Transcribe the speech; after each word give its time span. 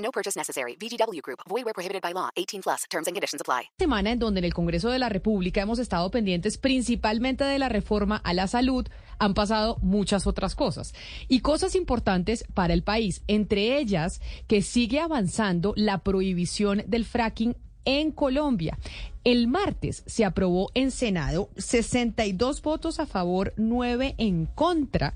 No 0.00 0.10
purchase 0.10 0.36
necessary. 0.36 0.76
VGW 0.76 1.20
Group. 1.22 1.40
Void 1.48 1.64
where 1.64 1.74
prohibited 1.74 2.02
by 2.02 2.12
law. 2.12 2.30
18 2.36 2.62
plus. 2.62 2.84
Terms 2.90 3.06
and 3.06 3.14
conditions 3.14 3.40
apply. 3.40 3.70
Semana 3.78 4.10
en 4.10 4.18
donde 4.18 4.38
en 4.40 4.44
el 4.44 4.54
Congreso 4.54 4.90
de 4.90 4.98
la 4.98 5.08
República 5.08 5.60
hemos 5.60 5.78
estado 5.78 6.10
pendientes 6.10 6.58
principalmente 6.58 7.44
de 7.44 7.58
la 7.58 7.68
reforma 7.68 8.16
a 8.16 8.34
la 8.34 8.46
salud, 8.46 8.86
han 9.18 9.34
pasado 9.34 9.78
muchas 9.82 10.26
otras 10.26 10.54
cosas 10.54 10.94
y 11.28 11.40
cosas 11.40 11.74
importantes 11.74 12.44
para 12.54 12.74
el 12.74 12.82
país, 12.82 13.22
entre 13.28 13.78
ellas 13.78 14.20
que 14.48 14.62
sigue 14.62 15.00
avanzando 15.00 15.74
la 15.76 15.98
prohibición 15.98 16.82
del 16.86 17.04
fracking 17.04 17.56
en 17.84 18.12
Colombia. 18.12 18.78
El 19.24 19.48
martes 19.48 20.02
se 20.06 20.24
aprobó 20.24 20.70
en 20.74 20.90
Senado 20.90 21.50
62 21.56 22.62
votos 22.62 23.00
a 23.00 23.06
favor, 23.06 23.52
9 23.56 24.14
en 24.18 24.46
contra 24.46 25.14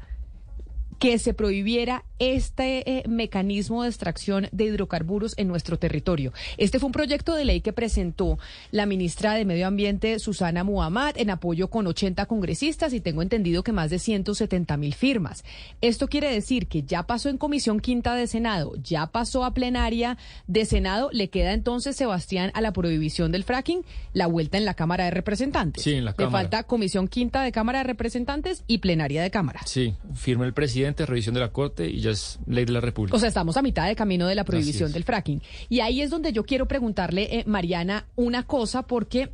que 1.05 1.19
se 1.19 1.35
prohibiera 1.35 2.03
este 2.19 2.91
eh, 2.91 3.03
mecanismo 3.07 3.83
de 3.83 3.91
extracción 3.91 4.49
de 4.53 4.65
hidrocarburos 4.65 5.35
en 5.37 5.49
nuestro 5.49 5.79
territorio. 5.79 6.33
Este 6.57 6.79
fue 6.79 6.87
un 6.87 6.93
proyecto 6.93 7.35
de 7.35 7.45
ley 7.45 7.61
que 7.61 7.75
presentó 7.75 8.39
la 8.71 8.87
ministra 8.87 9.35
de 9.35 9.45
Medio 9.45 9.67
Ambiente, 9.67 10.19
Susana 10.19 10.65
Muhammad, 10.65 11.19
en 11.19 11.29
apoyo 11.29 11.69
con 11.69 11.87
80 11.87 12.25
congresistas 12.25 12.95
y 12.95 13.01
tengo 13.01 13.21
entendido 13.21 13.63
que 13.63 13.73
más 13.73 13.91
de 13.91 13.99
170 13.99 14.79
mil 14.79 14.95
firmas. 14.95 15.45
Esto 15.83 16.09
quiere 16.09 16.31
decir 16.31 16.69
que 16.69 16.85
ya 16.85 17.03
pasó 17.03 17.29
en 17.29 17.37
Comisión 17.37 17.81
Quinta 17.81 18.15
de 18.15 18.27
Senado, 18.27 18.73
ya 18.83 19.09
pasó 19.09 19.45
a 19.45 19.53
plenaria 19.53 20.17
de 20.47 20.65
Senado, 20.65 21.11
le 21.13 21.29
queda 21.29 21.53
entonces, 21.53 21.97
Sebastián, 21.97 22.51
a 22.55 22.63
la 22.63 22.73
prohibición 22.73 23.31
del 23.31 23.45
fracking, 23.45 23.85
la 24.15 24.27
vuelta 24.27 24.57
en 24.57 24.65
la 24.65 24.73
Cámara 24.73 25.05
de 25.05 25.11
Representantes. 25.11 25.83
Sí, 25.83 25.93
en 25.93 26.07
la 26.07 26.13
Le 26.13 26.17
Cámara. 26.17 26.45
falta 26.45 26.63
Comisión 26.63 27.09
Quinta 27.09 27.43
de 27.43 27.53
Cámara 27.53 27.81
de 27.81 27.85
Representantes 27.85 28.65
y 28.67 28.79
plenaria 28.79 29.23
de 29.23 29.31
Cámara. 29.31 29.61
Sí, 29.67 29.95
firma 30.15 30.47
el 30.47 30.55
presidente, 30.55 30.94
revisión 30.97 31.35
de 31.35 31.41
la 31.41 31.53
Corte 31.53 31.89
y 31.89 32.01
ya 32.01 32.11
es 32.11 32.39
ley 32.47 32.65
de 32.65 32.73
la 32.73 32.81
República. 32.81 33.17
O 33.17 33.21
sea, 33.21 33.29
estamos 33.29 33.57
a 33.57 33.63
mitad 33.63 33.87
de 33.87 33.97
camino 33.97 34.27
de 34.27 34.35
la 34.35 34.45
prohibición 34.45 34.93
del 34.93 35.05
fracking. 35.05 35.43
Y 35.69 35.81
ahí 35.81 36.01
es 36.01 36.11
donde 36.11 36.33
yo 36.33 36.45
quiero 36.45 36.67
preguntarle, 36.67 37.39
eh, 37.39 37.45
Mariana, 37.47 38.07
una 38.17 38.45
cosa, 38.45 38.83
porque 38.83 39.31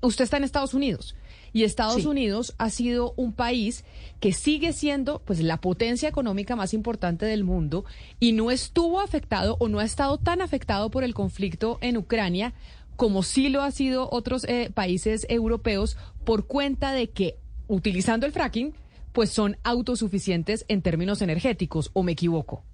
usted 0.00 0.24
está 0.24 0.36
en 0.36 0.44
Estados 0.44 0.74
Unidos. 0.74 1.14
Y 1.52 1.64
Estados 1.64 2.04
Unidos 2.04 2.54
ha 2.58 2.70
sido 2.70 3.14
un 3.16 3.32
país 3.32 3.84
que 4.20 4.32
sigue 4.32 4.72
siendo 4.72 5.22
pues 5.24 5.40
la 5.40 5.60
potencia 5.60 6.08
económica 6.08 6.56
más 6.56 6.74
importante 6.74 7.24
del 7.26 7.42
mundo 7.42 7.84
y 8.20 8.32
no 8.32 8.50
estuvo 8.50 9.00
afectado 9.00 9.56
o 9.58 9.68
no 9.68 9.78
ha 9.78 9.84
estado 9.84 10.18
tan 10.18 10.42
afectado 10.42 10.90
por 10.90 11.04
el 11.04 11.14
conflicto 11.14 11.78
en 11.80 11.96
Ucrania 11.96 12.52
como 12.96 13.22
sí 13.22 13.48
lo 13.48 13.62
ha 13.62 13.70
sido 13.70 14.08
otros 14.10 14.44
eh, 14.44 14.70
países 14.74 15.24
europeos 15.30 15.96
por 16.24 16.46
cuenta 16.46 16.92
de 16.92 17.10
que 17.10 17.36
utilizando 17.68 18.26
el 18.26 18.32
fracking 18.32 18.74
pues 19.18 19.30
son 19.30 19.56
autosuficientes 19.64 20.64
en 20.68 20.80
términos 20.80 21.22
energéticos 21.22 21.90
o 21.92 22.04
me 22.04 22.12
equivoco. 22.12 22.67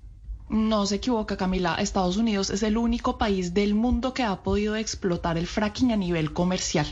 No 0.51 0.85
se 0.85 0.97
equivoca, 0.97 1.39
Camila. 1.39 1.77
Estados 1.77 2.19
Unidos 2.19 2.51
es 2.51 2.63
el 2.63 2.77
único 2.77 3.17
país 3.17 3.55
del 3.55 3.75
mundo 3.75 4.13
que 4.13 4.25
ha 4.25 4.43
podido 4.43 4.77
explotar 4.77 5.39
el 5.39 5.47
fracking 5.47 5.91
a 5.93 5.97
nivel 5.97 6.35
comercial. 6.35 6.87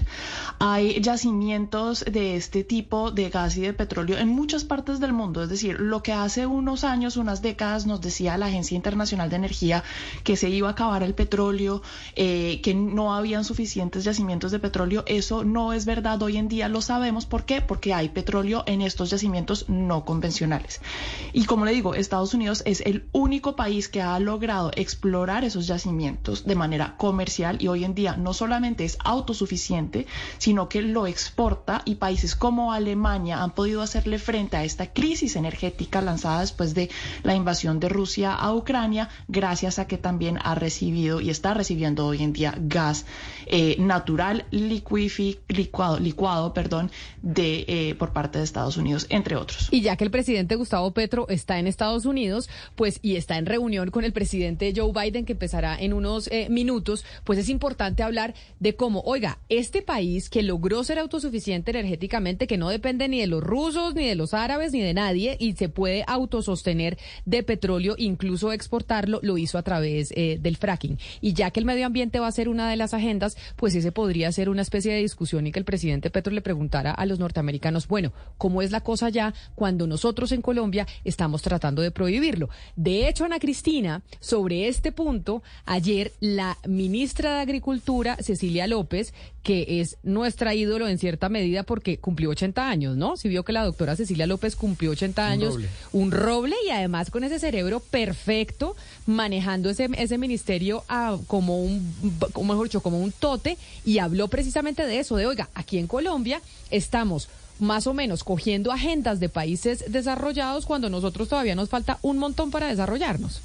Hay 0.59 0.99
yacimientos 1.03 2.03
de 2.11 2.37
este 2.37 2.65
tipo 2.65 3.11
de 3.11 3.29
gas 3.29 3.59
y 3.59 3.61
de 3.61 3.75
petróleo 3.75 4.17
en 4.17 4.29
muchas 4.29 4.65
partes 4.65 5.01
del 5.01 5.13
mundo. 5.13 5.43
Es 5.43 5.51
decir, 5.51 5.79
lo 5.79 6.03
que 6.03 6.13
hace 6.13 6.47
unos 6.47 6.83
años, 6.83 7.19
unas 7.19 7.43
décadas, 7.43 7.85
nos 7.85 8.01
decía 8.01 8.39
la 8.39 8.47
Agencia 8.47 8.75
Internacional 8.75 9.29
de 9.29 9.37
Energía 9.37 9.85
que 10.25 10.37
se 10.37 10.49
iba 10.49 10.69
a 10.69 10.73
acabar 10.73 11.03
el 11.03 11.15
petróleo, 11.15 11.83
eh, 12.17 12.61
que 12.63 12.73
no 12.73 13.15
habían 13.15 13.45
suficientes 13.45 14.05
yacimientos 14.05 14.51
de 14.51 14.61
petróleo, 14.61 15.05
eso 15.07 15.45
no 15.45 15.75
es 15.75 15.85
verdad. 15.85 16.23
Hoy 16.23 16.39
en 16.39 16.49
día 16.49 16.71
lo 16.71 16.81
sabemos. 16.81 17.27
¿Por 17.27 17.45
qué? 17.45 17.61
Porque 17.61 17.93
hay 17.93 18.09
petróleo 18.09 18.65
en 18.67 18.81
estos 18.81 19.11
yacimientos 19.11 19.69
no 19.69 20.07
convencionales. 20.07 20.81
Y 21.35 21.45
como 21.45 21.67
le 21.67 21.73
digo, 21.73 21.95
Estados 21.95 22.33
Unidos 22.33 22.63
es 22.65 22.81
el 22.81 23.05
único 23.13 23.42
país 23.43 23.89
que 23.89 24.01
ha 24.01 24.19
logrado 24.19 24.71
explorar 24.77 25.45
esos 25.45 25.67
yacimientos 25.67 26.47
de 26.47 26.55
manera 26.55 26.97
comercial 26.97 27.59
y 27.61 27.69
hoy 27.69 27.85
en 27.85 27.95
día 27.95 28.17
no 28.17 28.33
solamente 28.33 28.85
es 28.85 28.97
autosuficiente, 29.05 30.07
sino 30.39 30.69
que 30.69 30.83
lo 30.83 31.07
exporta 31.07 31.83
y 31.85 31.97
países 31.97 32.35
como 32.35 32.73
Alemania 32.73 33.43
han 33.43 33.51
podido 33.51 33.83
hacerle 33.83 34.19
frente 34.19 34.57
a 34.57 34.65
esta 34.65 34.93
crisis 34.93 35.37
energética 35.37 36.01
lanzada 36.01 36.41
después 36.41 36.75
de 36.75 36.91
la 37.23 37.35
invasión 37.35 37.81
de 37.81 37.89
Rusia 37.89 38.35
a 38.35 38.55
Ucrania, 38.55 39.09
gracias 39.29 39.79
a 39.79 39.87
que 39.87 39.99
también 39.99 40.39
ha 40.43 40.55
recibido 40.55 41.21
y 41.21 41.31
está 41.31 41.55
recibiendo 41.55 42.07
hoy 42.07 42.23
en 42.23 42.33
día 42.33 42.55
gas 42.59 43.05
eh, 43.47 43.77
natural 43.79 44.47
licuado, 44.51 45.99
licuado 45.99 46.55
perdón, 46.55 46.91
de, 47.23 47.65
eh, 47.69 47.95
por 47.97 48.13
parte 48.13 48.39
de 48.39 48.45
Estados 48.45 48.77
Unidos, 48.77 49.07
entre 49.11 49.37
otros. 49.37 49.69
Y 49.71 49.81
ya 49.81 49.97
que 49.97 50.05
el 50.05 50.11
presidente 50.11 50.55
Gustavo 50.57 50.93
Petro 50.93 51.27
está 51.29 51.59
en 51.59 51.67
Estados 51.67 52.05
Unidos, 52.05 52.49
pues 52.77 52.99
y 53.03 53.17
está 53.17 53.32
en 53.39 53.47
reunión 53.47 53.91
con 53.91 54.05
el 54.05 54.13
presidente 54.13 54.73
Joe 54.75 54.93
Biden 54.93 55.25
que 55.25 55.33
empezará 55.33 55.77
en 55.79 55.93
unos 55.93 56.29
eh, 56.33 56.49
minutos, 56.51 57.05
pues 57.25 57.39
es 57.39 57.49
importante 57.49 58.03
hablar 58.03 58.35
de 58.61 58.75
cómo, 58.75 59.03
oiga, 59.05 59.39
este 59.49 59.83
país 59.83 60.31
que 60.31 60.43
logró 60.43 60.85
ser 60.85 60.99
autosuficiente 60.99 61.71
energéticamente, 61.71 62.47
que 62.47 62.59
no 62.59 62.69
depende 62.69 63.09
ni 63.09 63.21
de 63.21 63.27
los 63.27 63.43
rusos, 63.43 63.95
ni 63.95 64.07
de 64.07 64.15
los 64.15 64.35
árabes, 64.35 64.73
ni 64.73 64.81
de 64.81 64.95
nadie, 64.95 65.37
y 65.39 65.55
se 65.55 65.69
puede 65.69 66.05
autosostener 66.07 66.99
de 67.25 67.43
petróleo, 67.43 67.95
incluso 67.99 68.53
exportarlo, 68.53 69.21
lo 69.23 69.39
hizo 69.39 69.59
a 69.59 69.63
través 69.63 70.13
eh, 70.17 70.39
del 70.41 70.57
fracking. 70.57 70.99
Y 71.21 71.35
ya 71.35 71.51
que 71.51 71.61
el 71.61 71.67
medio 71.67 71.87
ambiente 71.87 72.21
va 72.21 72.27
a 72.27 72.33
ser 72.33 72.49
una 72.49 72.69
de 72.71 72.77
las 72.77 72.95
agendas, 72.95 73.37
pues 73.57 73.75
ese 73.75 73.93
podría 73.93 74.31
ser 74.33 74.49
una 74.49 74.63
especie 74.63 74.93
de 74.93 75.01
discusión 75.01 75.47
y 75.47 75.53
que 75.53 75.59
el 75.59 75.65
presidente 75.65 76.11
Petro 76.11 76.33
le 76.33 76.41
preguntara 76.41 76.93
a 76.93 77.07
los 77.07 77.19
norteamericanos, 77.19 77.89
bueno, 77.89 78.13
¿cómo 78.39 78.63
es 78.63 78.71
la 78.71 78.81
cosa 78.81 79.09
ya 79.09 79.35
cuando 79.55 79.87
nosotros 79.87 80.33
en 80.33 80.43
Colombia 80.43 80.87
estamos 81.05 81.43
tratando 81.43 81.83
de 81.83 81.91
prohibirlo? 81.91 82.49
De 82.77 83.09
hecho, 83.09 83.22
Ana 83.25 83.39
Cristina, 83.39 84.03
sobre 84.21 84.69
este 84.69 84.93
punto, 84.93 85.43
ayer 85.65 86.13
la 86.21 86.59
ministra 86.67 87.37
de 87.37 87.41
Agricultura, 87.41 88.17
Cecilia 88.21 88.67
López, 88.67 89.13
que 89.43 89.81
es 89.81 89.99
nuestra 90.03 90.55
ídolo 90.55 90.87
en 90.87 90.99
cierta 90.99 91.29
medida 91.29 91.65
porque 91.65 91.99
cumplió 91.99 92.31
80 92.31 92.69
años, 92.69 92.97
¿no? 92.97 93.17
Si 93.17 93.29
vio 93.29 93.45
que 93.45 93.53
la 93.53 93.65
doctora 93.65 93.97
Cecilia 93.97 94.27
López 94.27 94.55
cumplió 94.57 94.93
80 94.93 95.27
años, 95.27 95.55
roble. 95.55 95.69
un 95.93 96.11
roble 96.13 96.57
y 96.67 96.71
además 96.71 97.11
con 97.11 97.25
ese 97.25 97.39
cerebro 97.39 97.81
perfecto 97.81 98.77
manejando 99.07 99.71
ese, 99.71 99.89
ese 99.97 100.19
ministerio 100.19 100.85
como 101.27 101.63
un, 101.63 101.95
como 102.33 102.53
mejor 102.53 102.69
dicho, 102.69 102.83
como 102.83 103.01
un 103.01 103.13
tote 103.13 103.59
y 103.85 103.99
habló 103.99 104.29
precisamente 104.29 104.87
de 104.87 105.01
eso, 105.01 105.17
de 105.17 105.27
oiga, 105.27 105.49
aquí 105.55 105.79
en 105.79 105.87
Colombia 105.87 106.41
estamos 106.71 107.29
más 107.59 107.87
o 107.87 107.95
menos 107.95 108.25
cogiendo 108.25 108.73
agendas 108.73 109.21
de 109.21 109.29
países 109.29 109.85
desarrollados 109.93 110.67
cuando 110.67 110.89
nosotros 110.91 111.29
todavía 111.29 111.55
nos 111.55 111.69
falta 111.69 111.99
un 112.03 112.19
montón 112.19 112.51
para 112.51 112.67
desarrollarnos. 112.69 113.41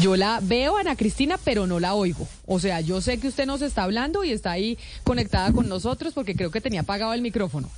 Yo 0.00 0.16
la 0.16 0.40
veo, 0.42 0.76
Ana 0.76 0.94
Cristina, 0.96 1.38
pero 1.42 1.66
no 1.66 1.80
la 1.80 1.94
oigo. 1.94 2.28
O 2.46 2.60
sea, 2.60 2.80
yo 2.82 3.00
sé 3.00 3.18
que 3.18 3.28
usted 3.28 3.46
nos 3.46 3.62
está 3.62 3.84
hablando 3.84 4.24
y 4.24 4.30
está 4.30 4.50
ahí 4.50 4.76
conectada 5.04 5.52
con 5.52 5.68
nosotros 5.68 6.12
porque 6.12 6.34
creo 6.34 6.50
que 6.50 6.60
tenía 6.60 6.82
apagado 6.82 7.14
el 7.14 7.22
micrófono. 7.22 7.70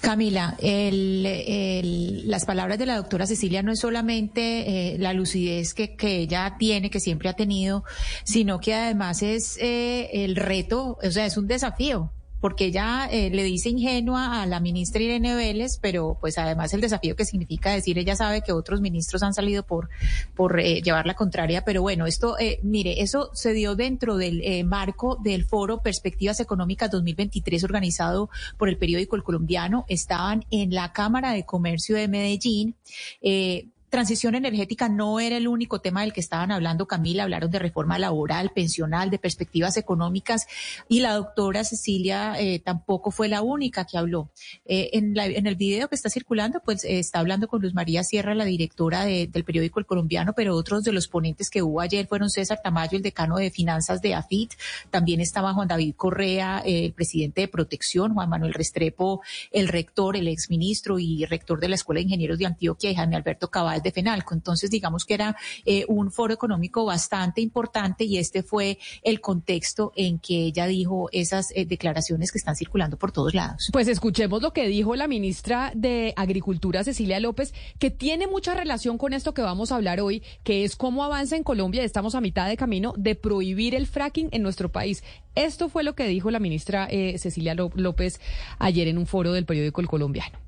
Camila, 0.00 0.54
el- 0.60 2.28
las 2.28 2.44
palabras 2.44 2.78
de 2.78 2.84
la 2.86 2.96
doctora 2.96 3.26
Cecilia 3.26 3.62
no 3.62 3.72
es 3.72 3.80
solamente 3.80 4.92
eh, 4.94 4.98
la 4.98 5.14
lucidez 5.14 5.72
que, 5.72 5.96
que 5.96 6.18
ella 6.18 6.56
tiene, 6.58 6.90
que 6.90 7.00
siempre 7.00 7.28
ha 7.30 7.32
tenido, 7.32 7.84
sino 8.22 8.60
que 8.60 8.74
además 8.74 9.22
es 9.22 9.56
eh, 9.60 10.10
el 10.12 10.36
reto, 10.36 10.98
o 11.02 11.10
sea, 11.10 11.24
es 11.26 11.36
un 11.38 11.46
desafío, 11.48 12.12
porque 12.44 12.66
ella 12.66 13.08
eh, 13.10 13.30
le 13.30 13.42
dice 13.42 13.70
ingenua 13.70 14.42
a 14.42 14.44
la 14.44 14.60
ministra 14.60 15.02
Irene 15.02 15.34
Vélez, 15.34 15.78
pero 15.80 16.18
pues 16.20 16.36
además 16.36 16.74
el 16.74 16.82
desafío 16.82 17.16
que 17.16 17.24
significa 17.24 17.72
decir, 17.72 17.98
ella 17.98 18.16
sabe 18.16 18.42
que 18.42 18.52
otros 18.52 18.82
ministros 18.82 19.22
han 19.22 19.32
salido 19.32 19.62
por, 19.62 19.88
por 20.36 20.60
eh, 20.60 20.82
llevar 20.82 21.06
la 21.06 21.14
contraria, 21.14 21.64
pero 21.64 21.80
bueno, 21.80 22.04
esto, 22.04 22.38
eh, 22.38 22.60
mire, 22.62 23.00
eso 23.00 23.30
se 23.32 23.54
dio 23.54 23.76
dentro 23.76 24.18
del 24.18 24.42
eh, 24.42 24.62
marco 24.62 25.16
del 25.24 25.46
foro 25.46 25.78
Perspectivas 25.78 26.38
Económicas 26.38 26.90
2023 26.90 27.64
organizado 27.64 28.28
por 28.58 28.68
el 28.68 28.76
periódico 28.76 29.16
El 29.16 29.22
Colombiano, 29.22 29.86
estaban 29.88 30.44
en 30.50 30.74
la 30.74 30.92
Cámara 30.92 31.32
de 31.32 31.46
Comercio 31.46 31.96
de 31.96 32.08
Medellín. 32.08 32.74
eh, 33.22 33.68
transición 33.94 34.34
energética 34.34 34.88
no 34.88 35.20
era 35.20 35.36
el 35.36 35.46
único 35.46 35.80
tema 35.80 36.00
del 36.00 36.12
que 36.12 36.18
estaban 36.18 36.50
hablando, 36.50 36.88
Camila, 36.88 37.22
hablaron 37.22 37.48
de 37.52 37.60
reforma 37.60 37.96
laboral, 37.96 38.50
pensional, 38.52 39.08
de 39.08 39.20
perspectivas 39.20 39.76
económicas 39.76 40.48
y 40.88 40.98
la 40.98 41.14
doctora 41.14 41.62
Cecilia 41.62 42.34
eh, 42.40 42.58
tampoco 42.58 43.12
fue 43.12 43.28
la 43.28 43.42
única 43.42 43.84
que 43.84 43.96
habló. 43.96 44.32
Eh, 44.64 44.90
en, 44.94 45.16
en, 45.16 45.46
el 45.46 45.54
video 45.54 45.86
que 45.86 45.94
está 45.94 46.10
circulando, 46.10 46.60
pues 46.64 46.82
está 46.82 47.20
hablando 47.20 47.46
con 47.46 47.62
Luz 47.62 47.72
María 47.72 48.02
Sierra, 48.02 48.34
la 48.34 48.44
directora 48.44 49.04
del 49.04 49.44
periódico 49.44 49.78
El 49.78 49.86
Colombiano, 49.86 50.32
pero 50.32 50.56
otros 50.56 50.82
de 50.82 50.90
los 50.90 51.06
ponentes 51.06 51.48
que 51.48 51.62
hubo 51.62 51.80
ayer 51.80 52.08
fueron 52.08 52.30
César 52.30 52.58
Tamayo, 52.64 52.96
el 52.96 53.02
decano 53.04 53.36
de 53.36 53.52
finanzas 53.52 54.02
de 54.02 54.14
AFIT, 54.14 54.54
también 54.90 55.20
estaba 55.20 55.54
Juan 55.54 55.68
David 55.68 55.94
Correa, 55.96 56.64
el 56.66 56.92
presidente 56.94 57.42
de 57.42 57.48
protección, 57.48 58.14
Juan 58.14 58.28
Manuel 58.28 58.54
Restrepo, 58.54 59.22
el 59.52 59.68
rector, 59.68 60.16
el 60.16 60.26
exministro 60.26 60.98
y 60.98 61.26
rector 61.26 61.60
de 61.60 61.68
la 61.68 61.76
Escuela 61.76 62.00
de 62.00 62.06
Ingenieros 62.06 62.40
de 62.40 62.46
Antioquia 62.46 62.90
y 62.90 62.96
Jaime 62.96 63.14
Alberto 63.14 63.52
Cabal 63.52 63.83
de 63.84 63.92
FENALCO. 63.92 64.34
Entonces, 64.34 64.70
digamos 64.70 65.04
que 65.04 65.14
era 65.14 65.36
eh, 65.64 65.84
un 65.86 66.10
foro 66.10 66.34
económico 66.34 66.84
bastante 66.84 67.40
importante 67.40 68.04
y 68.04 68.18
este 68.18 68.42
fue 68.42 68.78
el 69.02 69.20
contexto 69.20 69.92
en 69.94 70.18
que 70.18 70.46
ella 70.46 70.66
dijo 70.66 71.08
esas 71.12 71.52
eh, 71.54 71.64
declaraciones 71.64 72.32
que 72.32 72.38
están 72.38 72.56
circulando 72.56 72.96
por 72.96 73.12
todos 73.12 73.34
lados. 73.34 73.68
Pues 73.72 73.86
escuchemos 73.86 74.42
lo 74.42 74.52
que 74.52 74.66
dijo 74.66 74.96
la 74.96 75.06
ministra 75.06 75.72
de 75.74 76.12
Agricultura, 76.16 76.82
Cecilia 76.82 77.20
López, 77.20 77.54
que 77.78 77.90
tiene 77.90 78.26
mucha 78.26 78.54
relación 78.54 78.98
con 78.98 79.12
esto 79.12 79.34
que 79.34 79.42
vamos 79.42 79.70
a 79.70 79.76
hablar 79.76 80.00
hoy, 80.00 80.22
que 80.42 80.64
es 80.64 80.74
cómo 80.76 81.04
avanza 81.04 81.36
en 81.36 81.44
Colombia. 81.44 81.84
Estamos 81.84 82.14
a 82.14 82.20
mitad 82.20 82.48
de 82.48 82.56
camino 82.56 82.94
de 82.96 83.14
prohibir 83.14 83.74
el 83.74 83.86
fracking 83.86 84.28
en 84.32 84.42
nuestro 84.42 84.72
país. 84.72 85.04
Esto 85.34 85.68
fue 85.68 85.84
lo 85.84 85.94
que 85.94 86.06
dijo 86.06 86.30
la 86.30 86.38
ministra 86.38 86.88
eh, 86.90 87.18
Cecilia 87.18 87.54
López 87.54 88.20
ayer 88.58 88.88
en 88.88 88.98
un 88.98 89.06
foro 89.06 89.32
del 89.32 89.46
periódico 89.46 89.80
El 89.80 89.88
Colombiano. 89.88 90.38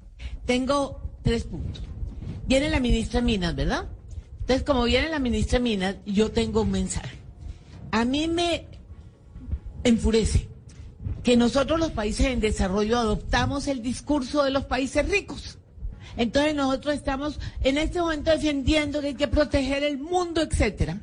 Tengo 0.47 1.01
tres 1.23 1.45
puntos. 1.45 1.83
Viene 2.47 2.71
la 2.71 2.81
ministra 2.81 3.21
Minas, 3.21 3.55
¿verdad? 3.55 3.89
Entonces, 4.41 4.65
como 4.65 4.85
viene 4.85 5.09
la 5.09 5.19
ministra 5.19 5.59
Minas, 5.59 5.97
yo 6.07 6.31
tengo 6.31 6.63
un 6.63 6.71
mensaje. 6.71 7.19
A 7.91 8.05
mí 8.05 8.29
me 8.29 8.67
enfurece 9.83 10.49
que 11.23 11.37
nosotros 11.37 11.81
los 11.81 11.91
países 11.91 12.27
en 12.27 12.41
desarrollo 12.41 12.99
adoptamos 12.99 13.67
el 13.67 13.83
discurso 13.83 14.45
de 14.45 14.51
los 14.51 14.65
países 14.65 15.09
ricos. 15.09 15.59
Entonces 16.17 16.55
nosotros 16.55 16.95
estamos 16.95 17.41
en 17.63 17.79
este 17.79 18.01
momento 18.01 18.31
defendiendo 18.31 19.01
que 19.01 19.09
hay 19.09 19.15
que 19.15 19.29
proteger 19.29 19.83
el 19.83 19.99
mundo, 19.99 20.41
etcétera. 20.41 21.01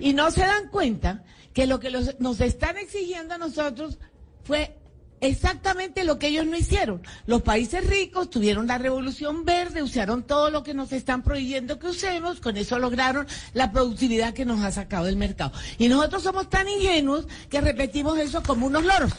Y 0.00 0.14
no 0.14 0.30
se 0.30 0.40
dan 0.40 0.68
cuenta 0.70 1.24
que 1.52 1.66
lo 1.66 1.80
que 1.80 1.90
nos 1.90 2.40
están 2.40 2.78
exigiendo 2.78 3.34
a 3.34 3.38
nosotros 3.38 3.98
fue 4.42 4.77
exactamente 5.20 6.04
lo 6.04 6.18
que 6.18 6.28
ellos 6.28 6.46
no 6.46 6.56
hicieron. 6.56 7.02
Los 7.26 7.42
países 7.42 7.86
ricos 7.86 8.30
tuvieron 8.30 8.66
la 8.66 8.78
revolución 8.78 9.44
verde, 9.44 9.82
usaron 9.82 10.22
todo 10.22 10.50
lo 10.50 10.62
que 10.62 10.74
nos 10.74 10.92
están 10.92 11.22
prohibiendo 11.22 11.78
que 11.78 11.88
usemos, 11.88 12.40
con 12.40 12.56
eso 12.56 12.78
lograron 12.78 13.26
la 13.52 13.72
productividad 13.72 14.34
que 14.34 14.44
nos 14.44 14.62
ha 14.62 14.72
sacado 14.72 15.06
del 15.06 15.16
mercado. 15.16 15.52
Y 15.78 15.88
nosotros 15.88 16.22
somos 16.22 16.48
tan 16.48 16.68
ingenuos 16.68 17.26
que 17.50 17.60
repetimos 17.60 18.18
eso 18.18 18.42
como 18.42 18.66
unos 18.66 18.84
loros. 18.84 19.12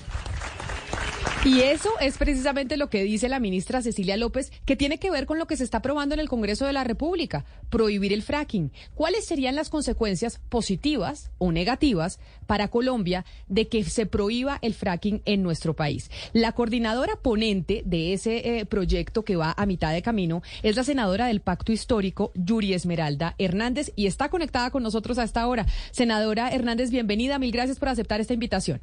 Y 1.46 1.62
eso 1.62 1.90
es 2.02 2.18
precisamente 2.18 2.76
lo 2.76 2.90
que 2.90 3.02
dice 3.04 3.30
la 3.30 3.40
ministra 3.40 3.82
Cecilia 3.82 4.18
López, 4.18 4.52
que 4.66 4.76
tiene 4.76 4.98
que 4.98 5.10
ver 5.10 5.26
con 5.26 5.40
lo 5.40 5.48
que 5.48 5.56
se 5.56 5.64
está 5.64 5.78
aprobando 5.78 6.14
en 6.14 6.20
el 6.20 6.28
Congreso 6.28 6.66
de 6.66 6.74
la 6.74 6.84
República, 6.84 7.46
prohibir 7.70 8.12
el 8.12 8.24
fracking. 8.24 8.74
¿Cuáles 8.94 9.26
serían 9.26 9.56
las 9.56 9.70
consecuencias 9.70 10.42
positivas 10.50 11.32
o 11.38 11.54
negativas 11.54 12.20
para 12.46 12.68
Colombia 12.68 13.24
de 13.48 13.70
que 13.70 13.86
se 13.86 14.06
prohíba 14.06 14.60
el 14.62 14.74
fracking 14.74 15.22
en 15.24 15.42
nuestro 15.42 15.78
país? 15.78 16.12
La 16.34 16.52
coordinadora 16.52 17.16
ponente 17.16 17.84
de 17.86 18.12
ese 18.12 18.60
eh, 18.60 18.66
proyecto 18.66 19.24
que 19.24 19.38
va 19.38 19.56
a 19.56 19.66
mitad 19.66 19.94
de 19.94 20.02
camino 20.02 20.42
es 20.62 20.76
la 20.76 20.84
senadora 20.84 21.28
del 21.28 21.40
Pacto 21.40 21.72
Histórico, 21.72 22.34
Yuri 22.36 22.74
Esmeralda 22.74 23.36
Hernández, 23.38 23.94
y 23.96 24.08
está 24.08 24.28
conectada 24.28 24.72
con 24.72 24.84
nosotros 24.84 25.18
a 25.18 25.24
esta 25.24 25.48
hora. 25.48 25.66
Senadora 25.92 26.50
Hernández, 26.50 26.92
bienvenida. 26.92 27.40
Mil 27.40 27.54
gracias 27.54 27.80
por 27.80 27.88
aceptar 27.88 28.20
esta 28.20 28.34
invitación. 28.34 28.82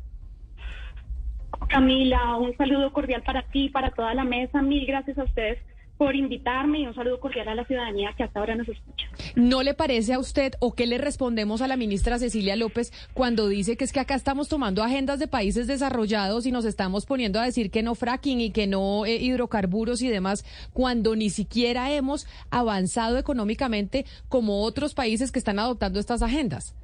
Camila, 1.68 2.36
un 2.36 2.56
saludo 2.56 2.92
cordial 2.92 3.22
para 3.22 3.42
ti, 3.42 3.68
para 3.68 3.90
toda 3.90 4.14
la 4.14 4.24
mesa. 4.24 4.62
Mil 4.62 4.86
gracias 4.86 5.18
a 5.18 5.24
ustedes 5.24 5.58
por 5.98 6.14
invitarme 6.14 6.80
y 6.80 6.86
un 6.86 6.94
saludo 6.94 7.20
cordial 7.20 7.48
a 7.48 7.54
la 7.54 7.64
ciudadanía 7.64 8.12
que 8.16 8.22
hasta 8.22 8.38
ahora 8.38 8.54
nos 8.54 8.68
escucha. 8.68 9.06
¿No 9.34 9.62
le 9.62 9.74
parece 9.74 10.12
a 10.12 10.18
usted 10.18 10.52
o 10.60 10.74
qué 10.74 10.86
le 10.86 10.98
respondemos 10.98 11.62
a 11.62 11.68
la 11.68 11.76
ministra 11.76 12.18
Cecilia 12.18 12.56
López 12.56 12.92
cuando 13.14 13.48
dice 13.48 13.76
que 13.76 13.84
es 13.84 13.92
que 13.92 14.00
acá 14.00 14.14
estamos 14.14 14.48
tomando 14.48 14.82
agendas 14.82 15.18
de 15.18 15.26
países 15.26 15.66
desarrollados 15.66 16.44
y 16.46 16.52
nos 16.52 16.64
estamos 16.64 17.06
poniendo 17.06 17.40
a 17.40 17.44
decir 17.44 17.70
que 17.70 17.82
no 17.82 17.94
fracking 17.94 18.40
y 18.40 18.50
que 18.50 18.66
no 18.66 19.06
eh, 19.06 19.16
hidrocarburos 19.16 20.02
y 20.02 20.08
demás, 20.08 20.44
cuando 20.72 21.16
ni 21.16 21.30
siquiera 21.30 21.90
hemos 21.92 22.26
avanzado 22.50 23.18
económicamente 23.18 24.04
como 24.28 24.62
otros 24.62 24.94
países 24.94 25.32
que 25.32 25.38
están 25.38 25.58
adoptando 25.58 25.98
estas 25.98 26.22
agendas? 26.22 26.74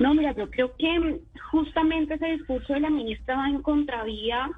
No, 0.00 0.14
mira, 0.14 0.34
yo 0.34 0.50
creo 0.50 0.74
que 0.76 1.20
justamente 1.50 2.14
ese 2.14 2.32
discurso 2.32 2.72
de 2.72 2.80
la 2.80 2.90
ministra 2.90 3.36
va 3.36 3.48
en 3.48 3.62
contravía 3.62 4.50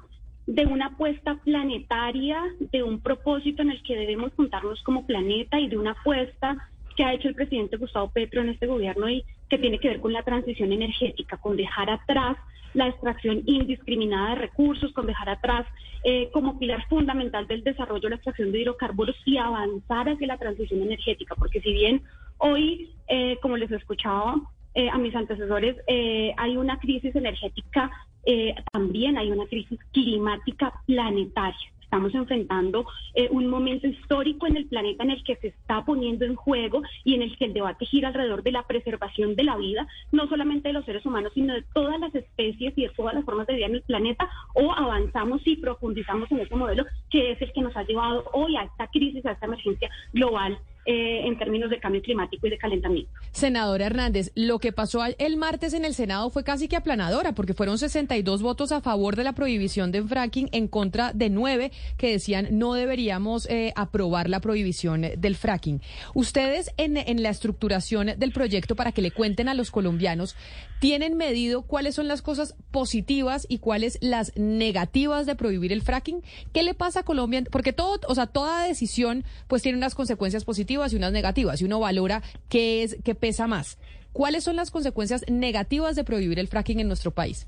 de 0.47 0.65
una 0.65 0.87
apuesta 0.87 1.35
planetaria, 1.43 2.41
de 2.59 2.81
un 2.81 3.01
propósito 3.01 3.61
en 3.61 3.71
el 3.71 3.83
que 3.83 3.97
debemos 3.97 4.33
juntarnos 4.33 4.81
como 4.83 5.05
planeta 5.05 5.59
y 5.59 5.67
de 5.67 5.77
una 5.77 5.91
apuesta 5.91 6.57
que 6.95 7.03
ha 7.03 7.13
hecho 7.13 7.27
el 7.27 7.35
presidente 7.35 7.77
Gustavo 7.77 8.09
Petro 8.09 8.41
en 8.41 8.49
este 8.49 8.65
gobierno 8.65 9.09
y 9.09 9.23
que 9.49 9.57
tiene 9.57 9.79
que 9.79 9.89
ver 9.89 9.99
con 9.99 10.13
la 10.13 10.23
transición 10.23 10.71
energética, 10.71 11.37
con 11.37 11.55
dejar 11.55 11.89
atrás 11.89 12.37
la 12.73 12.87
extracción 12.87 13.43
indiscriminada 13.45 14.29
de 14.29 14.41
recursos, 14.41 14.91
con 14.93 15.05
dejar 15.05 15.29
atrás 15.29 15.67
eh, 16.03 16.29
como 16.31 16.57
pilar 16.57 16.85
fundamental 16.87 17.47
del 17.47 17.63
desarrollo 17.63 18.09
la 18.09 18.15
extracción 18.15 18.51
de 18.51 18.61
hidrocarburos 18.61 19.15
y 19.25 19.37
avanzar 19.37 20.09
hacia 20.09 20.27
la 20.27 20.37
transición 20.37 20.81
energética, 20.81 21.35
porque 21.35 21.61
si 21.61 21.73
bien 21.73 22.01
hoy, 22.37 22.91
eh, 23.07 23.37
como 23.41 23.57
les 23.57 23.71
escuchaba, 23.71 24.35
eh, 24.77 24.91
a 24.91 24.99
mis 24.99 25.15
antecesores, 25.15 25.75
eh, 25.87 26.35
hay 26.37 26.55
una 26.55 26.77
crisis 26.77 27.15
energética, 27.15 27.89
eh, 28.27 28.53
también 28.71 29.17
hay 29.17 29.31
una 29.31 29.47
crisis 29.47 29.79
climática 29.91 30.71
planetaria. 30.85 31.71
Estamos 31.81 32.13
enfrentando 32.13 32.85
un 33.31 33.47
momento 33.47 33.87
histórico 33.87 34.45
en 34.45 34.57
el 34.57 34.67
planeta 34.67 35.03
en 35.05 35.11
el 35.11 35.23
que 35.23 35.37
se 35.37 35.47
está 35.47 35.85
poniendo 35.85 36.25
en 36.25 36.35
juego 36.35 36.83
y 37.05 37.15
en 37.15 37.21
el 37.21 37.35
que 37.37 37.45
el 37.45 37.53
debate 37.53 37.85
gira 37.85 38.09
alrededor 38.09 38.43
de 38.43 38.51
la 38.51 38.67
preservación 38.67 39.35
de 39.37 39.45
la 39.45 39.55
vida, 39.55 39.87
no 40.11 40.27
solamente 40.27 40.67
de 40.67 40.73
los 40.73 40.83
seres 40.83 41.05
humanos, 41.05 41.31
sino 41.33 41.53
de 41.53 41.63
todas 41.73 41.97
las 41.99 42.13
especies 42.13 42.73
y 42.75 42.81
de 42.83 42.89
todas 42.89 43.15
las 43.15 43.23
formas 43.23 43.47
de 43.47 43.55
vida 43.55 43.67
en 43.67 43.75
el 43.75 43.83
planeta, 43.83 44.29
o 44.53 44.73
avanzamos 44.73 45.41
y 45.47 45.55
profundizamos 45.55 46.29
en 46.31 46.41
ese 46.41 46.55
modelo 46.55 46.85
que 47.09 47.31
es 47.31 47.41
el 47.41 47.53
que 47.53 47.61
nos 47.61 47.75
ha 47.77 47.83
llevado 47.83 48.25
hoy 48.33 48.57
a 48.57 48.63
esta 48.63 48.87
crisis, 48.87 49.25
a 49.25 49.31
esta 49.31 49.45
emergencia 49.45 49.89
global 50.11 50.59
eh, 50.89 51.27
en 51.27 51.37
términos 51.37 51.69
de 51.69 51.81
cambio 51.81 52.01
climático 52.01 52.47
y 52.47 52.49
de 52.49 52.57
calentamiento. 52.57 53.11
Senadora 53.31 53.87
Hernández, 53.87 54.31
lo 54.35 54.59
que 54.59 54.71
pasó 54.71 55.01
el 55.17 55.35
martes 55.35 55.73
en 55.73 55.83
el 55.83 55.93
Senado 55.93 56.29
fue 56.29 56.45
casi 56.45 56.69
que 56.69 56.77
aplanadora, 56.77 57.33
porque 57.33 57.53
fueron 57.53 57.77
62 57.77 58.41
votos 58.41 58.71
a 58.71 58.79
favor 58.79 59.17
de 59.17 59.25
la 59.25 59.33
prohibición 59.33 59.91
de 59.91 60.01
fracking 60.01 60.47
en 60.53 60.69
contra 60.69 61.11
de 61.11 61.29
nueve 61.29 61.73
que 61.97 62.09
decían 62.09 62.47
no 62.51 62.73
deberíamos 62.73 63.49
eh, 63.49 63.73
aprobar 63.75 64.29
la 64.29 64.39
prohibición 64.39 65.01
del 65.17 65.35
fracking. 65.35 65.81
Ustedes 66.13 66.71
en, 66.77 66.95
en 66.95 67.21
la 67.21 67.31
estructuración 67.31 68.11
del 68.17 68.31
proyecto, 68.31 68.77
para 68.77 68.93
que 68.93 69.01
le 69.01 69.11
cuenten 69.11 69.49
a 69.49 69.55
los 69.55 69.71
colombianos, 69.71 70.37
¿tienen 70.79 71.17
medido 71.17 71.63
cuáles 71.63 71.95
son 71.95 72.07
las 72.07 72.21
cosas 72.21 72.55
positivas 72.71 73.45
y 73.49 73.57
cuáles 73.57 73.97
las 73.99 74.31
negativas 74.37 75.25
de 75.25 75.35
prohibir 75.35 75.73
el 75.73 75.81
fracking? 75.81 76.23
¿Qué 76.53 76.63
le 76.63 76.73
pasa 76.73 77.01
a 77.01 77.03
Colombia? 77.03 77.43
Porque 77.51 77.73
todo, 77.73 77.99
o 78.07 78.15
sea, 78.15 78.27
toda 78.27 78.63
decisión 78.63 79.25
pues 79.49 79.61
tiene 79.63 79.77
unas 79.77 79.93
consecuencias 79.93 80.45
positivas 80.45 80.76
y 80.93 80.95
unas 80.95 81.11
negativas 81.11 81.61
y 81.61 81.65
uno 81.65 81.79
valora 81.79 82.21
qué 82.49 82.83
es 82.83 82.97
qué 83.03 83.15
pesa 83.15 83.47
más. 83.47 83.77
¿Cuáles 84.13 84.43
son 84.43 84.55
las 84.55 84.71
consecuencias 84.71 85.25
negativas 85.29 85.95
de 85.95 86.03
prohibir 86.03 86.39
el 86.39 86.47
fracking 86.47 86.79
en 86.79 86.87
nuestro 86.87 87.11
país? 87.11 87.47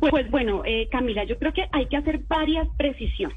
Pues, 0.00 0.10
pues 0.10 0.30
bueno, 0.30 0.62
eh, 0.64 0.88
Camila, 0.90 1.24
yo 1.24 1.38
creo 1.38 1.52
que 1.52 1.66
hay 1.72 1.86
que 1.86 1.96
hacer 1.96 2.20
varias 2.28 2.68
precisiones. 2.76 3.36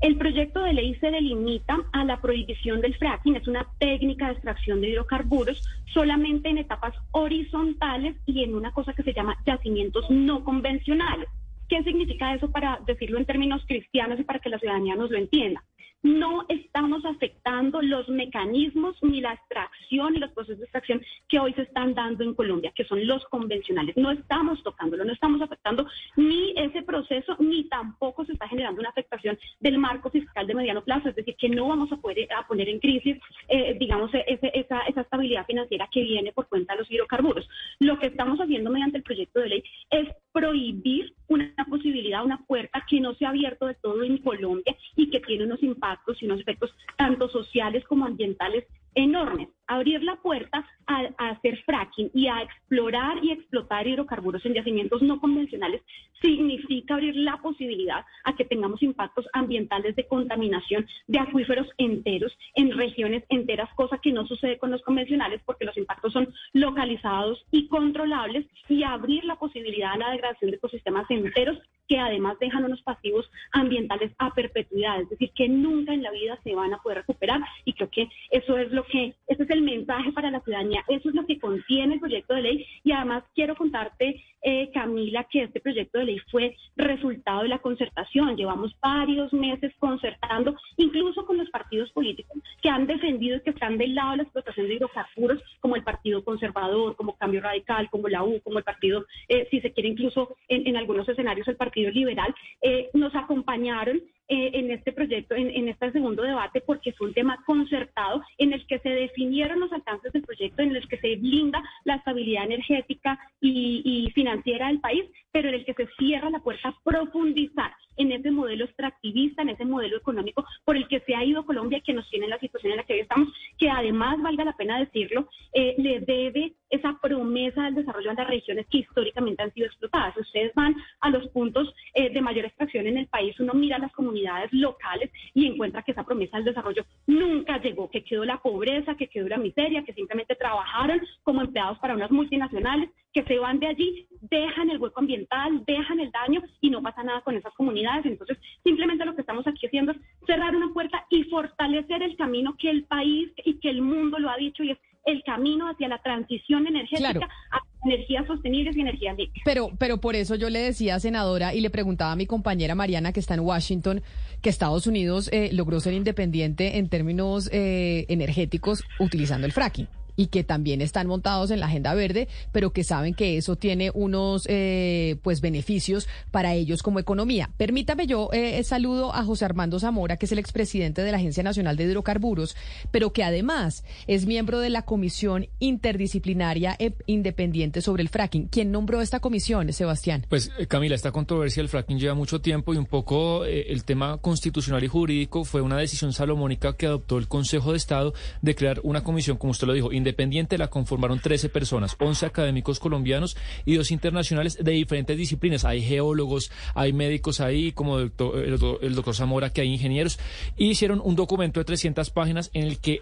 El 0.00 0.16
proyecto 0.16 0.62
de 0.62 0.74
ley 0.74 0.94
se 0.96 1.10
delimita 1.10 1.78
a 1.92 2.04
la 2.04 2.20
prohibición 2.20 2.82
del 2.82 2.94
fracking, 2.96 3.36
es 3.36 3.48
una 3.48 3.66
técnica 3.78 4.26
de 4.26 4.32
extracción 4.32 4.80
de 4.80 4.90
hidrocarburos 4.90 5.62
solamente 5.92 6.50
en 6.50 6.58
etapas 6.58 6.94
horizontales 7.12 8.14
y 8.26 8.44
en 8.44 8.54
una 8.54 8.72
cosa 8.72 8.92
que 8.92 9.02
se 9.02 9.14
llama 9.14 9.38
yacimientos 9.46 10.10
no 10.10 10.44
convencionales. 10.44 11.28
¿Qué 11.68 11.82
significa 11.82 12.34
eso 12.34 12.50
para 12.50 12.78
decirlo 12.86 13.18
en 13.18 13.24
términos 13.24 13.62
cristianos 13.66 14.20
y 14.20 14.24
para 14.24 14.38
que 14.38 14.50
la 14.50 14.58
ciudadanía 14.58 14.94
nos 14.96 15.10
lo 15.10 15.18
entienda? 15.18 15.64
No 16.02 16.44
estamos 16.48 17.04
afectando 17.04 17.82
los 17.82 18.08
mecanismos 18.08 18.96
ni 19.02 19.20
la 19.20 19.32
extracción 19.32 20.12
ni 20.12 20.18
los 20.18 20.30
procesos 20.32 20.58
de 20.58 20.64
extracción 20.64 21.02
que 21.28 21.38
hoy 21.38 21.52
se 21.54 21.62
están 21.62 21.94
dando 21.94 22.22
en 22.22 22.34
Colombia, 22.34 22.72
que 22.74 22.84
son 22.84 23.06
los 23.06 23.24
convencionales. 23.26 23.96
No 23.96 24.10
estamos 24.10 24.62
tocándolo, 24.62 25.04
no 25.04 25.12
estamos 25.12 25.40
afectando 25.40 25.86
ni 26.16 26.52
ese 26.56 26.82
proceso, 26.82 27.36
ni 27.40 27.64
tampoco 27.64 28.24
se 28.24 28.32
está 28.32 28.48
generando 28.48 28.80
una 28.80 28.90
afectación 28.90 29.38
del 29.60 29.78
marco 29.78 30.10
fiscal 30.10 30.46
de 30.46 30.54
mediano 30.54 30.84
plazo, 30.84 31.08
es 31.08 31.16
decir, 31.16 31.34
que 31.36 31.48
no 31.48 31.68
vamos 31.68 31.90
a 31.92 31.96
poder 31.96 32.28
a 32.32 32.46
poner 32.46 32.68
en 32.68 32.78
crisis, 32.78 33.16
eh, 33.48 33.76
digamos, 33.78 34.10
esa, 34.12 34.80
esa 34.80 35.00
estabilidad 35.00 35.46
financiera 35.46 35.88
que 35.90 36.02
viene 36.02 36.32
por 36.32 36.48
cuenta 36.48 36.74
de 36.74 36.80
los 36.80 36.90
hidrocarburos. 36.90 37.48
Lo 37.80 37.98
que 37.98 38.06
estamos 38.06 38.38
haciendo 38.38 38.70
mediante 38.70 38.98
el 38.98 39.02
proyecto 39.02 39.40
de 39.40 39.48
ley 39.48 39.64
es 39.90 40.08
prohibir 40.32 41.14
una 41.28 41.52
posibilidad, 41.68 42.24
una 42.24 42.44
puerta 42.46 42.84
que 42.88 43.00
no 43.00 43.14
se 43.14 43.24
ha 43.24 43.30
abierto 43.30 43.66
de 43.66 43.74
todo 43.74 44.02
en 44.02 44.18
Colombia 44.18 44.76
y 44.94 45.10
que 45.10 45.20
tiene 45.20 45.44
unos 45.44 45.62
impactos 45.62 45.85
y 46.20 46.26
unos 46.26 46.40
efectos 46.40 46.74
tanto 46.96 47.28
sociales 47.28 47.84
como 47.84 48.06
ambientales 48.06 48.64
enormes. 48.94 49.48
Abrir 49.66 50.02
la 50.02 50.16
puerta 50.16 50.66
a, 50.86 51.08
hacer 51.30 51.62
fracking 51.64 52.10
y 52.14 52.28
a 52.28 52.42
explorar 52.42 53.22
y 53.22 53.32
explotar 53.32 53.86
hidrocarburos 53.86 54.44
en 54.46 54.54
yacimientos 54.54 55.02
no 55.02 55.20
convencionales 55.20 55.82
significa 56.20 56.94
abrir 56.94 57.16
la 57.16 57.36
posibilidad 57.38 58.04
a 58.24 58.34
que 58.34 58.44
tengamos 58.44 58.82
impactos 58.82 59.26
ambientales 59.32 59.96
de 59.96 60.06
contaminación 60.06 60.86
de 61.06 61.18
acuíferos 61.18 61.68
enteros 61.78 62.36
en 62.54 62.76
regiones 62.76 63.24
enteras, 63.28 63.68
cosa 63.74 63.98
que 63.98 64.12
no 64.12 64.26
sucede 64.26 64.58
con 64.58 64.70
los 64.70 64.82
convencionales 64.82 65.42
porque 65.44 65.64
los 65.64 65.76
impactos 65.76 66.12
son 66.12 66.32
localizados 66.52 67.44
y 67.50 67.68
controlables 67.68 68.46
y 68.68 68.82
abrir 68.82 69.24
la 69.24 69.36
posibilidad 69.36 69.92
a 69.92 69.98
la 69.98 70.10
degradación 70.10 70.50
de 70.50 70.56
ecosistemas 70.56 71.10
enteros 71.10 71.58
que 71.88 71.98
además 71.98 72.38
dejan 72.40 72.64
unos 72.64 72.82
pasivos 72.82 73.30
ambientales 73.52 74.12
a 74.18 74.34
perpetuidad, 74.34 75.00
es 75.00 75.08
decir, 75.10 75.30
que 75.34 75.48
nunca 75.48 75.94
en 75.94 76.02
la 76.02 76.10
vida 76.10 76.38
se 76.42 76.54
van 76.54 76.74
a 76.74 76.78
poder 76.78 76.98
recuperar 76.98 77.40
y 77.64 77.72
creo 77.74 77.90
que 77.90 78.08
eso 78.30 78.58
es 78.58 78.70
lo 78.72 78.84
que, 78.84 79.14
ese 79.28 79.42
es 79.42 79.50
el 79.50 79.55
mensaje 79.62 80.12
para 80.12 80.30
la 80.30 80.40
ciudadanía, 80.40 80.84
eso 80.88 81.08
es 81.08 81.14
lo 81.14 81.26
que 81.26 81.38
contiene 81.38 81.94
el 81.94 82.00
proyecto 82.00 82.34
de 82.34 82.42
ley. 82.42 82.66
Y 82.84 82.92
además 82.92 83.24
quiero 83.34 83.54
contarte, 83.54 84.22
eh, 84.42 84.70
Camila, 84.72 85.24
que 85.24 85.44
este 85.44 85.60
proyecto 85.60 85.98
de 85.98 86.04
ley 86.04 86.18
fue 86.30 86.56
resultado 86.76 87.42
de 87.42 87.48
la 87.48 87.58
concertación, 87.58 88.36
llevamos 88.36 88.76
varios 88.80 89.32
meses 89.32 89.72
concertando, 89.78 90.56
incluso 90.76 91.26
con 91.26 91.36
los 91.38 91.50
partidos 91.50 91.90
políticos 91.92 92.38
que 92.62 92.68
han 92.68 92.86
defendido 92.86 93.36
y 93.36 93.40
que 93.40 93.50
están 93.50 93.78
del 93.78 93.94
lado 93.94 94.12
de 94.12 94.16
la 94.18 94.22
explotación 94.24 94.68
de 94.68 94.74
hidrocarburos, 94.74 95.42
como 95.60 95.76
el 95.76 95.82
Partido 95.82 96.24
Conservador, 96.24 96.96
como 96.96 97.16
Cambio 97.16 97.40
Radical, 97.40 97.88
como 97.90 98.08
la 98.08 98.22
U, 98.22 98.40
como 98.42 98.58
el 98.58 98.64
partido, 98.64 99.06
eh, 99.28 99.46
si 99.50 99.60
se 99.60 99.72
quiere 99.72 99.88
incluso 99.88 100.36
en, 100.48 100.66
en 100.66 100.76
algunos 100.76 101.08
escenarios 101.08 101.48
el 101.48 101.56
Partido 101.56 101.90
Liberal, 101.90 102.34
eh, 102.62 102.90
nos 102.94 103.14
acompañaron 103.14 104.00
eh, 104.28 104.50
en 104.54 104.72
este 104.72 104.92
proyecto, 104.92 105.36
en, 105.36 105.68
este 105.68 105.92
segundo 105.92 106.24
debate, 106.24 106.60
porque 106.60 106.92
fue 106.92 107.06
un 107.06 107.14
tema 107.14 107.42
concertado 107.46 108.22
en 108.38 108.52
el 108.52 108.66
que 108.66 108.80
se 108.80 108.88
definieron 108.88 109.60
los 109.60 109.72
alcances 109.72 110.12
del 110.12 110.22
proyecto, 110.22 110.62
en 110.62 110.74
el 110.74 110.88
que 110.88 110.98
se 110.98 111.14
blinda 111.14 111.62
la 111.84 111.94
estabilidad 111.94 112.44
energética 112.44 113.18
y, 113.40 114.10
financiera 114.14 114.66
del 114.66 114.80
país, 114.80 115.04
pero 115.30 115.48
en 115.48 115.54
el 115.54 115.64
que 115.64 115.74
se 115.74 115.86
cierra 115.98 116.30
la 116.30 116.40
puerta 116.40 116.70
a 116.70 116.76
profundizar 116.82 117.72
en 117.98 118.10
ese 118.10 118.32
modelo 118.32 118.64
extractivista, 118.64 119.42
en 119.42 119.50
ese 119.50 119.64
modelo 119.64 119.96
económico 119.96 120.44
por 120.64 120.76
el 120.76 120.88
que 120.88 121.00
se 121.00 121.14
ha 121.14 121.24
ido 121.24 121.46
Colombia, 121.46 121.80
que 121.84 121.92
nos 121.92 122.08
tiene 122.10 122.24
en 122.24 122.30
la 122.30 122.40
situación 122.40 122.72
en 122.72 122.78
la 122.78 122.84
que 122.84 122.94
hoy 122.94 123.00
estamos, 123.00 123.28
que 123.58 123.70
además, 123.70 124.20
valga 124.20 124.44
la 124.44 124.56
pena 124.56 124.80
decirlo, 124.80 125.28
eh, 125.52 125.74
le 125.78 126.00
debe 126.00 126.54
esa 126.70 126.98
promesa 127.00 127.64
del 127.64 127.76
desarrollo 127.76 128.10
a 128.10 128.14
las 128.14 128.26
regiones 128.28 128.66
que 128.68 128.78
históricamente 128.78 129.42
han 129.42 129.52
sido 129.52 129.66
explotadas. 129.66 130.16
Ustedes 130.16 130.52
van 130.54 130.74
a 131.00 131.10
los 131.10 131.28
puntos 131.28 131.72
eh, 131.94 132.10
de 132.10 132.20
mayor 132.20 132.44
extracción 132.44 132.86
en 132.86 132.98
el 132.98 133.06
país, 133.06 133.38
uno 133.40 133.54
mira 133.54 133.78
las 133.78 133.92
comunidades 133.92 134.52
locales 134.52 135.10
y 135.34 135.46
encuentra 135.46 135.82
que 135.82 135.92
esa 135.92 136.04
promesa 136.04 136.36
del 136.36 136.46
desarrollo 136.46 136.84
nunca 137.06 137.60
llegó, 137.60 137.90
que 137.90 138.04
quedó 138.04 138.24
la 138.24 138.38
pobreza, 138.38 138.96
que 138.96 139.08
quedó 139.08 139.28
la 139.28 139.38
miseria, 139.38 139.84
que 139.84 139.92
simplemente 139.92 140.34
trabajaron 140.34 141.00
como 141.22 141.42
empleados 141.42 141.78
para 141.78 141.94
unas 141.94 142.10
multinacionales, 142.10 142.90
que 143.12 143.24
se 143.24 143.38
van 143.38 143.58
de 143.58 143.68
allí, 143.68 144.06
dejan 144.20 144.68
el 144.70 144.78
hueco 144.78 145.00
ambiental, 145.00 145.64
dejan 145.66 146.00
el 146.00 146.10
daño 146.10 146.42
y 146.60 146.68
no 146.68 146.82
pasa 146.82 147.02
nada 147.02 147.22
con 147.22 147.34
esas 147.34 147.54
comunidades. 147.54 148.04
Entonces, 148.04 148.36
simplemente 148.62 149.06
lo 149.06 149.14
que 149.14 149.22
estamos 149.22 149.46
aquí 149.46 149.66
haciendo 149.66 149.92
es 149.92 149.98
cerrar 150.26 150.54
una 150.54 150.72
puerta 150.74 151.06
y 151.08 151.24
fortalecer 151.24 152.02
el 152.02 152.16
camino 152.16 152.56
que 152.58 152.68
el 152.68 152.84
país 152.84 153.30
y 153.44 153.58
que 153.58 153.70
el 153.70 153.80
mundo 153.80 154.18
lo 154.18 154.28
ha 154.28 154.36
dicho 154.36 154.62
y 154.62 154.72
es 154.72 154.78
el 155.06 155.22
camino 155.22 155.68
hacia 155.68 155.88
la 155.88 155.98
transición 155.98 156.66
energética 156.66 157.28
a 157.52 157.60
energías 157.84 158.26
sostenibles 158.26 158.76
y 158.76 158.80
energías 158.80 159.16
limpias. 159.16 159.42
Pero, 159.44 159.70
pero 159.78 159.98
por 159.98 160.16
eso 160.16 160.34
yo 160.34 160.50
le 160.50 160.58
decía, 160.58 160.98
senadora, 160.98 161.54
y 161.54 161.60
le 161.60 161.70
preguntaba 161.70 162.12
a 162.12 162.16
mi 162.16 162.26
compañera 162.26 162.74
Mariana, 162.74 163.12
que 163.12 163.20
está 163.20 163.34
en 163.34 163.40
Washington, 163.40 164.02
que 164.42 164.50
Estados 164.50 164.86
Unidos 164.86 165.30
eh, 165.32 165.50
logró 165.52 165.80
ser 165.80 165.94
independiente 165.94 166.78
en 166.78 166.88
términos 166.88 167.48
eh, 167.52 168.04
energéticos 168.08 168.84
utilizando 168.98 169.46
el 169.46 169.52
fracking 169.52 169.88
y 170.16 170.26
que 170.26 170.44
también 170.44 170.80
están 170.80 171.06
montados 171.06 171.50
en 171.50 171.60
la 171.60 171.66
agenda 171.66 171.94
verde, 171.94 172.28
pero 172.52 172.72
que 172.72 172.84
saben 172.84 173.14
que 173.14 173.36
eso 173.36 173.56
tiene 173.56 173.90
unos 173.94 174.46
eh, 174.48 175.16
pues 175.22 175.40
beneficios 175.40 176.08
para 176.30 176.54
ellos 176.54 176.82
como 176.82 176.98
economía. 176.98 177.50
Permítame 177.56 178.06
yo 178.06 178.30
eh, 178.32 178.62
saludo 178.64 179.14
a 179.14 179.24
José 179.24 179.44
Armando 179.44 179.78
Zamora, 179.78 180.16
que 180.16 180.26
es 180.26 180.32
el 180.32 180.38
expresidente 180.38 181.02
de 181.02 181.12
la 181.12 181.18
Agencia 181.18 181.42
Nacional 181.42 181.76
de 181.76 181.84
Hidrocarburos, 181.84 182.56
pero 182.90 183.12
que 183.12 183.22
además 183.22 183.84
es 184.06 184.26
miembro 184.26 184.60
de 184.60 184.70
la 184.70 184.82
Comisión 184.82 185.48
Interdisciplinaria 185.58 186.76
e 186.78 186.92
Independiente 187.06 187.82
sobre 187.82 188.02
el 188.02 188.08
Fracking. 188.08 188.48
¿Quién 188.48 188.72
nombró 188.72 189.00
esta 189.00 189.20
comisión, 189.20 189.72
Sebastián? 189.72 190.24
Pues 190.28 190.50
eh, 190.58 190.66
Camila, 190.66 190.94
esta 190.94 191.12
controversia 191.12 191.62
del 191.62 191.68
fracking 191.68 191.98
lleva 191.98 192.14
mucho 192.14 192.40
tiempo 192.40 192.72
y 192.72 192.76
un 192.78 192.86
poco 192.86 193.44
el 193.44 193.84
tema 193.84 194.18
constitucional 194.18 194.82
y 194.82 194.88
jurídico 194.88 195.44
fue 195.44 195.60
una 195.60 195.76
decisión 195.76 196.12
salomónica 196.12 196.76
que 196.76 196.86
adoptó 196.86 197.18
el 197.18 197.28
Consejo 197.28 197.72
de 197.72 197.78
Estado 197.78 198.14
de 198.42 198.54
crear 198.54 198.80
una 198.82 199.02
comisión, 199.02 199.36
como 199.36 199.50
usted 199.50 199.66
lo 199.66 199.72
dijo, 199.72 199.92
independiente 200.06 200.56
la 200.56 200.68
conformaron 200.68 201.18
13 201.18 201.48
personas, 201.48 201.96
11 201.98 202.26
académicos 202.26 202.78
colombianos 202.78 203.36
y 203.64 203.74
dos 203.74 203.90
internacionales 203.90 204.56
de 204.62 204.70
diferentes 204.70 205.16
disciplinas. 205.16 205.64
Hay 205.64 205.82
geólogos, 205.82 206.52
hay 206.74 206.92
médicos 206.92 207.40
ahí, 207.40 207.72
como 207.72 207.98
el 207.98 208.12
doctor, 208.16 209.14
Zamora, 209.14 209.50
que 209.50 209.62
hay 209.62 209.72
ingenieros, 209.72 210.20
y 210.56 210.66
hicieron 210.66 211.00
un 211.02 211.16
documento 211.16 211.58
de 211.58 211.64
300 211.64 212.10
páginas 212.10 212.50
en 212.54 212.64
el 212.64 212.78
que 212.78 213.00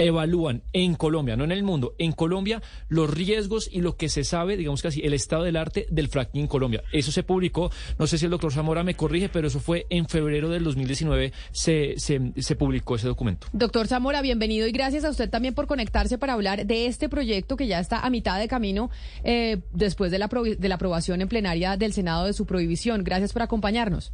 evalúan 0.00 0.62
en 0.72 0.94
Colombia, 0.94 1.36
no 1.36 1.44
en 1.44 1.52
el 1.52 1.62
mundo, 1.62 1.94
en 1.98 2.12
Colombia 2.12 2.62
los 2.88 3.10
riesgos 3.10 3.68
y 3.70 3.80
lo 3.80 3.96
que 3.96 4.08
se 4.08 4.24
sabe, 4.24 4.56
digamos 4.56 4.84
así, 4.84 5.02
el 5.04 5.14
estado 5.14 5.44
del 5.44 5.56
arte 5.56 5.86
del 5.90 6.08
fracking 6.08 6.42
en 6.42 6.46
Colombia. 6.46 6.82
Eso 6.92 7.12
se 7.12 7.22
publicó, 7.22 7.70
no 7.98 8.06
sé 8.06 8.18
si 8.18 8.24
el 8.24 8.30
doctor 8.30 8.52
Zamora 8.52 8.82
me 8.82 8.94
corrige, 8.94 9.28
pero 9.28 9.48
eso 9.48 9.60
fue 9.60 9.86
en 9.90 10.08
febrero 10.08 10.48
del 10.48 10.64
2019, 10.64 11.32
se, 11.52 11.94
se, 11.98 12.32
se 12.36 12.56
publicó 12.56 12.96
ese 12.96 13.06
documento. 13.06 13.46
Doctor 13.52 13.86
Zamora, 13.86 14.22
bienvenido 14.22 14.66
y 14.66 14.72
gracias 14.72 15.04
a 15.04 15.10
usted 15.10 15.28
también 15.28 15.54
por 15.54 15.66
conectarse 15.66 16.18
para 16.18 16.32
hablar 16.32 16.66
de 16.66 16.86
este 16.86 17.08
proyecto 17.08 17.56
que 17.56 17.66
ya 17.66 17.78
está 17.78 18.00
a 18.00 18.10
mitad 18.10 18.38
de 18.38 18.48
camino 18.48 18.90
eh, 19.22 19.58
después 19.72 20.10
de 20.10 20.18
la, 20.18 20.28
de 20.28 20.68
la 20.68 20.74
aprobación 20.76 21.20
en 21.20 21.28
plenaria 21.28 21.76
del 21.76 21.92
Senado 21.92 22.26
de 22.26 22.32
su 22.32 22.46
prohibición. 22.46 23.04
Gracias 23.04 23.32
por 23.32 23.42
acompañarnos. 23.42 24.12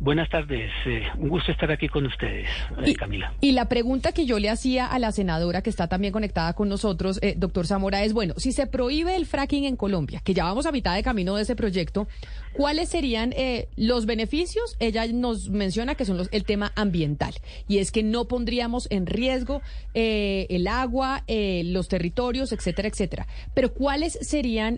Buenas 0.00 0.28
tardes, 0.28 0.70
eh, 0.86 1.04
un 1.16 1.28
gusto 1.28 1.52
estar 1.52 1.70
aquí 1.70 1.88
con 1.88 2.04
ustedes, 2.04 2.48
eh, 2.84 2.94
Camila. 2.94 3.32
Y 3.40 3.52
la 3.52 3.68
pregunta 3.68 4.12
que 4.12 4.26
yo 4.26 4.38
le 4.38 4.50
hacía 4.50 4.86
a 4.86 4.98
la 4.98 5.12
senadora 5.12 5.62
que 5.62 5.70
está 5.70 5.88
también 5.88 6.12
conectada 6.12 6.52
con 6.52 6.68
nosotros, 6.68 7.18
eh, 7.22 7.34
doctor 7.36 7.66
Zamora, 7.66 8.02
es, 8.02 8.12
bueno, 8.12 8.34
si 8.36 8.52
se 8.52 8.66
prohíbe 8.66 9.16
el 9.16 9.24
fracking 9.24 9.64
en 9.64 9.76
Colombia, 9.76 10.20
que 10.22 10.34
ya 10.34 10.44
vamos 10.44 10.66
a 10.66 10.72
mitad 10.72 10.94
de 10.94 11.02
camino 11.02 11.36
de 11.36 11.42
ese 11.42 11.56
proyecto, 11.56 12.08
¿cuáles 12.52 12.88
serían 12.88 13.32
los 13.76 14.04
beneficios? 14.04 14.76
Ella 14.78 15.06
nos 15.06 15.48
menciona 15.48 15.94
que 15.94 16.04
son 16.04 16.18
los, 16.18 16.28
el 16.32 16.44
tema 16.44 16.72
ambiental, 16.74 17.34
y 17.68 17.78
es 17.78 17.92
que 17.92 18.02
no 18.02 18.26
pondríamos 18.26 18.88
en 18.90 19.06
riesgo 19.06 19.62
el 19.94 20.66
agua, 20.66 21.24
los 21.28 21.88
territorios, 21.88 22.52
etcétera, 22.52 22.88
etcétera. 22.88 23.26
Pero 23.54 23.72
¿cuáles 23.72 24.18
serían, 24.20 24.76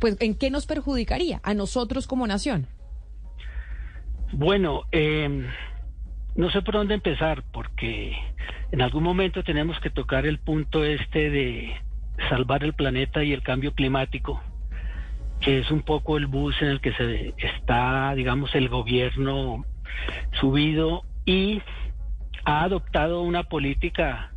pues, 0.00 0.16
en 0.20 0.34
qué 0.34 0.50
nos 0.50 0.66
perjudicaría 0.66 1.40
a 1.42 1.54
nosotros 1.54 2.06
como 2.06 2.26
nación? 2.26 2.66
Bueno, 4.32 4.84
eh, 4.92 5.46
no 6.36 6.50
sé 6.50 6.62
por 6.62 6.74
dónde 6.74 6.94
empezar, 6.94 7.42
porque 7.52 8.16
en 8.70 8.82
algún 8.82 9.02
momento 9.02 9.42
tenemos 9.42 9.80
que 9.80 9.90
tocar 9.90 10.26
el 10.26 10.38
punto 10.38 10.84
este 10.84 11.30
de 11.30 11.74
salvar 12.28 12.62
el 12.62 12.74
planeta 12.74 13.24
y 13.24 13.32
el 13.32 13.42
cambio 13.42 13.72
climático, 13.72 14.40
que 15.40 15.58
es 15.58 15.70
un 15.70 15.82
poco 15.82 16.18
el 16.18 16.26
bus 16.26 16.60
en 16.60 16.68
el 16.68 16.80
que 16.80 16.92
se 16.92 17.34
está, 17.38 18.14
digamos, 18.14 18.54
el 18.54 18.68
gobierno 18.68 19.64
subido 20.40 21.02
y 21.24 21.62
ha 22.44 22.64
adoptado 22.64 23.22
una 23.22 23.44
política 23.44 24.32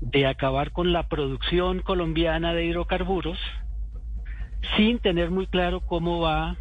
de 0.00 0.26
acabar 0.26 0.72
con 0.72 0.92
la 0.92 1.08
producción 1.08 1.80
colombiana 1.80 2.54
de 2.54 2.66
hidrocarburos 2.66 3.38
sin 4.76 4.98
tener 4.98 5.30
muy 5.30 5.46
claro 5.46 5.80
cómo 5.80 6.20
va 6.20 6.56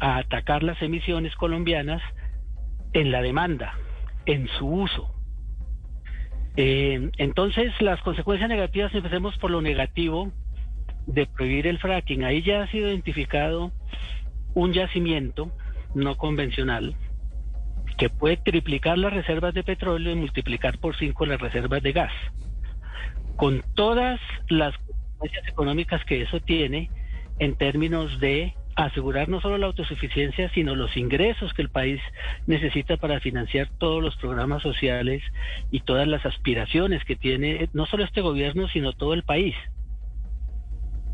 a 0.00 0.18
atacar 0.18 0.62
las 0.62 0.80
emisiones 0.82 1.34
colombianas 1.36 2.02
en 2.92 3.10
la 3.10 3.22
demanda, 3.22 3.74
en 4.26 4.48
su 4.58 4.66
uso. 4.66 5.14
Eh, 6.56 7.10
entonces, 7.18 7.72
las 7.80 8.00
consecuencias 8.02 8.48
negativas, 8.48 8.94
empecemos 8.94 9.36
por 9.38 9.50
lo 9.50 9.60
negativo 9.60 10.32
de 11.06 11.26
prohibir 11.26 11.66
el 11.66 11.78
fracking. 11.78 12.24
Ahí 12.24 12.42
ya 12.42 12.62
ha 12.62 12.70
sido 12.70 12.88
identificado 12.88 13.72
un 14.54 14.72
yacimiento 14.72 15.52
no 15.94 16.16
convencional 16.16 16.96
que 17.96 18.10
puede 18.10 18.36
triplicar 18.36 18.96
las 18.98 19.12
reservas 19.12 19.54
de 19.54 19.64
petróleo 19.64 20.12
y 20.12 20.16
multiplicar 20.16 20.78
por 20.78 20.96
cinco 20.96 21.26
las 21.26 21.40
reservas 21.40 21.82
de 21.82 21.92
gas. 21.92 22.12
Con 23.36 23.62
todas 23.74 24.20
las 24.48 24.76
consecuencias 24.78 25.48
económicas 25.48 26.04
que 26.04 26.22
eso 26.22 26.40
tiene 26.40 26.90
en 27.38 27.56
términos 27.56 28.20
de 28.20 28.54
asegurar 28.84 29.28
no 29.28 29.40
solo 29.40 29.58
la 29.58 29.66
autosuficiencia, 29.66 30.50
sino 30.50 30.76
los 30.76 30.96
ingresos 30.96 31.52
que 31.52 31.62
el 31.62 31.68
país 31.68 32.00
necesita 32.46 32.96
para 32.96 33.18
financiar 33.18 33.68
todos 33.78 34.00
los 34.00 34.16
programas 34.16 34.62
sociales 34.62 35.22
y 35.72 35.80
todas 35.80 36.06
las 36.06 36.24
aspiraciones 36.24 37.04
que 37.04 37.16
tiene 37.16 37.68
no 37.72 37.86
solo 37.86 38.04
este 38.04 38.20
gobierno, 38.20 38.68
sino 38.68 38.92
todo 38.92 39.14
el 39.14 39.24
país. 39.24 39.56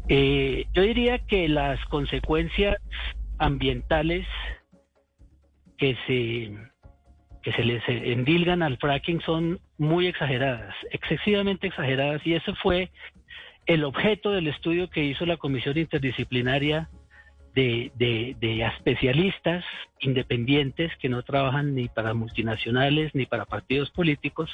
Eh, 0.09 0.67
yo 0.75 0.83
diría 0.83 1.19
que 1.21 1.49
las 1.49 1.83
consecuencias 1.87 2.77
ambientales 3.39 4.27
que 5.79 5.97
se 6.07 6.53
que 7.43 7.53
se 7.53 7.65
les 7.65 7.83
endilgan 7.87 8.63
al 8.63 8.79
fracking 8.79 9.21
son 9.21 9.61
muy 9.77 10.07
exageradas, 10.07 10.75
excesivamente 10.91 11.67
exageradas, 11.67 12.27
y 12.27 12.35
ese 12.35 12.55
fue 12.55 12.91
el 13.67 13.85
objeto 13.85 14.31
del 14.31 14.49
estudio 14.49 14.89
que 14.89 15.05
hizo 15.05 15.27
la 15.27 15.37
Comisión 15.37 15.77
Interdisciplinaria 15.77 16.89
de, 17.55 17.93
de, 18.41 18.67
especialistas 18.67 19.65
independientes 20.01 20.93
que 21.01 21.09
no 21.09 21.23
trabajan 21.23 21.75
ni 21.75 21.89
para 21.89 22.13
multinacionales 22.13 23.15
ni 23.15 23.27
para 23.27 23.45
partidos 23.45 23.91
políticos, 23.91 24.51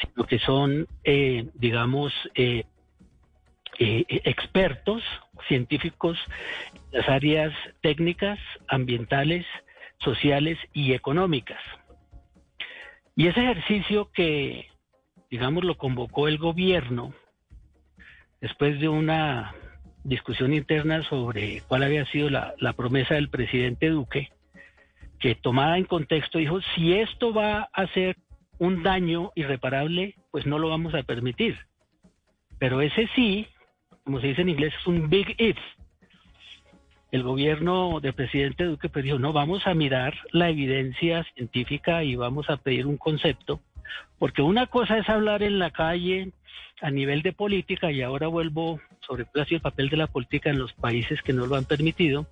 sino 0.00 0.24
que 0.24 0.38
son, 0.38 0.86
eh, 1.04 1.48
digamos, 1.54 2.12
eh, 2.34 2.64
eh, 3.80 4.04
expertos 4.24 5.02
científicos 5.48 6.18
en 6.74 7.00
las 7.00 7.08
áreas 7.08 7.52
técnicas, 7.80 8.38
ambientales, 8.68 9.44
sociales 9.98 10.58
y 10.72 10.92
económicas. 10.92 11.60
Y 13.16 13.26
ese 13.26 13.40
ejercicio 13.40 14.10
que, 14.12 14.68
digamos, 15.28 15.64
lo 15.64 15.76
convocó 15.76 16.28
el 16.28 16.38
gobierno 16.38 17.12
después 18.40 18.78
de 18.78 18.88
una 18.88 19.54
discusión 20.08 20.54
interna 20.54 21.02
sobre 21.04 21.62
cuál 21.68 21.82
había 21.82 22.06
sido 22.06 22.30
la, 22.30 22.72
promesa 22.76 23.14
del 23.14 23.28
presidente 23.28 23.90
Duque, 23.90 24.30
que 25.18 25.34
tomada 25.34 25.78
en 25.78 25.84
contexto 25.84 26.38
dijo, 26.38 26.60
si 26.74 26.94
esto 26.94 27.32
va 27.32 27.68
a 27.72 27.86
ser 27.88 28.16
un 28.58 28.82
daño 28.82 29.32
irreparable, 29.34 30.14
pues 30.30 30.46
no 30.46 30.58
lo 30.58 30.68
vamos 30.68 30.94
a 30.94 31.02
permitir. 31.02 31.58
Pero 32.58 32.80
ese 32.80 33.08
sí, 33.14 33.46
como 34.04 34.20
se 34.20 34.28
dice 34.28 34.42
en 34.42 34.48
inglés, 34.48 34.74
es 34.80 34.86
un 34.86 35.08
big 35.08 35.34
if 35.38 35.58
el 37.10 37.22
gobierno 37.22 38.00
del 38.00 38.12
presidente 38.12 38.64
Duque 38.64 38.88
pues 38.88 39.04
dijo, 39.04 39.18
no, 39.18 39.32
vamos 39.32 39.66
a 39.66 39.74
mirar 39.74 40.14
la 40.32 40.50
evidencia 40.50 41.24
científica 41.34 42.04
y 42.04 42.16
vamos 42.16 42.50
a 42.50 42.58
pedir 42.58 42.86
un 42.86 42.98
concepto, 42.98 43.60
porque 44.18 44.42
una 44.42 44.66
cosa 44.66 44.98
es 44.98 45.08
hablar 45.08 45.42
en 45.42 45.58
la 45.58 45.70
calle 45.70 46.32
a 46.80 46.90
nivel 46.90 47.22
de 47.22 47.32
política, 47.32 47.90
y 47.90 48.02
ahora 48.02 48.28
vuelvo 48.28 48.80
sobre 49.00 49.26
el 49.34 49.60
papel 49.60 49.88
de 49.88 49.96
la 49.96 50.06
política 50.06 50.50
en 50.50 50.58
los 50.58 50.72
países 50.72 51.22
que 51.22 51.32
no 51.32 51.46
lo 51.46 51.56
han 51.56 51.64
permitido. 51.64 52.26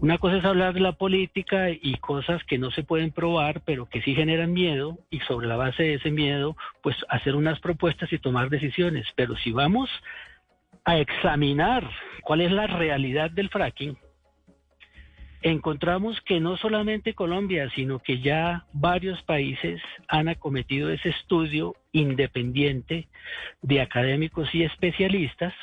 Una 0.00 0.16
cosa 0.16 0.38
es 0.38 0.44
hablar 0.44 0.72
de 0.72 0.80
la 0.80 0.92
política 0.92 1.68
y 1.70 1.94
cosas 1.96 2.42
que 2.44 2.56
no 2.56 2.70
se 2.70 2.82
pueden 2.82 3.10
probar, 3.10 3.60
pero 3.66 3.86
que 3.86 4.00
sí 4.00 4.14
generan 4.14 4.52
miedo, 4.52 4.98
y 5.10 5.20
sobre 5.20 5.46
la 5.46 5.56
base 5.56 5.82
de 5.82 5.94
ese 5.94 6.10
miedo, 6.10 6.56
pues 6.82 6.96
hacer 7.08 7.36
unas 7.36 7.60
propuestas 7.60 8.10
y 8.12 8.18
tomar 8.18 8.48
decisiones. 8.48 9.06
Pero 9.14 9.36
si 9.36 9.52
vamos 9.52 9.90
a 10.84 10.98
examinar 10.98 11.90
cuál 12.22 12.40
es 12.40 12.50
la 12.50 12.66
realidad 12.66 13.30
del 13.30 13.50
fracking, 13.50 13.98
encontramos 15.42 16.20
que 16.22 16.40
no 16.40 16.56
solamente 16.56 17.14
Colombia, 17.14 17.70
sino 17.74 17.98
que 17.98 18.20
ya 18.20 18.66
varios 18.72 19.22
países 19.22 19.80
han 20.08 20.28
acometido 20.28 20.90
ese 20.90 21.10
estudio 21.10 21.74
independiente 21.92 23.08
de 23.62 23.80
académicos 23.80 24.54
y 24.54 24.64
especialistas, 24.64 25.54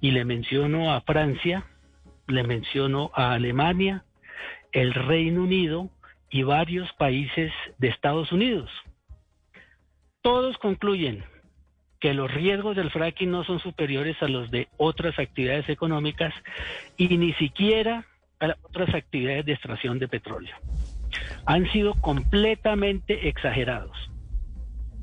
y 0.00 0.12
le 0.12 0.24
menciono 0.24 0.92
a 0.92 1.00
Francia, 1.02 1.64
le 2.26 2.42
menciono 2.44 3.10
a 3.14 3.32
Alemania, 3.32 4.04
el 4.72 4.94
Reino 4.94 5.42
Unido 5.42 5.90
y 6.30 6.42
varios 6.42 6.92
países 6.94 7.52
de 7.78 7.88
Estados 7.88 8.32
Unidos. 8.32 8.70
Todos 10.22 10.56
concluyen 10.58 11.24
que 12.00 12.14
los 12.14 12.32
riesgos 12.32 12.76
del 12.76 12.90
fracking 12.90 13.30
no 13.30 13.44
son 13.44 13.60
superiores 13.60 14.22
a 14.22 14.28
los 14.28 14.50
de 14.50 14.68
otras 14.76 15.18
actividades 15.18 15.68
económicas 15.68 16.32
y 16.96 17.16
ni 17.16 17.32
siquiera 17.34 18.06
a 18.40 18.56
otras 18.62 18.94
actividades 18.94 19.46
de 19.46 19.52
extracción 19.52 19.98
de 19.98 20.08
petróleo. 20.08 20.54
Han 21.46 21.70
sido 21.70 21.94
completamente 21.94 23.28
exagerados. 23.28 23.96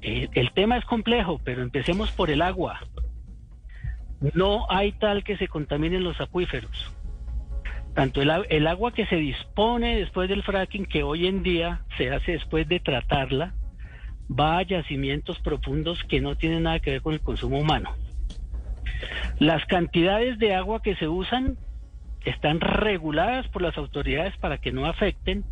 Eh, 0.02 0.30
el 0.34 0.52
tema 0.52 0.78
es 0.78 0.86
complejo, 0.86 1.42
pero 1.44 1.62
empecemos 1.62 2.12
por 2.12 2.30
el 2.30 2.42
agua. 2.42 2.80
No 4.34 4.66
hay 4.70 4.92
tal 4.94 5.24
que 5.24 5.38
se 5.38 5.48
contaminen 5.48 6.04
los 6.04 6.20
acuíferos. 6.22 6.92
Tanto 7.94 8.22
el, 8.22 8.32
el 8.50 8.68
agua 8.68 8.94
que 8.94 9.06
se 9.06 9.16
dispone 9.16 9.98
después 9.98 10.30
del 10.30 10.44
fracking, 10.44 10.86
que 10.86 11.04
hoy 11.04 11.28
en 11.28 11.44
día 11.44 11.82
se 11.98 12.12
hace 12.12 12.34
después 12.34 12.68
de 12.68 12.80
tratarla, 12.80 13.54
va 14.30 14.58
a 14.58 14.64
yacimientos 14.64 15.40
profundos 15.40 16.04
que 16.04 16.22
no 16.22 16.36
tienen 16.36 16.64
nada 16.64 16.80
que 16.80 16.92
ver 16.92 17.02
con 17.02 17.14
el 17.14 17.22
consumo 17.22 17.60
humano. 17.60 17.96
Las 19.40 19.66
cantidades 19.66 20.40
de 20.40 20.56
agua 20.56 20.82
que 20.82 20.96
se 20.96 21.08
usan 21.08 21.58
están 22.26 22.60
reguladas 22.60 23.48
por 23.50 23.62
las 23.62 23.78
autoridades 23.78 24.36
para 24.38 24.58
que 24.58 24.72
no 24.72 24.88
afecten 24.88 25.46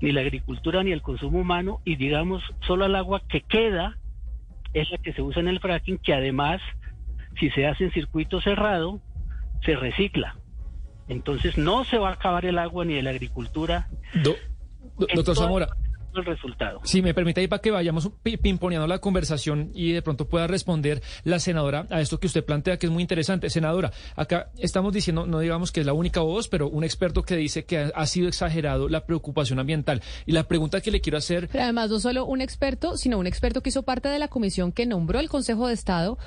ni 0.00 0.12
la 0.12 0.20
agricultura 0.20 0.82
ni 0.82 0.92
el 0.92 1.02
consumo 1.02 1.38
humano 1.38 1.80
y 1.84 1.96
digamos 1.96 2.42
solo 2.66 2.86
el 2.86 2.96
agua 2.96 3.22
que 3.28 3.40
queda 3.42 3.96
es 4.74 4.90
la 4.90 4.98
que 4.98 5.12
se 5.12 5.22
usa 5.22 5.40
en 5.40 5.48
el 5.48 5.60
fracking 5.60 5.98
que 5.98 6.12
además 6.12 6.60
si 7.38 7.50
se 7.50 7.66
hace 7.66 7.84
en 7.84 7.92
circuito 7.92 8.40
cerrado 8.40 9.00
se 9.64 9.76
recicla. 9.76 10.36
Entonces 11.08 11.56
no 11.56 11.84
se 11.84 11.98
va 11.98 12.10
a 12.10 12.14
acabar 12.14 12.44
el 12.44 12.58
agua 12.58 12.84
ni 12.84 12.94
de 12.94 13.02
la 13.02 13.10
agricultura. 13.10 13.88
doctor 14.98 15.36
Zamora, 15.36 15.68
el 16.16 16.24
resultado. 16.24 16.80
Si 16.84 17.02
me 17.02 17.14
permite 17.14 17.40
ahí 17.40 17.48
para 17.48 17.62
que 17.62 17.70
vayamos 17.70 18.10
pimponeando 18.42 18.86
la 18.86 18.98
conversación 18.98 19.70
y 19.74 19.92
de 19.92 20.02
pronto 20.02 20.28
pueda 20.28 20.46
responder 20.46 21.02
la 21.24 21.38
senadora 21.38 21.86
a 21.90 22.00
esto 22.00 22.18
que 22.18 22.26
usted 22.26 22.44
plantea, 22.44 22.78
que 22.78 22.86
es 22.86 22.92
muy 22.92 23.02
interesante. 23.02 23.50
Senadora, 23.50 23.92
acá 24.14 24.50
estamos 24.58 24.92
diciendo, 24.92 25.26
no 25.26 25.40
digamos 25.40 25.72
que 25.72 25.80
es 25.80 25.86
la 25.86 25.92
única 25.92 26.20
voz, 26.20 26.48
pero 26.48 26.68
un 26.68 26.84
experto 26.84 27.22
que 27.22 27.36
dice 27.36 27.64
que 27.64 27.90
ha, 27.94 28.06
sido 28.06 28.28
exagerado 28.28 28.88
la 28.88 29.04
preocupación 29.04 29.58
ambiental. 29.58 30.02
Y 30.26 30.32
la 30.32 30.44
pregunta 30.44 30.80
que 30.80 30.90
le 30.90 31.00
quiero 31.00 31.18
hacer... 31.18 31.48
Pero 31.48 31.64
además, 31.64 31.90
no 31.90 31.98
solo 31.98 32.24
un 32.24 32.40
experto, 32.40 32.96
sino 32.96 33.18
un 33.18 33.26
experto 33.26 33.62
que 33.62 33.70
hizo 33.70 33.82
parte 33.82 34.08
de 34.08 34.18
la 34.18 34.28
comisión 34.28 34.72
que 34.72 34.86
nombró 34.86 35.18
el 35.18 35.28
Consejo 35.28 35.66
de 35.68 35.74
Estado, 35.74 36.18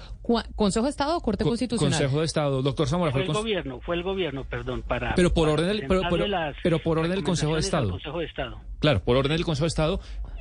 Consejo 0.56 0.86
de 0.86 0.90
Estado 0.90 1.18
o 1.18 1.22
Corte 1.22 1.44
Constitucional. 1.44 1.98
Consejo 1.98 2.20
de 2.20 2.26
Estado, 2.26 2.62
doctor 2.62 2.88
Zamora. 2.88 3.12
Fue 3.12 3.22
el, 3.22 3.34
gobierno, 3.34 3.80
fue 3.82 3.96
el 3.96 4.04
gobierno, 4.04 4.44
perdón, 4.44 4.84
para... 4.84 5.16
Pero 5.16 5.34
por 5.34 5.50
orden 5.50 5.68
del, 5.68 5.88
pero, 5.88 6.80
por 6.80 7.00
orden 7.00 7.12
del 7.12 7.24
Consejo 7.24 7.56
de 7.56 7.62
Estado. 7.62 7.90
Consejo 7.92 8.20
de 8.20 8.26
Estado. 8.26 8.60
Claro, 8.80 9.04
por 9.04 9.18
orden 9.18 9.34
del 9.34 9.44
Consejo 9.44 9.66
de 9.66 9.70
Estado, 9.70 9.79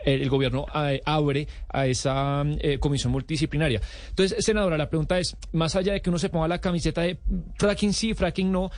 el 0.05 0.29
gobierno 0.29 0.66
eh, 0.74 1.03
abre 1.05 1.48
a 1.68 1.87
esa 1.87 2.44
eh, 2.61 2.79
comisión 2.79 3.12
multidisciplinaria. 3.12 3.81
Entonces, 4.11 4.44
senadora, 4.44 4.79
la 4.79 4.88
pregunta 4.88 5.18
es, 5.18 5.37
más 5.53 5.77
allá 5.77 5.92
de 5.92 6.01
que 6.01 6.11
uno 6.11 6.18
se 6.18 6.29
ponga 6.29 6.48
la 6.48 6.61
camiseta 6.61 7.03
de 7.03 7.18
fracking 7.57 7.92
sí, 7.92 8.14
fracking 8.14 8.51
no, 8.51 8.70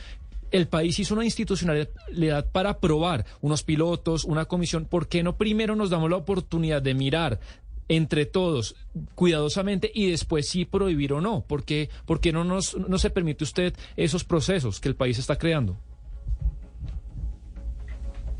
el 0.50 0.66
país 0.66 0.98
hizo 0.98 1.14
una 1.14 1.24
institucionalidad 1.24 2.50
para 2.50 2.70
aprobar 2.70 3.24
unos 3.40 3.62
pilotos, 3.62 4.24
una 4.24 4.46
comisión. 4.46 4.84
¿Por 4.84 5.08
qué 5.08 5.22
no 5.22 5.36
primero 5.36 5.76
nos 5.76 5.90
damos 5.90 6.10
la 6.10 6.16
oportunidad 6.16 6.82
de 6.82 6.94
mirar 6.94 7.40
entre 7.88 8.24
todos 8.26 8.76
cuidadosamente 9.14 9.90
y 9.92 10.10
después 10.10 10.48
sí 10.48 10.64
prohibir 10.64 11.12
o 11.12 11.20
no? 11.20 11.42
¿Por 11.42 11.64
qué, 11.64 11.88
no, 12.32 12.44
nos, 12.44 12.76
no 12.76 12.98
se 12.98 13.10
permite 13.10 13.44
usted 13.44 13.74
esos 13.96 14.24
procesos 14.24 14.80
que 14.80 14.88
el 14.88 14.96
país 14.96 15.18
está 15.18 15.36
creando? 15.36 15.76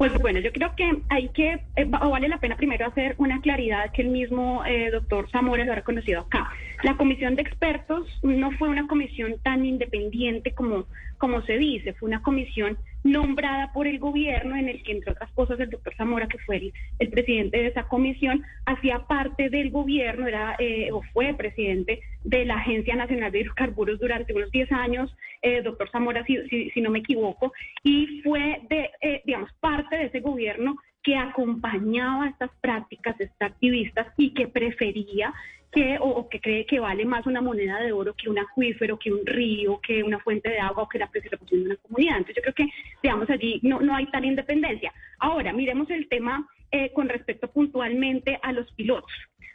Pues 0.01 0.15
bueno, 0.19 0.41
yo 0.41 0.51
creo 0.51 0.75
que 0.77 1.03
hay 1.11 1.29
que, 1.29 1.61
eh, 1.77 1.85
vale 1.85 2.27
la 2.27 2.39
pena 2.39 2.57
primero 2.57 2.87
hacer 2.87 3.17
una 3.19 3.39
claridad 3.43 3.93
que 3.93 4.01
el 4.01 4.09
mismo 4.09 4.65
eh, 4.65 4.91
doctor 4.91 5.29
Zamora 5.31 5.63
lo 5.67 5.73
ha 5.73 5.75
reconocido 5.75 6.23
acá. 6.23 6.49
La 6.83 6.97
comisión 6.97 7.37
de 7.37 7.43
expertos 7.43 8.09
no 8.23 8.51
fue 8.53 8.71
una 8.71 8.87
comisión 8.87 9.35
tan 9.43 9.67
independiente 9.67 10.55
como, 10.55 10.87
como 11.19 11.43
se 11.43 11.59
dice, 11.59 11.93
fue 11.93 12.09
una 12.09 12.23
comisión 12.23 12.79
nombrada 13.03 13.73
por 13.73 13.87
el 13.87 13.99
gobierno 13.99 14.57
en 14.57 14.69
el 14.69 14.83
que, 14.83 14.93
entre 14.93 15.13
otras 15.13 15.31
cosas, 15.33 15.59
el 15.61 15.71
doctor 15.71 15.95
Zamora, 15.97 16.29
que 16.29 16.39
fue 16.39 16.73
el, 16.99 17.09
presidente 17.11 17.59
de 17.59 17.69
esa 17.69 17.85
comisión, 17.85 18.45
hacía 18.67 19.01
parte 19.07 19.49
del 19.49 19.71
gobierno, 19.71 20.27
era 20.27 20.57
eh, 20.59 20.91
o 20.93 21.03
fue 21.13 21.35
presidente 21.35 22.01
de 22.25 22.45
la 22.45 22.57
Agencia 22.57 22.97
Nacional 22.97 23.33
de 23.33 23.41
Hidrocarburos 23.41 23.99
durante 23.99 24.35
unos 24.35 24.51
10 24.51 24.73
años, 24.73 25.15
eh, 25.43 25.63
doctor 25.63 25.91
Zamora, 25.91 26.25
si, 26.25 26.37
si, 26.71 26.81
no 26.81 26.91
me 26.91 26.99
equivoco, 26.99 27.53
y 27.83 28.21
fue, 28.23 28.61
de, 28.69 28.91
eh, 29.01 29.23
digamos, 29.25 29.51
parte 29.61 29.97
de 29.97 30.05
ese 30.07 30.21
gobierno 30.21 30.77
que 31.03 31.17
acompañaba 31.17 32.29
estas 32.29 32.51
prácticas 32.61 33.19
extractivistas 33.19 34.09
y 34.19 34.35
que 34.35 34.49
prefería 34.49 35.33
que 35.73 35.99
o, 36.01 36.29
que 36.29 36.41
cree 36.41 36.67
que 36.67 36.81
vale 36.81 37.05
más 37.05 37.27
una 37.27 37.41
moneda 37.41 37.81
de 37.81 37.93
oro 37.93 38.15
que 38.15 38.29
un 38.29 38.39
acuífero, 38.39 38.99
que 38.99 39.13
un 39.13 39.25
río, 39.25 39.81
que 39.81 40.03
una 40.03 40.19
fuente 40.19 40.51
de 40.51 40.59
agua 40.59 40.85
o 40.85 40.89
que 40.89 40.99
la 40.99 41.11
preservación 41.11 41.61
de 41.61 41.67
una 41.67 41.77
comunidad. 41.77 42.19
Entonces 42.19 42.37
yo 42.37 42.43
creo 42.43 42.55
que, 42.55 42.75
digamos, 43.03 43.31
allí 43.31 43.61
no, 43.63 43.81
no 43.81 43.95
hay 43.95 44.07
tal 44.07 44.25
independencia. 44.25 44.93
Ahora, 45.19 45.53
miremos 45.53 45.89
el 45.91 46.09
tema 46.09 46.47
eh, 46.73 46.93
con 46.93 47.09
respecto 47.09 47.51
puntualmente 47.51 48.39
a 48.43 48.53
los 48.53 48.71
pilotos. 48.73 49.13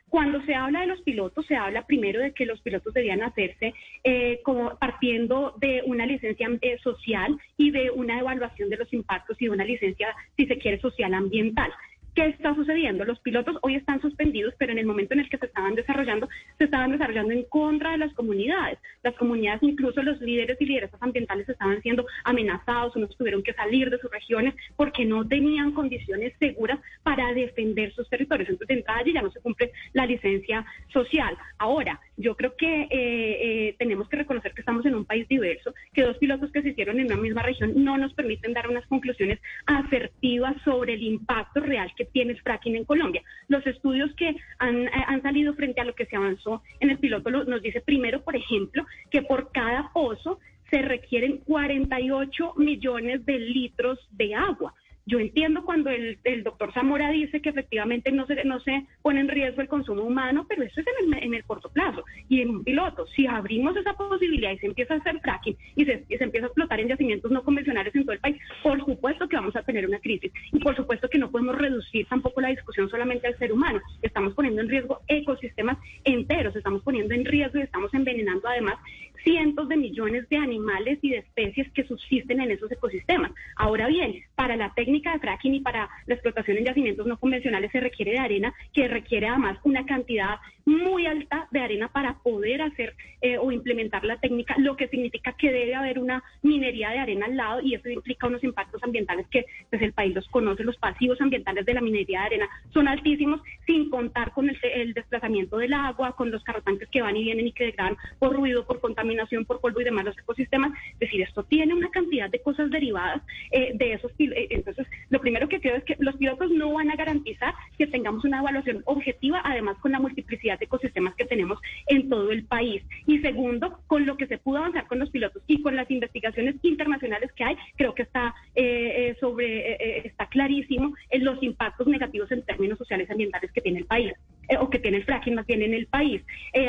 Cuando 0.10 0.42
se 0.46 0.56
habla 0.56 0.82
de 0.82 0.88
los 0.88 1.02
pilotos, 1.02 1.46
se 1.46 1.56
habla 1.56 1.86
primero 1.86 2.22
de 2.22 2.32
que 2.32 2.46
los 2.46 2.62
pilotos 2.62 2.94
debían 2.94 3.24
hacerse 3.24 3.74
eh, 4.04 4.40
como 4.44 4.78
partiendo 4.78 5.56
de 5.58 5.82
una 5.86 6.06
licencia 6.06 6.48
eh, 6.62 6.78
social 6.82 7.38
y 7.58 7.72
de 7.72 7.90
una 7.90 8.20
evaluación 8.20 8.70
de 8.70 8.78
los 8.78 8.94
impactos 8.94 9.36
y 9.42 9.46
de 9.46 9.52
una 9.52 9.66
licencia, 9.66 10.16
si 10.38 10.46
se 10.46 10.58
quiere, 10.58 10.80
social 10.80 11.14
ambiental. 11.14 11.72
¿Qué 12.16 12.28
está 12.28 12.56
sucediendo? 12.56 13.04
Los 13.04 13.20
pilotos 13.20 13.58
hoy 13.62 13.76
están 13.76 14.00
suspendidos, 14.02 14.54
pero 14.58 14.72
en 14.72 14.78
el 14.78 14.86
momento 14.86 15.14
en 15.14 15.20
el 15.20 15.30
que 15.30 15.38
se 15.38 15.48
estaban 15.48 15.76
desarrollando 15.76 16.30
se 16.58 16.66
estaban 16.66 16.92
desarrollando 16.92 17.34
en 17.34 17.44
contra 17.44 17.92
de 17.92 17.98
las 17.98 18.14
comunidades. 18.14 18.80
Las 19.04 19.16
comunidades, 19.16 19.64
incluso 19.64 20.02
los 20.02 20.20
líderes 20.22 20.58
y 20.60 20.66
lideresas 20.66 21.02
ambientales 21.02 21.48
estaban 21.48 21.82
siendo 21.82 22.06
amenazados, 22.24 22.96
unos 22.96 23.16
tuvieron 23.18 23.44
que 23.44 23.54
salir 23.54 23.90
de 23.90 24.00
sus 24.00 24.12
regiones 24.12 24.56
porque 24.76 25.06
no 25.06 25.28
tenían 25.28 25.74
condiciones 25.74 26.34
seguras 26.40 26.80
para 27.04 27.34
defender 27.34 27.94
sus 27.94 28.10
territorios. 28.10 28.50
Entonces, 28.50 28.78
en 28.78 28.84
calle 28.84 29.14
ya 29.14 29.22
no 29.22 29.32
se 29.32 29.42
cumple 29.42 29.72
la 29.94 30.06
licencia 30.06 30.66
social. 30.92 31.38
Ahora, 31.58 32.00
yo 32.18 32.36
creo 32.36 32.56
que 32.56 32.84
eh, 32.84 32.90
eh, 32.92 33.76
tenemos 33.78 34.08
que 34.08 34.18
reconocer 34.18 34.54
que 34.54 34.62
estamos 34.62 34.86
en 34.86 34.96
un 34.96 35.06
país 35.06 35.28
diverso, 35.28 35.74
que 35.94 36.04
dos 36.04 36.18
pilotos 36.18 36.52
que 36.52 36.62
se 36.62 36.70
hicieron 36.70 37.00
en 37.00 37.08
una 37.08 37.18
misma 37.18 37.44
región 37.44 37.74
no 37.76 37.98
nos 37.98 38.14
permiten 38.14 38.54
dar 38.54 38.70
unas 38.70 38.86
conclusiones 38.88 39.40
asertivas 39.66 40.56
sobre 40.64 40.94
el 40.94 41.04
impacto 41.04 41.60
real 41.60 41.92
que 41.98 42.06
tiene 42.06 42.32
el 42.32 42.42
fracking 42.42 42.76
en 42.76 42.86
Colombia. 42.86 43.22
Los 43.48 43.66
estudios 43.68 44.14
que 44.16 44.36
han, 44.60 44.90
han 45.08 45.22
salido 45.22 45.54
frente 45.54 45.82
a 45.82 45.86
lo 45.86 45.94
que 45.94 46.06
se 46.06 46.16
avanzó 46.16 46.45
en 46.80 46.90
el 46.90 47.00
piloto 47.00 47.30
nos 47.30 47.62
dice 47.62 47.82
primero, 47.82 48.24
por 48.24 48.36
ejemplo, 48.36 48.86
que 49.10 49.22
por 49.22 49.52
cada 49.52 49.92
pozo 49.94 50.40
se 50.70 50.82
requieren 50.82 51.38
48 51.40 52.54
millones 52.58 53.26
de 53.26 53.40
litros 53.40 54.00
de 54.12 54.36
agua. 54.36 54.74
Yo 55.08 55.20
entiendo 55.20 55.64
cuando 55.64 55.92
el, 55.92 56.18
doctor 56.44 56.74
Zamora 56.74 57.10
dice 57.12 57.40
que 57.40 57.50
efectivamente 57.50 58.12
no 58.12 58.26
se, 58.26 58.44
no 58.44 58.60
se 58.62 58.86
pone 59.04 59.20
en 59.20 59.28
riesgo 59.28 59.62
el 59.62 59.68
consumo 59.68 60.02
humano, 60.02 60.46
pero 60.50 60.64
eso 60.64 60.82
es 60.82 60.88
en 60.88 61.14
el, 61.14 61.24
en 61.24 61.34
el 61.36 61.44
corto 61.44 61.70
plazo. 61.70 62.04
Y 62.28 62.42
en 62.42 62.50
un 62.50 62.64
piloto, 62.64 63.06
si 63.16 63.28
abrimos 63.28 63.78
esa 63.78 63.94
posibilidad 63.94 64.52
y 64.52 64.58
se 64.58 64.66
empieza 64.66 64.96
a 64.96 64.98
hacer 64.98 65.20
fracking 65.20 65.56
y 65.76 65.86
se, 65.86 66.06
y 66.10 66.18
se 66.18 66.24
empieza 66.24 66.48
a 66.48 66.50
explotar 66.50 66.80
en 66.80 66.88
yacimientos 66.88 67.30
no 67.30 67.44
convencionales 67.44 67.94
en 67.94 68.04
todo 68.04 68.14
el 68.14 68.20
país, 68.20 68.38
por 68.64 68.84
supuesto 68.84 69.30
que 69.30 69.36
vamos 69.36 69.56
a 69.56 69.62
tener 69.62 69.88
una 69.88 70.00
crisis. 70.00 70.32
Y 70.52 70.60
por 70.60 70.76
supuesto 70.76 71.08
que 71.08 71.20
no 71.20 71.30
podemos 71.30 71.56
reducir 71.56 72.08
tampoco 72.08 72.42
la 72.42 72.50
discusión 72.50 72.90
solamente 72.90 73.28
al 73.28 73.38
ser 73.38 73.52
humano. 73.52 73.82
Estamos 74.02 74.34
poniendo 74.34 74.62
en 74.62 74.70
riesgo 74.70 75.02
ecosistemas 75.08 75.78
enteros, 76.04 76.56
estamos 76.56 76.82
poniendo 76.82 77.14
en 77.14 77.26
riesgo 77.26 77.60
y 77.60 77.64
estamos 77.64 77.94
envenenando 77.94 78.48
además 78.48 78.78
cientos 79.26 79.68
de 79.68 79.76
millones 79.76 80.30
de 80.30 80.38
animales 80.38 81.00
y 81.02 81.10
de 81.10 81.18
especies 81.18 81.70
que 81.74 81.84
subsisten 81.84 82.40
en 82.40 82.52
esos 82.52 82.72
ecosistemas. 82.72 83.32
Ahora 83.58 83.88
bien, 83.88 84.24
para 84.36 84.56
la 84.56 84.74
técnica 84.74 85.12
de 85.12 85.20
fracking 85.20 85.56
y 85.56 85.60
para 85.60 85.90
la 86.06 86.14
explotación 86.14 86.58
en 86.58 86.66
yacimientos 86.66 87.06
no 87.06 87.18
convencionales 87.18 87.72
se 87.72 87.82
requiere 87.82 88.12
de 88.12 88.20
arena, 88.20 88.54
que 88.72 88.88
requiere 88.88 89.28
además 89.28 89.58
una 89.64 89.86
cantidad 89.86 90.38
muy 90.66 91.06
alta 91.06 91.48
de 91.52 91.60
arena 91.60 91.90
para 91.90 92.16
poder 92.20 92.62
hacer 92.62 92.96
eh, 93.22 93.38
o 93.38 93.52
implementar 93.52 94.04
la 94.04 94.18
técnica, 94.18 94.56
lo 94.58 94.76
que 94.76 94.88
significa 94.88 95.34
que 95.34 95.52
debe 95.52 95.76
haber 95.76 96.00
una 96.00 96.24
minería 96.42 96.90
de 96.90 97.00
arena 97.00 97.28
al 97.28 97.38
lado 97.38 97.62
y 97.62 97.76
eso 97.76 97.90
implica 97.90 98.28
unos 98.28 98.44
impactos 98.44 98.84
ambientales 98.84 99.28
que 99.28 99.46
pues, 99.70 99.82
el 99.82 99.94
país 99.94 100.14
los 100.16 100.28
conoce, 100.28 100.64
los 100.64 100.78
pasivos 100.78 101.22
ambientales 101.22 101.66
de 101.66 101.74
la 101.74 101.82
minería 101.82 102.22
de 102.22 102.26
arena 102.26 102.50
son 102.74 102.88
altísimos, 102.88 103.42
sin 103.66 103.90
contar 103.90 104.32
con 104.32 104.50
el, 104.50 104.94
desplazamiento 104.94 105.58
del 105.58 105.74
agua, 105.74 106.16
con 106.16 106.32
los 106.32 106.44
carrotanques 106.44 106.90
que 106.90 107.02
van 107.02 107.16
y 107.16 107.24
vienen 107.24 107.48
y 107.48 107.52
que 107.52 107.66
degradan 107.66 107.98
por 108.20 108.36
ruido, 108.36 108.66
por 108.66 108.80
contaminación, 108.80 109.15
por 109.48 109.62
polvo 109.62 109.82
y 109.82 109.84
demás 109.84 110.06
los 110.06 110.18
ecosistemas. 110.18 110.72
Es 110.94 111.00
decir, 111.00 111.22
esto 111.22 111.44
tiene 111.44 111.74
una 111.74 111.90
cantidad 111.90 112.30
de 112.30 112.42
cosas 112.42 112.70
derivadas 112.70 113.22
eh, 113.52 113.72
de 113.76 113.94
esos. 113.94 114.12
Eh, 114.20 114.48
entonces, 114.52 114.88
lo 115.10 115.20
primero 115.20 115.48
que 115.48 115.60
creo 115.60 115.76
es 115.76 115.84
que 115.84 115.96
los 116.00 116.16
pilotos 116.16 116.52
no 116.52 116.74
van 116.74 116.92
a 116.92 116.96
garantizar 116.96 117.54
que 117.78 117.88
tengamos 117.88 118.24
una 118.26 118.40
evaluación 118.40 118.82
objetiva, 118.86 119.42
además 119.44 119.78
con 119.80 119.92
la 119.92 120.00
multiplicidad 120.00 120.60
de 120.60 120.66
ecosistemas 120.66 121.16
que 121.16 121.26
tenemos 121.26 121.60
en 121.88 122.10
todo 122.10 122.32
el 122.32 122.46
país. 122.46 122.84
Y 123.06 123.20
segundo, 123.20 123.80
con 123.88 124.06
lo 124.06 124.18
que 124.18 124.28
se 124.28 124.38
pudo 124.38 124.58
avanzar 124.58 124.88
con 124.88 125.00
los 125.00 125.10
pilotos 125.10 125.44
y 125.48 125.62
con 125.62 125.76
las 125.76 125.90
investigaciones 125.90 126.56
internacionales 126.62 127.32
que 127.34 127.44
hay, 127.44 127.58
creo 127.76 127.94
que 127.94 128.04
está 128.04 128.34
eh, 128.56 129.10
eh, 129.10 129.18
sobre 129.20 129.74
eh, 129.74 130.02
está 130.06 130.28
clarísimo 130.28 130.94
en 131.10 131.26
los 131.26 131.42
impactos 131.44 131.88
negativos 131.88 132.32
en 132.32 132.44
términos 132.44 132.78
sociales 132.78 133.08
y 133.10 133.12
ambientales 133.12 133.52
que 133.52 133.62
tiene 133.62 133.80
el 133.80 133.86
país 133.86 134.14
o 134.60 134.70
que 134.70 134.80
tiene 134.80 134.98
el 134.98 135.06
fracking 135.06 135.34
más 135.36 135.48
bien 135.48 135.64
en 135.64 135.74
el 135.74 135.88
país. 135.88 136.22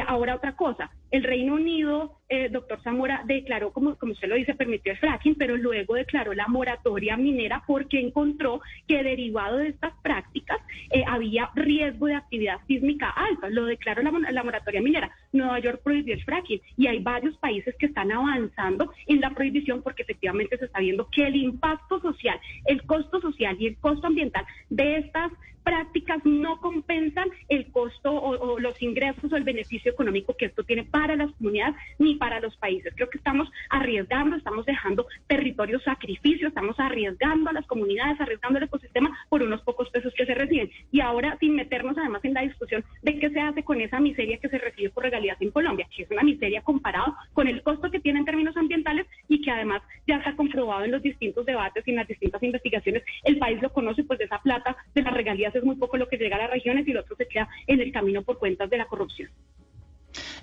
ahora 0.07 0.37
otra 0.37 0.57
cosa, 0.57 0.91
el 1.11 1.23
Reino 1.23 1.55
Unido, 1.55 2.19
eh, 2.37 2.49
doctor 2.51 2.81
Zamora, 2.83 3.23
declaró, 3.25 3.73
como, 3.73 3.97
como 3.97 4.13
usted 4.13 4.29
lo 4.29 4.35
dice, 4.35 4.55
permitió 4.55 4.93
el 4.93 4.99
fracking, 4.99 5.37
pero 5.37 5.57
luego 5.57 5.95
declaró 5.95 6.35
la 6.35 6.47
moratoria 6.49 7.17
minera 7.17 7.63
porque 7.67 8.01
encontró 8.01 8.61
que 8.87 9.03
derivado 9.03 9.59
de 9.59 9.69
estas 9.69 9.93
prácticas 10.03 10.59
eh, 10.91 11.05
había 11.07 11.51
riesgo 11.55 12.07
de 12.07 12.15
actividad 12.15 12.59
sísmica 12.67 13.11
alta. 13.11 13.49
Lo 13.49 13.65
declaró 13.67 14.03
la, 14.03 14.13
la 14.31 14.43
moratoria 14.45 14.83
minera. 14.83 15.11
Nueva 15.37 15.59
York 15.61 15.81
prohibió 15.83 16.15
el 16.15 16.25
fracking 16.25 16.61
y 16.77 16.87
hay 16.87 17.01
varios 17.01 17.37
países 17.39 17.75
que 17.79 17.87
están 17.87 18.13
avanzando 18.13 18.93
en 19.07 19.21
la 19.21 19.31
prohibición 19.31 19.83
porque 19.83 20.03
efectivamente 20.03 20.59
se 20.59 20.67
está 20.67 20.81
viendo 20.81 21.09
que 21.11 21.27
el 21.27 21.37
impacto 21.37 22.01
social, 22.01 22.39
el 22.65 22.83
costo 22.85 23.21
social 23.21 23.57
y 23.61 23.69
el 23.69 23.77
costo 23.77 24.07
ambiental 24.07 24.45
de 24.71 24.99
estas 24.99 25.33
prácticas 25.67 26.25
no 26.25 26.61
compensan 26.61 27.29
el 27.49 27.73
costo 27.73 28.13
o, 28.13 28.61
los 28.61 28.81
ingresos 28.81 29.33
o 29.33 29.37
el 29.37 29.43
beneficio 29.43 29.91
económico 29.91 30.37
que 30.37 30.47
esto 30.47 30.63
tiene 30.63 30.85
para 30.85 31.17
las 31.17 31.33
comunidades 31.33 31.75
ni 31.99 32.15
para 32.15 32.39
los 32.39 32.57
países. 32.57 32.95
Creo 32.95 33.11
que 33.11 33.19
estamos 33.19 33.51
arriesgando, 33.69 34.37
estamos 34.37 34.65
dejando 34.65 35.09
territorios 35.27 35.83
sacrificios, 35.83 36.51
estamos 36.51 36.79
arriesgando 36.79 37.51
a 37.51 37.53
las 37.53 37.67
comunidades, 37.67 38.21
arriesgando 38.21 38.59
el 38.59 38.67
ecosistema 38.67 39.19
por 39.29 39.43
unos 39.43 39.61
pocos 39.63 39.91
pesos 39.91 40.15
que 40.17 40.25
se 40.25 40.35
reciben. 40.35 40.71
Y 40.93 41.01
ahora, 41.01 41.37
sin 41.41 41.57
meternos 41.57 41.99
además 41.99 42.25
en 42.25 42.35
la 42.35 42.43
discusión 42.43 42.85
de 43.03 43.19
qué 43.19 43.31
se 43.31 43.41
hace 43.41 43.65
con 43.65 43.81
esa 43.81 43.99
miseria 43.99 44.39
que 44.39 44.49
se 44.49 44.59
recibe 44.59 44.91
por 44.91 45.03
regalías 45.03 45.26
en 45.41 45.51
Colombia, 45.51 45.89
que 45.95 46.03
es 46.05 46.11
una 46.11 46.23
miseria 46.23 46.63
comparado 46.63 47.15
con 47.33 47.49
el 47.49 47.63
costo 47.63 47.91
que 47.91 48.01
tiene 48.01 48.21
en 48.21 48.25
términos 48.25 48.57
ambientales 48.57 49.07
y 49.29 49.41
que 49.43 49.51
además 49.51 49.83
ya 50.07 50.17
está 50.17 50.37
comprobado 50.37 50.85
en 50.85 50.93
los 50.93 51.03
distintos 51.03 51.45
debates 51.47 51.87
y 51.87 51.91
en 51.91 51.97
las 51.97 52.09
distintas 52.09 52.43
investigaciones. 52.43 53.03
El 53.25 53.39
país 53.39 53.61
lo 53.61 53.73
conoce, 53.73 54.05
pues 54.05 54.19
de 54.19 54.27
esa 54.27 54.41
plata 54.43 54.77
de 54.95 55.03
las 55.03 55.15
regalías 55.15 55.55
es 55.55 55.65
muy 55.65 55.77
poco 55.77 55.97
lo 55.97 56.09
que 56.09 56.17
llega 56.17 56.37
a 56.37 56.41
las 56.41 56.51
regiones 56.51 56.87
y 56.87 56.93
lo 56.93 57.01
otro 57.01 57.17
se 57.17 57.27
queda 57.27 57.49
en 57.67 57.81
el 57.81 57.93
camino 57.93 58.23
por 58.23 58.39
cuentas 58.39 58.71
de 58.71 58.79
la 58.79 58.87
corrupción. 58.87 59.29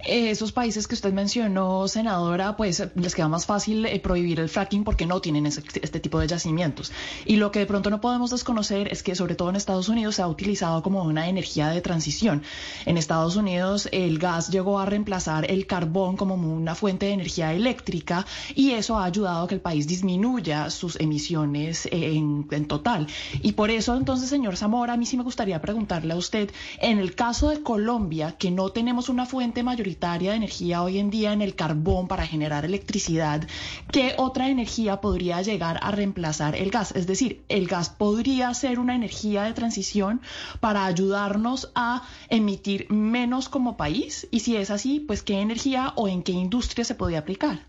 Eh, 0.05 0.31
esos 0.31 0.51
países 0.51 0.88
que 0.88 0.95
usted 0.95 1.13
mencionó, 1.13 1.88
senadora, 1.88 2.57
pues 2.57 2.83
les 2.95 3.15
queda 3.15 3.27
más 3.27 3.45
fácil 3.45 3.86
eh, 3.86 3.99
prohibir 3.99 4.39
el 4.39 4.49
fracking 4.49 4.83
porque 4.83 5.05
no 5.05 5.21
tienen 5.21 5.45
este 5.45 5.99
tipo 5.99 6.19
de 6.19 6.27
yacimientos. 6.27 6.91
Y 7.25 7.38
lo 7.38 7.51
que 7.51 7.59
de 7.59 7.65
pronto 7.65 7.89
no 7.89 8.01
podemos 8.01 8.31
desconocer 8.31 8.91
es 8.91 9.03
que 9.03 9.15
sobre 9.15 9.36
todo 9.36 9.49
en 9.49 9.55
Estados 9.55 9.89
Unidos 9.89 10.15
se 10.15 10.21
ha 10.21 10.27
utilizado 10.27 10.83
como 10.83 11.03
una 11.03 11.27
energía 11.29 11.69
de 11.69 11.81
transición. 11.81 12.43
En 12.86 12.97
Estados 12.97 13.36
Unidos 13.36 13.88
el 13.91 14.19
gas 14.19 14.49
llegó 14.49 14.79
a 14.79 14.86
reemplazar 14.86 15.49
el 15.49 15.65
carbón 15.67 16.17
como 16.17 16.36
una 16.36 16.75
fuente 16.75 17.05
de 17.07 17.13
energía 17.13 17.53
eléctrica 17.53 18.25
y 18.55 18.71
eso 18.71 18.97
ha 18.97 19.05
ayudado 19.05 19.45
a 19.45 19.47
que 19.47 19.55
el 19.55 19.62
país 19.62 19.88
disminuya 19.88 20.69
sus 20.69 20.99
emisiones 20.99 21.88
en, 21.91 22.47
en 22.51 22.65
total. 22.67 23.07
Y 23.41 23.53
por 23.53 23.71
eso 23.71 23.95
entonces, 23.95 24.29
señor 24.29 24.57
Zamora, 24.57 24.93
a 24.93 24.97
mí 24.97 25.05
sí 25.05 25.17
me 25.17 25.23
gustaría 25.23 25.62
preguntarle 25.62 26.13
a 26.13 26.17
usted, 26.17 26.51
en 26.79 26.99
el 26.99 27.15
caso 27.15 27.49
de 27.49 27.62
Colombia, 27.62 28.36
que 28.38 28.51
no 28.51 28.69
tenemos 28.69 29.09
una 29.09 29.25
fuente 29.25 29.62
mayoritaria 29.63 30.32
de 30.32 30.38
energía 30.38 30.84
hoy 30.84 30.99
en 30.99 31.10
día 31.10 31.34
en 31.34 31.41
el 31.41 31.56
carbón 31.56 32.08
para 32.08 32.28
generar 32.28 32.65
electricidad, 32.65 33.47
¿qué 33.91 34.13
otra 34.17 34.49
energía 34.49 35.02
podría 35.02 35.41
llegar 35.41 35.80
a 35.82 35.91
reemplazar 35.91 36.56
el 36.56 36.69
gas? 36.69 36.93
Es 36.95 37.08
decir, 37.08 37.41
¿el 37.49 37.67
gas 37.67 37.89
podría 37.89 38.54
ser 38.54 38.80
una 38.80 38.95
energía 38.95 39.43
de 39.43 39.54
transición 39.54 40.21
para 40.60 40.86
ayudarnos 40.86 41.71
a 41.76 42.04
emitir 42.30 42.88
menos 42.91 43.49
como 43.49 43.78
país? 43.78 44.28
Y 44.32 44.41
si 44.41 44.56
es 44.58 44.69
así, 44.69 44.99
pues 44.99 45.23
¿qué 45.23 45.39
energía 45.39 45.93
o 45.95 46.08
en 46.08 46.23
qué 46.23 46.34
industria 46.34 46.86
se 46.86 46.95
podría 46.95 47.19
aplicar? 47.19 47.60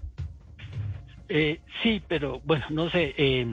Eh, 1.29 1.61
sí, 1.83 2.03
pero 2.07 2.41
bueno, 2.45 2.67
no 2.71 2.91
sé, 2.91 3.15
eh, 3.17 3.47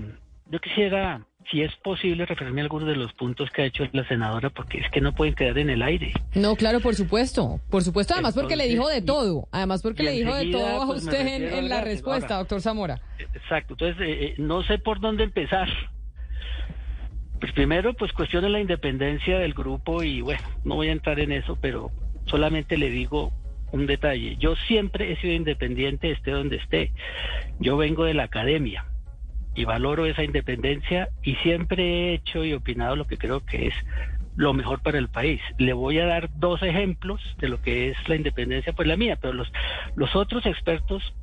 yo 0.50 0.60
quisiera 0.60 1.26
si 1.50 1.62
es 1.62 1.76
posible 1.78 2.26
referirme 2.26 2.62
a 2.62 2.66
algunos 2.66 2.88
de 2.88 2.96
los 2.96 3.14
puntos 3.14 3.50
que 3.52 3.64
ha 3.64 3.66
hecho 3.66 3.84
la 3.92 4.08
senadora, 4.08 4.50
porque 4.50 4.80
es 4.80 4.90
que 4.92 5.02
no 5.02 5.14
pueden 5.14 5.34
quedar 5.34 5.58
en 5.58 5.70
el 5.70 5.82
aire. 5.82 6.14
No, 6.36 6.56
claro, 6.56 6.80
por 6.80 6.96
supuesto, 6.96 7.60
por 7.70 7.84
supuesto, 7.84 8.14
además 8.14 8.36
porque 8.36 8.56
le 8.56 8.68
dijo 8.68 8.88
de 8.88 9.02
todo, 9.02 9.48
además 9.52 9.82
porque 9.82 10.04
le 10.04 10.12
dijo 10.12 10.36
de 10.36 10.52
todo 10.52 10.82
a 10.82 10.86
pues, 10.86 11.04
usted 11.04 11.26
en, 11.28 11.70
la 11.70 11.82
respuesta, 11.82 12.38
doctor 12.38 12.62
Zamora. 12.62 13.02
Exacto, 13.34 13.74
entonces 13.74 13.98
eh, 14.02 14.26
eh, 14.26 14.36
no 14.38 14.64
sé 14.64 14.78
por 14.78 15.00
dónde 15.00 15.24
empezar. 15.24 15.70
Pues 17.40 17.54
primero, 17.54 17.96
pues 17.96 18.14
cuestione 18.14 18.50
la 18.50 18.60
independencia 18.60 19.40
del 19.40 19.54
grupo 19.54 20.04
y 20.04 20.22
bueno, 20.22 20.44
no 20.64 20.76
voy 20.76 20.90
a 20.90 20.92
entrar 20.92 21.20
en 21.20 21.32
eso, 21.32 21.58
pero 21.60 21.90
solamente 22.26 22.78
le 22.78 22.90
digo 22.90 23.32
un 23.72 23.88
detalle. 23.88 24.36
Yo 24.38 24.56
siempre 24.68 25.12
he 25.12 25.16
sido 25.18 25.34
independiente, 25.34 26.12
esté 26.12 26.32
donde 26.32 26.58
esté. 26.58 26.92
Yo 27.60 27.78
vengo 27.78 28.04
de 28.04 28.14
la 28.14 28.24
academia 28.24 28.86
y 29.56 29.66
valoro 29.66 30.06
esa 30.06 30.24
independencia 30.24 31.10
y 31.24 31.36
siempre 31.36 31.84
he 31.84 32.14
hecho 32.14 32.44
y 32.44 32.54
opinado 32.54 32.96
lo 32.96 33.08
que 33.08 33.18
creo 33.18 33.46
que 33.46 33.68
es 33.68 33.74
lo 34.36 34.54
mejor 34.54 34.82
para 34.82 34.98
el 34.98 35.10
país. 35.10 35.42
Le 35.58 35.74
voy 35.74 36.00
a 36.00 36.06
dar 36.06 36.30
dos 36.36 36.62
ejemplos 36.64 37.22
de 37.40 37.50
lo 37.50 37.62
que 37.62 37.90
es 37.90 38.10
la 38.10 38.16
independencia, 38.16 38.74
pues 38.74 38.88
la 38.88 38.98
mía, 38.98 39.18
pero 39.20 39.34
los, 39.34 39.52
los 39.96 40.16
otros 40.16 40.46
expertos 40.46 41.14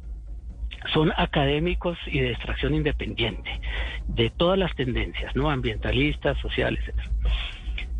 son 0.92 1.12
académicos 1.16 1.98
y 2.06 2.20
de 2.20 2.30
extracción 2.30 2.74
independiente, 2.74 3.60
de 4.06 4.30
todas 4.30 4.58
las 4.58 4.74
tendencias, 4.74 5.34
¿no? 5.34 5.50
Ambientalistas, 5.50 6.38
sociales, 6.38 6.82
etc. 6.86 6.94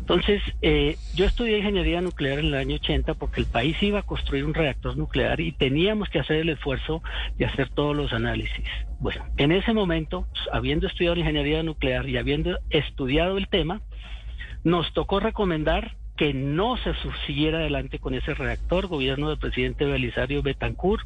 Entonces, 0.09 0.41
eh, 0.63 0.97
yo 1.13 1.25
estudié 1.25 1.59
ingeniería 1.59 2.01
nuclear 2.01 2.39
en 2.39 2.47
el 2.47 2.55
año 2.55 2.77
80 2.77 3.13
porque 3.13 3.41
el 3.41 3.45
país 3.45 3.77
iba 3.83 3.99
a 3.99 4.01
construir 4.01 4.43
un 4.43 4.55
reactor 4.55 4.97
nuclear 4.97 5.39
y 5.39 5.51
teníamos 5.51 6.09
que 6.09 6.17
hacer 6.17 6.37
el 6.37 6.49
esfuerzo 6.49 7.03
de 7.37 7.45
hacer 7.45 7.69
todos 7.69 7.95
los 7.95 8.11
análisis. 8.11 8.65
Bueno, 8.99 9.23
en 9.37 9.51
ese 9.51 9.71
momento, 9.71 10.25
habiendo 10.51 10.87
estudiado 10.87 11.15
ingeniería 11.15 11.61
nuclear 11.61 12.09
y 12.09 12.17
habiendo 12.17 12.57
estudiado 12.71 13.37
el 13.37 13.49
tema, 13.49 13.83
nos 14.63 14.91
tocó 14.93 15.19
recomendar 15.19 15.95
que 16.17 16.33
no 16.33 16.77
se 16.77 16.91
siguiera 17.27 17.59
adelante 17.59 17.99
con 17.99 18.15
ese 18.15 18.33
reactor, 18.33 18.87
gobierno 18.87 19.29
del 19.29 19.37
presidente 19.37 19.85
Belisario 19.85 20.41
Betancourt, 20.41 21.05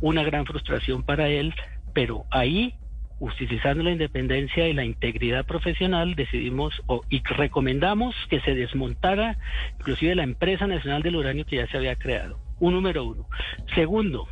una 0.00 0.22
gran 0.22 0.46
frustración 0.46 1.02
para 1.02 1.28
él, 1.28 1.52
pero 1.92 2.24
ahí 2.30 2.76
justificando 3.18 3.84
la 3.84 3.92
independencia 3.92 4.68
y 4.68 4.72
la 4.72 4.84
integridad 4.84 5.46
profesional, 5.46 6.14
decidimos 6.14 6.74
y 7.08 7.22
recomendamos 7.22 8.14
que 8.28 8.40
se 8.40 8.54
desmontara 8.54 9.38
inclusive 9.78 10.14
la 10.14 10.24
empresa 10.24 10.66
nacional 10.66 11.02
del 11.02 11.16
uranio 11.16 11.46
que 11.46 11.56
ya 11.56 11.66
se 11.68 11.76
había 11.76 11.96
creado. 11.96 12.38
Un 12.60 12.74
número 12.74 13.04
uno. 13.04 13.26
Segundo, 13.74 14.28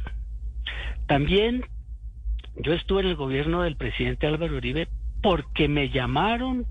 también 1.07 1.65
yo 2.57 2.73
estuve 2.75 3.03
en 3.03 3.09
el 3.09 3.17
gobierno 3.17 3.63
del 3.63 3.77
presidente 3.77 4.27
Álvaro 4.27 4.57
Uribe 4.57 4.89
porque 5.23 5.69
me 5.69 5.91
llamaron 5.91 6.67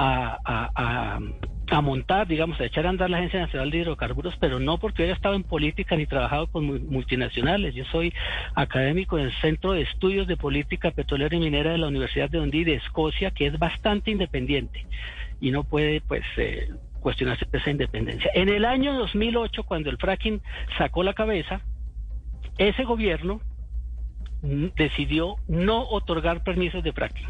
a, 0.00 1.80
montar, 1.82 2.26
digamos, 2.26 2.60
a 2.60 2.64
echar 2.64 2.86
a 2.86 2.90
andar 2.90 3.10
la 3.10 3.18
Agencia 3.18 3.40
Nacional 3.40 3.70
de 3.70 3.78
Hidrocarburos, 3.78 4.36
pero 4.38 4.58
no 4.58 4.78
porque 4.78 5.02
hubiera 5.02 5.14
estado 5.14 5.34
en 5.34 5.44
política 5.44 5.96
ni 5.96 6.06
trabajado 6.06 6.46
con 6.46 6.64
multinacionales. 6.88 7.74
Yo 7.74 7.84
soy 7.86 8.12
académico 8.54 9.16
del 9.16 9.32
Centro 9.40 9.72
de 9.72 9.82
Estudios 9.82 10.26
de 10.26 10.36
Política 10.36 10.90
Petrolera 10.90 11.36
y 11.36 11.40
Minera 11.40 11.72
de 11.72 11.78
la 11.78 11.88
Universidad 11.88 12.30
de 12.30 12.38
Dundee 12.38 12.64
de 12.64 12.74
Escocia, 12.74 13.30
que 13.30 13.46
es 13.46 13.58
bastante 13.58 14.10
independiente 14.10 14.86
y 15.40 15.50
no 15.50 15.64
puede, 15.64 16.00
pues, 16.00 16.24
eh, 16.36 16.68
cuestionarse 17.00 17.46
esa 17.52 17.70
independencia. 17.70 18.30
En 18.34 18.48
el 18.48 18.64
año 18.64 18.94
2008, 18.94 19.64
cuando 19.64 19.90
el 19.90 19.96
fracking 19.96 20.42
sacó 20.76 21.02
la 21.02 21.14
cabeza, 21.14 21.62
ese 22.58 22.84
gobierno 22.84 23.40
decidió 24.42 25.36
no 25.48 25.88
otorgar 25.88 26.42
permisos 26.42 26.82
de 26.82 26.92
fracking. 26.92 27.28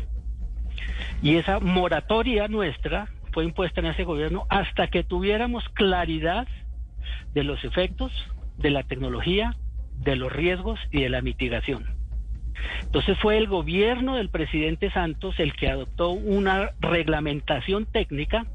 Y 1.22 1.37
esa 1.37 1.61
moratoria 1.61 2.48
nuestra 2.48 3.09
fue 3.33 3.44
impuesta 3.44 3.80
en 3.80 3.87
ese 3.87 4.04
gobierno 4.04 4.46
hasta 4.48 4.88
que 4.88 5.04
tuviéramos 5.04 5.68
claridad 5.70 6.48
de 7.35 7.44
los 7.44 7.62
efectos 7.64 8.12
de 8.56 8.70
la 8.70 8.83
tecnología, 8.83 9.56
de 9.98 10.16
los 10.16 10.33
riesgos 10.33 10.80
y 10.90 11.02
de 11.02 11.11
la 11.11 11.20
mitigación. 11.20 11.85
Entonces 12.83 13.18
fue 13.18 13.38
el 13.38 13.46
gobierno 13.46 14.16
del 14.16 14.30
presidente 14.30 14.90
Santos 14.90 15.38
el 15.38 15.54
que 15.54 15.68
adoptó 15.68 16.11
una 16.11 16.70
reglamentación 16.80 17.87
técnica 17.87 18.46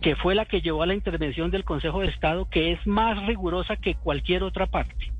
que 0.00 0.14
fue 0.14 0.34
la 0.34 0.44
que 0.44 0.60
llevó 0.60 0.82
a 0.82 0.86
la 0.86 0.94
intervención 0.94 1.50
del 1.50 1.64
Consejo 1.64 2.00
de 2.00 2.08
Estado, 2.08 2.48
que 2.50 2.72
es 2.72 2.86
más 2.86 3.26
rigurosa 3.26 3.76
que 3.76 3.94
cualquier 3.94 4.42
otra 4.42 4.66
parte 4.66 5.15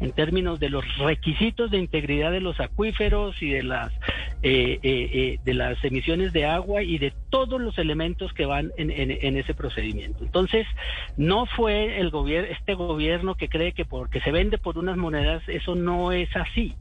en 0.00 0.12
términos 0.12 0.60
de 0.60 0.70
los 0.70 0.84
requisitos 0.98 1.70
de 1.70 1.78
integridad 1.78 2.32
de 2.32 2.40
los 2.40 2.60
acuíferos 2.60 3.40
y 3.42 3.50
de 3.50 3.62
las 3.62 3.92
eh, 4.42 4.78
eh, 4.82 5.10
eh, 5.12 5.38
de 5.44 5.54
las 5.54 5.82
emisiones 5.84 6.32
de 6.32 6.44
agua 6.44 6.82
y 6.82 6.98
de 6.98 7.12
todos 7.30 7.60
los 7.60 7.78
elementos 7.78 8.32
que 8.32 8.46
van 8.46 8.72
en, 8.76 8.90
en 8.90 9.36
ese 9.36 9.54
procedimiento. 9.54 10.24
Entonces, 10.24 10.66
no 11.16 11.46
fue 11.46 11.98
el 11.98 12.10
gobierno, 12.10 12.48
este 12.50 12.74
gobierno 12.74 13.34
que 13.34 13.48
cree 13.48 13.72
que 13.72 13.84
porque 13.84 14.20
se 14.20 14.32
vende 14.32 14.58
por 14.58 14.78
unas 14.78 14.96
monedas, 14.96 15.42
eso 15.48 15.74
no 15.74 16.12
es 16.12 16.28
así. 16.36 16.74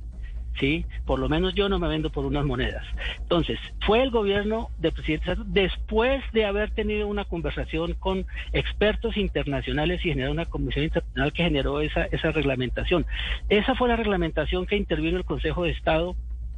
¿Sí? 0.60 0.86
Por 1.06 1.20
lo 1.20 1.30
menos 1.30 1.54
yo 1.54 1.70
no 1.70 1.80
me 1.80 1.88
vendo 1.88 2.10
por 2.10 2.26
unas 2.26 2.46
monedas. 2.46 2.86
Entonces, 3.20 3.60
fue 3.86 4.02
el 4.02 4.12
gobierno 4.12 4.70
del 4.78 4.94
presidente 4.94 5.26
Santos, 5.26 5.48
después 5.50 6.24
de 6.34 6.46
haber 6.46 6.72
tenido 6.72 7.08
una 7.08 7.26
conversación 7.26 7.94
con 7.94 8.26
expertos 8.54 9.18
internacionales 9.18 10.06
y 10.06 10.10
generar 10.10 10.32
una 10.32 10.46
comisión 10.46 10.86
internacional 10.86 11.34
que 11.34 11.44
generó 11.44 11.82
esa, 11.82 12.06
esa 12.06 12.32
reglamentación. 12.32 13.06
Esa 13.50 13.76
fue 13.76 13.90
la 13.90 13.96
reglamentación 13.96 14.66
que 14.66 14.78
intervino 14.78 15.18
el 15.18 15.26
Consejo 15.26 15.64
de 15.64 15.72
Estado 15.72 16.16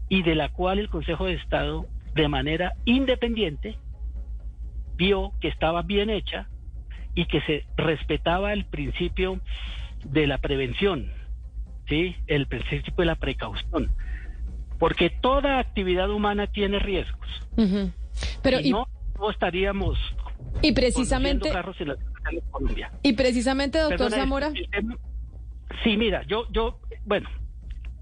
y 0.09 0.23
de 0.23 0.35
la 0.35 0.49
cual 0.49 0.79
el 0.79 0.89
Consejo 0.89 1.25
de 1.25 1.33
Estado, 1.33 1.85
de 2.13 2.27
manera 2.27 2.73
independiente, 2.85 3.77
vio 4.95 5.31
que 5.39 5.47
estaba 5.47 5.83
bien 5.83 6.09
hecha 6.09 6.49
y 7.13 7.25
que 7.25 7.41
se 7.41 7.65
respetaba 7.75 8.53
el 8.53 8.65
principio 8.65 9.39
de 10.05 10.27
la 10.27 10.37
prevención, 10.37 11.11
¿sí? 11.87 12.15
El 12.27 12.47
principio 12.47 12.93
de 12.97 13.05
la 13.05 13.15
precaución. 13.15 13.91
Porque 14.79 15.09
toda 15.09 15.59
actividad 15.59 16.09
humana 16.09 16.47
tiene 16.47 16.79
riesgos. 16.79 17.27
Pero 18.41 18.59
y, 18.59 18.71
no, 18.71 18.87
estaríamos 19.31 19.97
y 20.61 20.71
precisamente 20.71 21.49
carros 21.49 21.79
en 21.81 21.89
la, 21.89 21.95
Colombia. 22.51 22.91
Y 23.03 23.13
precisamente, 23.13 23.79
doctor 23.79 24.11
Zamora. 24.11 24.51
Sí, 25.83 25.97
mira, 25.97 26.23
yo, 26.23 26.45
yo, 26.51 26.79
bueno, 27.05 27.29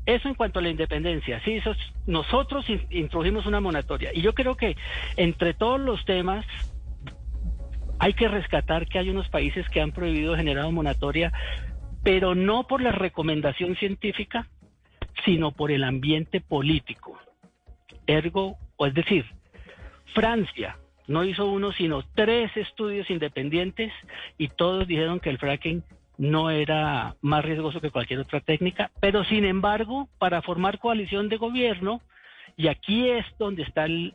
eso 0.06 0.28
en 0.28 0.36
cuanto 0.36 0.60
a 0.60 0.62
la 0.62 0.70
independencia, 0.70 1.42
sí, 1.44 1.54
eso 1.54 1.74
nosotros 2.06 2.66
introdujimos 2.90 3.46
una 3.46 3.60
monatoria 3.60 4.12
y 4.14 4.22
yo 4.22 4.34
creo 4.34 4.56
que 4.56 4.78
entre 5.18 5.54
todos 5.54 5.80
los 5.80 6.06
temas 6.06 6.46
hay 8.00 8.14
que 8.14 8.28
rescatar 8.28 8.88
que 8.88 9.00
hay 9.00 9.10
unos 9.10 9.30
países 9.30 9.68
que 9.70 9.82
han 9.82 9.92
prohibido 9.92 10.36
generar 10.36 10.70
monatoria 10.72 11.32
pero 12.06 12.36
no 12.36 12.68
por 12.68 12.84
la 12.84 12.92
recomendación 12.92 13.76
científica, 13.78 14.48
sino 15.26 15.52
por 15.52 15.72
el 15.72 15.84
ambiente 15.84 16.40
político. 16.40 17.18
Ergo, 18.06 18.58
o 18.78 18.86
es 18.86 18.94
decir, 18.94 19.26
Francia 20.14 20.78
no 21.08 21.24
hizo 21.24 21.50
uno, 21.50 21.72
sino 21.72 22.04
tres 22.14 22.56
estudios 22.56 23.10
independientes 23.10 23.92
y 24.38 24.50
todos 24.50 24.88
dijeron 24.88 25.20
que 25.20 25.32
el 25.32 25.40
fracking 25.40 25.84
no 26.20 26.52
era 26.52 27.16
más 27.22 27.44
riesgoso 27.44 27.82
que 27.82 27.90
cualquier 27.90 28.20
otra 28.20 28.40
técnica, 28.40 28.92
pero 29.00 29.24
sin 29.24 29.44
embargo, 29.44 30.08
para 30.20 30.44
formar 30.44 30.78
coalición 30.78 31.28
de 31.28 31.38
gobierno, 31.38 32.02
y 32.56 32.68
aquí 32.68 33.10
es 33.10 33.26
donde 33.40 33.64
está 33.64 33.86
el, 33.86 34.14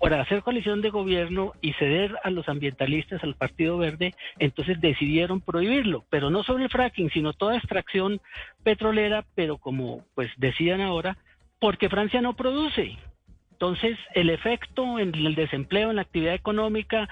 para 0.00 0.20
hacer 0.20 0.42
coalición 0.42 0.80
de 0.82 0.90
gobierno 0.90 1.52
y 1.60 1.72
ceder 1.74 2.16
a 2.22 2.30
los 2.30 2.48
ambientalistas, 2.48 3.22
al 3.24 3.34
Partido 3.34 3.78
Verde, 3.78 4.14
entonces 4.38 4.80
decidieron 4.80 5.40
prohibirlo, 5.40 6.04
pero 6.10 6.30
no 6.30 6.42
solo 6.42 6.64
el 6.64 6.70
fracking, 6.70 7.10
sino 7.10 7.32
toda 7.32 7.56
extracción 7.56 8.20
petrolera, 8.62 9.24
pero 9.34 9.58
como 9.58 10.04
pues 10.14 10.30
decían 10.36 10.80
ahora, 10.80 11.16
porque 11.58 11.88
Francia 11.88 12.20
no 12.20 12.34
produce. 12.34 12.98
Entonces, 13.52 13.96
el 14.14 14.30
efecto 14.30 14.98
en 14.98 15.14
el 15.14 15.34
desempleo, 15.34 15.90
en 15.90 15.96
la 15.96 16.02
actividad 16.02 16.34
económica, 16.34 17.08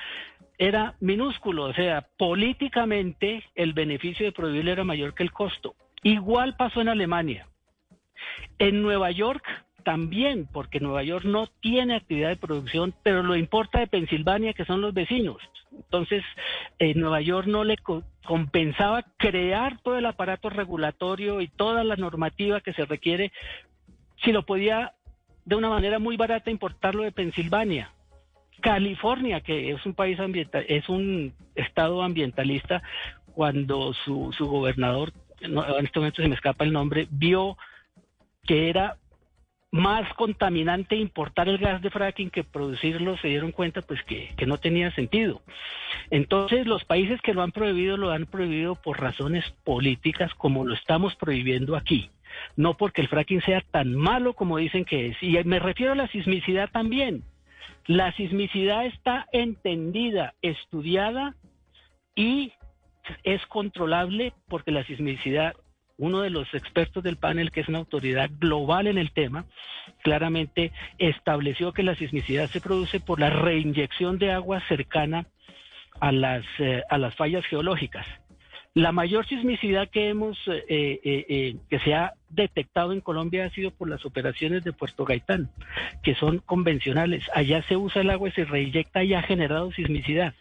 era 0.58 0.94
minúsculo, 1.00 1.64
o 1.64 1.74
sea, 1.74 2.06
políticamente 2.18 3.42
el 3.54 3.72
beneficio 3.72 4.26
de 4.26 4.32
prohibirlo 4.32 4.72
era 4.72 4.84
mayor 4.84 5.14
que 5.14 5.22
el 5.22 5.32
costo. 5.32 5.74
Igual 6.02 6.56
pasó 6.56 6.80
en 6.80 6.88
Alemania. 6.88 7.46
En 8.58 8.82
Nueva 8.82 9.10
York 9.10 9.44
también, 9.82 10.48
porque 10.52 10.80
Nueva 10.80 11.02
York 11.02 11.24
no 11.24 11.46
tiene 11.60 11.96
actividad 11.96 12.30
de 12.30 12.36
producción, 12.36 12.94
pero 13.02 13.22
lo 13.22 13.36
importa 13.36 13.80
de 13.80 13.86
Pensilvania, 13.86 14.52
que 14.52 14.64
son 14.64 14.80
los 14.80 14.94
vecinos. 14.94 15.38
Entonces, 15.72 16.22
en 16.78 17.00
Nueva 17.00 17.20
York 17.20 17.46
no 17.46 17.64
le 17.64 17.76
compensaba 18.24 19.02
crear 19.16 19.80
todo 19.82 19.98
el 19.98 20.06
aparato 20.06 20.50
regulatorio 20.50 21.40
y 21.40 21.48
toda 21.48 21.84
la 21.84 21.96
normativa 21.96 22.60
que 22.60 22.72
se 22.72 22.84
requiere, 22.84 23.32
si 24.22 24.32
lo 24.32 24.44
podía 24.44 24.92
de 25.44 25.56
una 25.56 25.68
manera 25.68 25.98
muy 25.98 26.16
barata 26.16 26.50
importarlo 26.50 27.02
de 27.02 27.12
Pensilvania. 27.12 27.90
California, 28.60 29.40
que 29.40 29.72
es 29.72 29.84
un 29.84 29.94
país 29.94 30.20
ambiental, 30.20 30.64
es 30.68 30.88
un 30.88 31.34
estado 31.56 32.02
ambientalista, 32.02 32.82
cuando 33.34 33.92
su, 33.92 34.32
su 34.36 34.46
gobernador, 34.46 35.12
en 35.40 35.84
este 35.84 35.98
momento 35.98 36.22
se 36.22 36.28
me 36.28 36.34
escapa 36.34 36.64
el 36.64 36.72
nombre, 36.72 37.08
vio 37.10 37.56
que 38.44 38.68
era 38.68 38.98
más 39.72 40.06
contaminante 40.14 40.96
importar 40.96 41.48
el 41.48 41.56
gas 41.56 41.80
de 41.80 41.90
fracking 41.90 42.30
que 42.30 42.44
producirlo, 42.44 43.16
se 43.16 43.28
dieron 43.28 43.52
cuenta 43.52 43.80
pues 43.80 44.02
que, 44.04 44.32
que, 44.36 44.46
no 44.46 44.58
tenía 44.58 44.94
sentido. 44.94 45.40
Entonces 46.10 46.66
los 46.66 46.84
países 46.84 47.20
que 47.22 47.32
lo 47.32 47.42
han 47.42 47.52
prohibido 47.52 47.96
lo 47.96 48.10
han 48.10 48.26
prohibido 48.26 48.74
por 48.76 49.00
razones 49.00 49.44
políticas 49.64 50.32
como 50.34 50.66
lo 50.66 50.74
estamos 50.74 51.16
prohibiendo 51.16 51.74
aquí, 51.74 52.10
no 52.54 52.76
porque 52.76 53.00
el 53.00 53.08
fracking 53.08 53.40
sea 53.40 53.62
tan 53.62 53.94
malo 53.94 54.34
como 54.34 54.58
dicen 54.58 54.84
que 54.84 55.08
es. 55.08 55.16
Y 55.22 55.42
me 55.44 55.58
refiero 55.58 55.92
a 55.92 55.96
la 55.96 56.08
sismicidad 56.08 56.70
también. 56.70 57.24
La 57.86 58.12
sismicidad 58.12 58.84
está 58.84 59.26
entendida, 59.32 60.34
estudiada 60.42 61.34
y 62.14 62.52
es 63.24 63.44
controlable 63.46 64.34
porque 64.48 64.70
la 64.70 64.84
sismicidad 64.84 65.54
uno 65.98 66.22
de 66.22 66.30
los 66.30 66.52
expertos 66.54 67.02
del 67.02 67.16
panel, 67.16 67.50
que 67.50 67.60
es 67.60 67.68
una 67.68 67.78
autoridad 67.78 68.30
global 68.38 68.86
en 68.86 68.98
el 68.98 69.12
tema, 69.12 69.44
claramente 70.02 70.72
estableció 70.98 71.72
que 71.72 71.82
la 71.82 71.94
sismicidad 71.94 72.48
se 72.48 72.60
produce 72.60 73.00
por 73.00 73.20
la 73.20 73.30
reinyección 73.30 74.18
de 74.18 74.32
agua 74.32 74.60
cercana 74.68 75.26
a 76.00 76.12
las, 76.12 76.44
eh, 76.58 76.82
a 76.88 76.98
las 76.98 77.14
fallas 77.14 77.44
geológicas. 77.46 78.06
La 78.74 78.90
mayor 78.90 79.26
sismicidad 79.26 79.90
que 79.90 80.08
hemos 80.08 80.38
eh, 80.48 80.64
eh, 81.04 81.56
que 81.68 81.78
se 81.80 81.94
ha 81.94 82.14
detectado 82.30 82.92
en 82.92 83.02
Colombia 83.02 83.44
ha 83.44 83.50
sido 83.50 83.70
por 83.70 83.88
las 83.88 84.06
operaciones 84.06 84.64
de 84.64 84.72
Puerto 84.72 85.04
Gaitán, 85.04 85.50
que 86.02 86.14
son 86.14 86.38
convencionales. 86.38 87.22
Allá 87.34 87.62
se 87.64 87.76
usa 87.76 88.00
el 88.00 88.08
agua 88.08 88.30
y 88.30 88.32
se 88.32 88.46
reinyecta 88.46 89.04
y 89.04 89.12
ha 89.12 89.22
generado 89.22 89.70
sismicidad. 89.72 90.34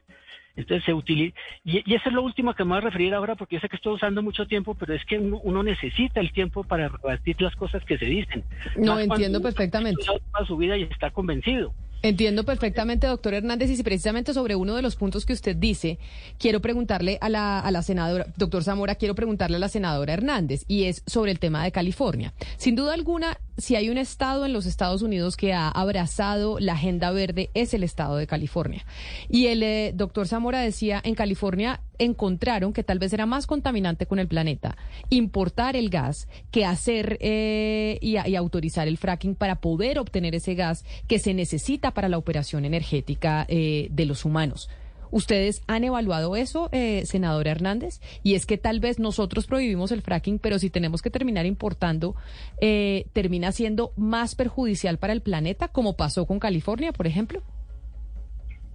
Entonces 0.55 0.83
se 0.85 0.93
utiliza, 0.93 1.35
y, 1.63 1.79
eso 1.93 2.09
es 2.09 2.13
lo 2.13 2.23
último 2.23 2.53
que 2.53 2.63
me 2.63 2.71
voy 2.71 2.77
a 2.79 2.81
referir 2.81 3.13
ahora 3.13 3.35
porque 3.35 3.55
yo 3.55 3.61
sé 3.61 3.69
que 3.69 3.77
estoy 3.77 3.93
usando 3.93 4.21
mucho 4.21 4.45
tiempo, 4.47 4.75
pero 4.75 4.93
es 4.93 5.03
que 5.05 5.17
uno, 5.17 5.63
necesita 5.63 6.19
el 6.19 6.31
tiempo 6.31 6.63
para 6.63 6.89
rebatir 6.89 7.39
las 7.41 7.55
cosas 7.55 7.83
que 7.85 7.97
se 7.97 8.05
dicen. 8.05 8.43
No, 8.75 8.99
entiendo 8.99 9.41
perfectamente. 9.41 10.03
Toda 10.05 10.45
su 10.45 10.57
vida 10.57 10.77
y 10.77 10.83
está 10.83 11.11
convencido. 11.11 11.73
Entiendo 12.03 12.43
perfectamente, 12.43 13.05
doctor 13.05 13.35
Hernández, 13.35 13.69
y 13.69 13.77
si 13.77 13.83
precisamente 13.83 14.33
sobre 14.33 14.55
uno 14.55 14.75
de 14.75 14.81
los 14.81 14.95
puntos 14.95 15.23
que 15.23 15.33
usted 15.33 15.55
dice, 15.55 15.99
quiero 16.39 16.59
preguntarle 16.59 17.19
a 17.21 17.29
la, 17.29 17.59
a 17.59 17.69
la 17.69 17.83
senadora, 17.83 18.25
doctor 18.37 18.63
Zamora, 18.63 18.95
quiero 18.95 19.13
preguntarle 19.13 19.57
a 19.57 19.59
la 19.59 19.69
senadora 19.69 20.13
Hernández, 20.13 20.65
y 20.67 20.85
es 20.85 21.03
sobre 21.05 21.29
el 21.29 21.37
tema 21.37 21.63
de 21.63 21.71
California. 21.71 22.33
Sin 22.57 22.75
duda 22.75 22.95
alguna, 22.95 23.37
si 23.57 23.75
hay 23.75 23.89
un 23.89 23.97
estado 23.97 24.45
en 24.45 24.53
los 24.53 24.65
Estados 24.65 25.01
Unidos 25.01 25.37
que 25.37 25.53
ha 25.53 25.69
abrazado 25.69 26.59
la 26.59 26.73
agenda 26.73 27.11
verde, 27.11 27.49
es 27.53 27.73
el 27.73 27.83
estado 27.83 28.17
de 28.17 28.27
California. 28.27 28.85
Y 29.29 29.47
el 29.47 29.63
eh, 29.63 29.91
doctor 29.95 30.27
Zamora 30.27 30.59
decía, 30.59 31.01
en 31.03 31.15
California 31.15 31.81
encontraron 31.97 32.73
que 32.73 32.83
tal 32.83 32.99
vez 32.99 33.13
era 33.13 33.25
más 33.25 33.45
contaminante 33.45 34.07
con 34.07 34.19
el 34.19 34.27
planeta 34.27 34.75
importar 35.09 35.75
el 35.75 35.89
gas 35.89 36.27
que 36.49 36.65
hacer 36.65 37.17
eh, 37.21 37.99
y, 38.01 38.17
autorizar 38.35 38.87
el 38.87 38.97
fracking 38.97 39.35
para 39.35 39.61
poder 39.61 39.99
obtener 39.99 40.33
ese 40.33 40.55
gas 40.55 40.83
que 41.07 41.19
se 41.19 41.33
necesita 41.33 41.91
para 41.91 42.09
la 42.09 42.17
operación 42.17 42.65
energética 42.65 43.45
eh, 43.47 43.87
de 43.91 44.05
los 44.05 44.25
humanos. 44.25 44.69
¿Ustedes 45.11 45.61
han 45.67 45.83
evaluado 45.83 46.35
eso, 46.35 46.69
eh, 46.71 47.03
senadora 47.05 47.51
Hernández? 47.51 47.99
Y 48.23 48.35
es 48.35 48.45
que 48.45 48.57
tal 48.57 48.79
vez 48.79 48.97
nosotros 48.97 49.45
prohibimos 49.45 49.91
el 49.91 50.01
fracking, 50.01 50.39
pero 50.39 50.57
si 50.57 50.69
tenemos 50.69 51.01
que 51.01 51.09
terminar 51.09 51.45
importando, 51.45 52.15
eh, 52.61 53.05
termina 53.13 53.51
siendo 53.51 53.91
más 53.97 54.35
perjudicial 54.35 54.97
para 54.97 55.13
el 55.13 55.21
planeta, 55.21 55.67
como 55.67 55.97
pasó 55.97 56.25
con 56.25 56.39
California, 56.39 56.93
por 56.93 57.07
ejemplo. 57.07 57.43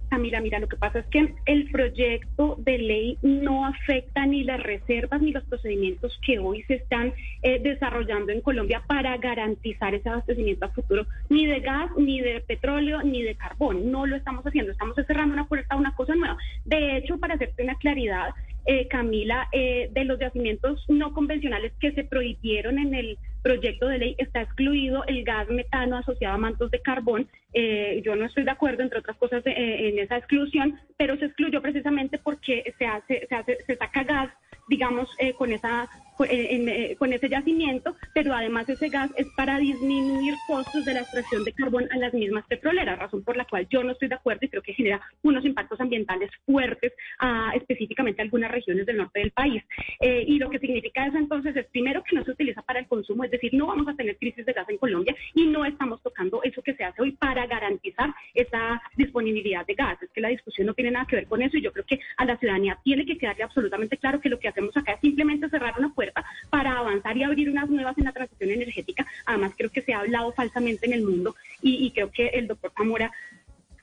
Camila, 0.09 0.39
mira, 0.39 0.59
lo 0.59 0.67
que 0.67 0.77
pasa 0.77 0.99
es 0.99 1.05
que 1.07 1.33
el 1.45 1.69
proyecto 1.69 2.55
de 2.59 2.77
ley 2.77 3.17
no 3.21 3.65
afecta 3.65 4.25
ni 4.25 4.43
las 4.43 4.61
reservas 4.61 5.21
ni 5.21 5.31
los 5.31 5.43
procedimientos 5.43 6.17
que 6.25 6.39
hoy 6.39 6.63
se 6.63 6.75
están 6.75 7.13
eh, 7.43 7.59
desarrollando 7.59 8.31
en 8.31 8.41
Colombia 8.41 8.81
para 8.87 9.17
garantizar 9.17 9.93
ese 9.93 10.09
abastecimiento 10.09 10.65
a 10.65 10.69
futuro, 10.69 11.05
ni 11.29 11.45
de 11.45 11.59
gas, 11.59 11.91
ni 11.97 12.21
de 12.21 12.39
petróleo, 12.41 13.01
ni 13.03 13.21
de 13.21 13.35
carbón. 13.35 13.91
No 13.91 14.05
lo 14.05 14.15
estamos 14.15 14.45
haciendo, 14.45 14.71
estamos 14.71 14.95
cerrando 15.05 15.33
una 15.33 15.47
puerta 15.47 15.75
a 15.75 15.77
una 15.77 15.93
cosa 15.93 16.15
nueva. 16.15 16.37
De 16.65 16.97
hecho, 16.97 17.17
para 17.19 17.35
hacerte 17.35 17.63
una 17.63 17.75
claridad, 17.75 18.33
eh, 18.65 18.87
Camila, 18.89 19.47
eh, 19.51 19.89
de 19.93 20.03
los 20.03 20.19
yacimientos 20.19 20.83
no 20.89 21.13
convencionales 21.13 21.71
que 21.79 21.93
se 21.93 22.03
prohibieron 22.03 22.79
en 22.79 22.93
el 22.93 23.17
proyecto 23.41 23.87
de 23.87 23.97
ley 23.97 24.15
está 24.17 24.41
excluido 24.41 25.03
el 25.05 25.23
gas 25.23 25.47
metano 25.49 25.97
asociado 25.97 26.35
a 26.35 26.37
mantos 26.37 26.71
de 26.71 26.81
carbón. 26.81 27.27
Eh, 27.53 28.01
yo 28.05 28.15
no 28.15 28.25
estoy 28.25 28.43
de 28.43 28.51
acuerdo, 28.51 28.83
entre 28.83 28.99
otras 28.99 29.17
cosas, 29.17 29.45
eh, 29.45 29.89
en 29.89 29.99
esa 29.99 30.17
exclusión, 30.17 30.79
pero 30.97 31.17
se 31.17 31.25
excluyó 31.25 31.61
precisamente 31.61 32.17
porque 32.17 32.73
se 32.77 32.85
hace, 32.85 33.25
se 33.27 33.35
hace, 33.35 33.57
se 33.65 33.75
saca 33.75 34.03
gas, 34.03 34.29
digamos, 34.67 35.09
eh, 35.19 35.33
con 35.33 35.51
esa 35.51 35.87
en, 36.25 36.95
con 36.95 37.13
ese 37.13 37.29
yacimiento, 37.29 37.95
pero 38.13 38.33
además 38.33 38.67
ese 38.69 38.89
gas 38.89 39.11
es 39.15 39.27
para 39.35 39.57
disminuir 39.57 40.35
costos 40.47 40.85
de 40.85 40.93
la 40.93 41.01
extracción 41.01 41.43
de 41.43 41.53
carbón 41.53 41.87
a 41.91 41.97
las 41.97 42.13
mismas 42.13 42.45
petroleras, 42.47 42.99
razón 42.99 43.23
por 43.23 43.37
la 43.37 43.45
cual 43.45 43.67
yo 43.69 43.83
no 43.83 43.91
estoy 43.91 44.07
de 44.07 44.15
acuerdo 44.15 44.45
y 44.45 44.49
creo 44.49 44.61
que 44.61 44.73
genera 44.73 45.01
unos 45.23 45.45
impactos 45.45 45.79
ambientales 45.79 46.31
fuertes 46.45 46.93
a 47.19 47.51
específicamente 47.55 48.21
a 48.21 48.25
algunas 48.25 48.51
regiones 48.51 48.85
del 48.85 48.97
norte 48.97 49.19
del 49.19 49.31
país. 49.31 49.63
y 50.01 50.37
lo 50.37 50.49
que 50.49 50.59
significa 50.59 51.05
eso 51.05 51.17
entonces 51.17 51.55
es 51.55 51.65
primero 51.67 52.03
que 52.03 52.15
no 52.15 52.23
se 52.23 52.31
utiliza 52.31 52.61
para 52.61 52.79
el 52.79 52.87
consumo, 52.87 53.23
es 53.23 53.31
decir, 53.31 53.53
no 53.53 53.67
vamos 53.67 53.87
a 53.87 53.95
tener 53.95 54.17
crisis 54.17 54.45
de 54.45 54.53
gas 54.53 54.67
en 54.69 54.77
Colombia 54.77 55.15
y 55.33 55.45
no 55.47 55.65
estamos 55.65 56.01
tocando 56.01 56.41
eso 56.43 56.61
que 56.61 56.73
se 56.75 56.83
hace 56.83 57.01
hoy 57.01 57.11
para 57.11 57.45
garantizar 57.47 58.13
esa 58.33 58.81
disponibilidad 58.95 59.65
de 59.65 59.75
gas. 59.75 60.01
Es 60.01 60.09
que 60.11 60.21
la 60.21 60.29
discusión 60.29 60.67
no 60.67 60.73
tiene 60.73 60.91
nada 60.91 61.05
que 61.07 61.17
ver 61.17 61.27
con 61.27 61.41
eso 61.41 61.57
y 61.57 61.61
yo 61.61 61.71
creo 61.71 61.85
que 61.85 61.99
a 62.17 62.25
la 62.25 62.37
ciudadanía 62.37 62.79
tiene 62.83 63.05
que 63.05 63.17
quedarle 63.17 63.43
absolutamente 63.43 63.97
claro 63.97 64.19
que 64.19 64.29
lo 64.29 64.39
que 64.39 64.47
hacemos 64.47 64.75
acá 64.75 64.93
es 64.93 65.01
simplemente 65.01 65.49
cerrar 65.49 65.75
una 65.77 65.93
puerta 65.93 66.06
para 66.49 66.77
avanzar 66.77 67.17
y 67.17 67.23
abrir 67.23 67.49
unas 67.49 67.69
nuevas 67.69 67.97
en 67.97 68.05
la 68.05 68.11
transición 68.11 68.51
energética. 68.51 69.05
Además, 69.25 69.53
creo 69.57 69.69
que 69.69 69.81
se 69.81 69.93
ha 69.93 69.99
hablado 69.99 70.31
falsamente 70.33 70.85
en 70.85 70.93
el 70.93 71.03
mundo 71.03 71.35
y, 71.61 71.85
y 71.85 71.91
creo 71.91 72.11
que 72.11 72.27
el 72.27 72.47
doctor 72.47 72.71
Zamora 72.75 73.11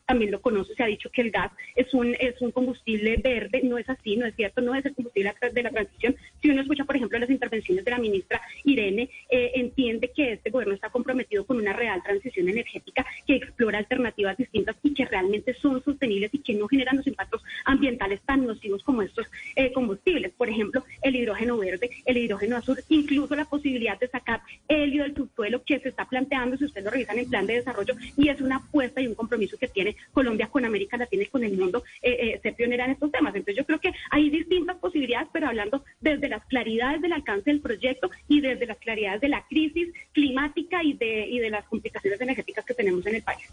también 0.07 0.31
lo 0.31 0.41
conoce, 0.41 0.75
se 0.75 0.83
ha 0.83 0.87
dicho 0.87 1.11
que 1.11 1.23
el 1.23 1.31
gas 1.31 1.51
es 1.75 1.93
un, 1.95 2.15
es 2.19 2.41
un 2.41 2.51
combustible 2.51 3.17
verde, 3.17 3.63
no 3.65 3.79
es 3.79 3.89
así, 3.89 4.17
no 4.17 4.27
es 4.27 4.35
cierto, 4.35 4.61
no 4.61 4.75
es 4.75 4.85
el 4.85 4.95
combustible 4.95 5.33
de 5.53 5.63
la 5.63 5.71
transición. 5.71 6.17
Si 6.43 6.51
uno 6.51 6.61
escucha, 6.61 6.85
por 6.85 6.97
ejemplo, 6.97 7.19
las 7.19 7.31
intervenciones 7.31 7.85
de 7.85 7.91
la 7.91 7.99
ministra 7.99 8.41
Irene, 8.65 9.11
eh, 9.37 9.51
entiende 9.57 10.13
que 10.15 10.35
este 10.35 10.51
gobierno 10.51 10.75
está 10.75 10.91
comprometido 10.91 11.45
con 11.45 11.57
una 11.57 11.73
real 11.73 12.01
transición 12.05 12.49
energética 12.49 13.05
que 13.27 13.35
explora 13.35 13.79
alternativas 13.79 14.37
distintas 14.37 14.77
y 14.85 14.95
que 14.95 15.07
realmente 15.07 15.55
son 15.55 15.83
sostenibles 15.83 16.33
y 16.33 16.39
que 16.39 16.55
no 16.55 16.69
generan 16.69 16.99
los 16.99 17.07
impactos 17.09 17.43
ambientales 17.65 18.21
tan 18.21 18.47
nocivos 18.47 18.85
como 18.85 19.03
estos 19.03 19.27
eh, 19.57 19.73
combustibles. 19.73 20.31
Por 20.35 20.49
ejemplo, 20.49 20.85
el 21.03 21.17
hidrógeno 21.17 21.59
verde, 21.59 21.91
el 22.07 22.17
hidrógeno 22.17 22.57
azul, 22.57 22.79
incluso 22.89 23.35
la 23.35 23.45
posibilidad 23.45 23.99
de 23.99 24.07
sacar 24.07 24.41
helio 24.69 25.03
del 25.03 25.17
subsuelo 25.17 25.65
que 25.65 25.81
se 25.81 25.89
está 25.89 26.05
planteando, 26.05 26.57
si 26.57 26.67
ustedes 26.67 26.85
lo 26.85 26.93
revisan 26.93 27.19
en 27.19 27.25
el 27.25 27.29
plan 27.29 27.47
de 27.49 27.55
desarrollo, 27.55 27.97
y 28.17 28.29
es 28.29 28.41
una 28.41 28.59
apuesta 28.59 29.01
y 29.01 29.09
un 29.09 29.17
compromiso 29.17 29.59
que 29.59 29.67
tiene 29.67 29.97
Colombia 30.13 30.47
con 30.47 30.65
América 30.65 30.97
Latina 30.97 31.25
y 31.25 31.27
con 31.27 31.43
el 31.43 31.59
mundo 31.59 31.83
eh, 32.03 32.17
eh, 32.21 32.41
ser 32.41 32.55
pionera 32.55 32.85
en 32.85 32.93
estos 32.93 33.11
temas. 33.11 33.35
Entonces 33.35 33.57
yo 33.57 33.67
creo 33.67 33.81
que 33.81 33.93
hay 34.13 34.31
distintas 34.31 34.77
posibilidades, 34.77 35.29
pero 35.33 35.49
hablando 35.49 35.83
desde 36.01 36.29
las 36.29 36.45
claridades 36.47 37.03
del 37.03 37.15
alcance 37.15 37.51
del 37.51 37.61
proyecto 37.61 38.13
y 38.29 38.41
desde 38.41 38.67
las 38.67 38.79
claridades 38.79 39.24
de 39.25 39.31
la 39.31 39.45
crisis 39.49 39.89
climática 40.13 40.83
y 40.83 40.93
de, 40.93 41.27
y 41.29 41.39
de 41.39 41.51
las 41.51 41.65
complicaciones 41.67 42.21
energéticas 42.21 42.65
que 42.65 42.75
tenemos 42.75 43.05
en 43.07 43.17
el 43.17 43.23
país. 43.23 43.49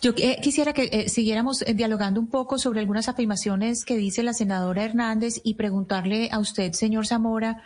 Yo 0.00 0.12
eh, 0.16 0.38
quisiera 0.42 0.72
que 0.72 1.10
siguiéramos 1.10 1.62
dialogando 1.74 2.18
un 2.18 2.28
poco 2.28 2.58
sobre 2.58 2.80
algunas 2.80 3.08
afirmaciones 3.10 3.84
que 3.84 3.96
dice 3.96 4.22
la 4.22 4.32
senadora 4.32 4.82
Hernández 4.82 5.42
y 5.44 5.54
preguntarle 5.54 6.30
a 6.32 6.38
usted, 6.38 6.72
señor 6.72 7.06
Zamora, 7.06 7.62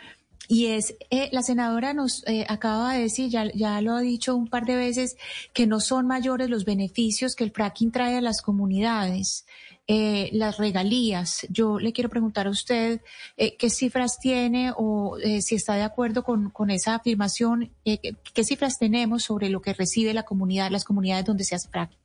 y 0.49 0.65
es, 0.65 0.97
eh, 1.11 1.29
la 1.31 1.43
senadora 1.43 1.93
nos 1.93 2.27
eh, 2.27 2.43
acaba 2.49 2.95
de 2.95 3.03
decir, 3.03 3.29
ya, 3.29 3.45
ya 3.53 3.79
lo 3.81 3.93
ha 3.93 4.01
dicho 4.01 4.35
un 4.35 4.47
par 4.47 4.65
de 4.65 4.75
veces, 4.75 5.15
que 5.53 5.67
no 5.67 5.79
son 5.79 6.07
mayores 6.07 6.49
los 6.49 6.65
beneficios 6.65 7.35
que 7.35 7.43
el 7.43 7.51
fracking 7.51 7.91
trae 7.91 8.17
a 8.17 8.21
las 8.21 8.41
comunidades. 8.41 9.45
Eh, 9.91 10.29
las 10.33 10.59
regalías. 10.59 11.47
Yo 11.49 11.79
le 11.79 11.93
quiero 11.93 12.09
preguntar 12.09 12.45
a 12.45 12.51
usted 12.51 13.01
eh, 13.37 13.57
qué 13.57 13.71
cifras 13.71 14.19
tiene 14.19 14.71
o 14.77 15.17
eh, 15.17 15.41
si 15.41 15.55
está 15.55 15.73
de 15.73 15.81
acuerdo 15.81 16.21
con, 16.21 16.51
con 16.51 16.69
esa 16.69 16.93
afirmación, 16.93 17.71
eh, 17.85 17.97
qué, 17.99 18.13
qué 18.31 18.43
cifras 18.43 18.77
tenemos 18.77 19.23
sobre 19.23 19.49
lo 19.49 19.61
que 19.61 19.73
recibe 19.73 20.13
la 20.13 20.21
comunidad, 20.23 20.69
las 20.69 20.85
comunidades 20.85 21.25
donde 21.25 21.43
se 21.43 21.55
hace 21.55 21.69
fracking. 21.69 21.97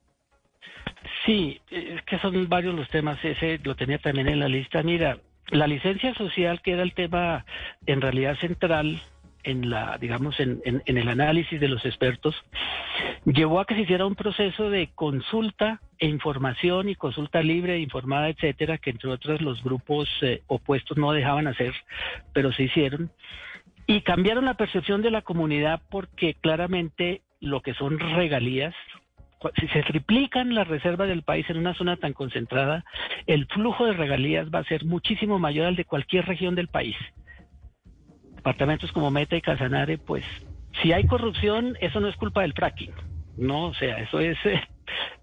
Sí, 1.26 1.60
es 1.70 2.02
que 2.04 2.18
son 2.20 2.48
varios 2.48 2.74
los 2.74 2.88
temas, 2.88 3.18
ese 3.22 3.58
lo 3.62 3.76
tenía 3.76 3.98
también 3.98 4.28
en 4.28 4.40
la 4.40 4.48
lista. 4.48 4.82
Mira, 4.82 5.18
la 5.50 5.66
licencia 5.66 6.14
social, 6.14 6.62
que 6.62 6.72
era 6.72 6.82
el 6.82 6.94
tema 6.94 7.44
en 7.86 8.00
realidad 8.00 8.36
central 8.38 9.00
en 9.44 9.68
la, 9.68 9.98
digamos, 9.98 10.40
en, 10.40 10.62
el 10.86 11.08
análisis 11.08 11.60
de 11.60 11.68
los 11.68 11.84
expertos, 11.84 12.34
llevó 13.26 13.60
a 13.60 13.66
que 13.66 13.74
se 13.74 13.82
hiciera 13.82 14.06
un 14.06 14.14
proceso 14.14 14.70
de 14.70 14.88
consulta 14.94 15.80
e 15.98 16.08
información 16.08 16.88
y 16.88 16.94
consulta 16.94 17.42
libre, 17.42 17.78
informada, 17.78 18.30
etcétera, 18.30 18.78
que 18.78 18.90
entre 18.90 19.10
otros 19.10 19.42
los 19.42 19.62
grupos 19.62 20.08
eh, 20.22 20.42
opuestos 20.46 20.96
no 20.96 21.12
dejaban 21.12 21.46
hacer, 21.46 21.74
pero 22.32 22.52
se 22.52 22.64
hicieron. 22.64 23.10
Y 23.86 24.00
cambiaron 24.00 24.46
la 24.46 24.54
percepción 24.54 25.02
de 25.02 25.10
la 25.10 25.20
comunidad 25.20 25.82
porque 25.90 26.34
claramente 26.34 27.20
lo 27.40 27.60
que 27.60 27.74
son 27.74 27.98
regalías, 27.98 28.74
si 29.58 29.68
se 29.68 29.82
triplican 29.82 30.54
las 30.54 30.68
reservas 30.68 31.08
del 31.08 31.22
país 31.22 31.48
en 31.48 31.58
una 31.58 31.74
zona 31.74 31.96
tan 31.96 32.12
concentrada, 32.12 32.84
el 33.26 33.46
flujo 33.46 33.86
de 33.86 33.92
regalías 33.92 34.48
va 34.54 34.60
a 34.60 34.64
ser 34.64 34.84
muchísimo 34.84 35.38
mayor 35.38 35.66
al 35.66 35.76
de 35.76 35.84
cualquier 35.84 36.26
región 36.26 36.54
del 36.54 36.68
país. 36.68 36.96
Departamentos 38.36 38.92
como 38.92 39.10
Meta 39.10 39.36
y 39.36 39.40
Casanare, 39.40 39.98
pues 39.98 40.24
si 40.82 40.92
hay 40.92 41.06
corrupción, 41.06 41.76
eso 41.80 42.00
no 42.00 42.08
es 42.08 42.16
culpa 42.16 42.42
del 42.42 42.52
fracking. 42.52 42.92
No, 43.36 43.66
o 43.66 43.74
sea, 43.74 43.98
eso 43.98 44.20
es 44.20 44.38
eh, 44.44 44.60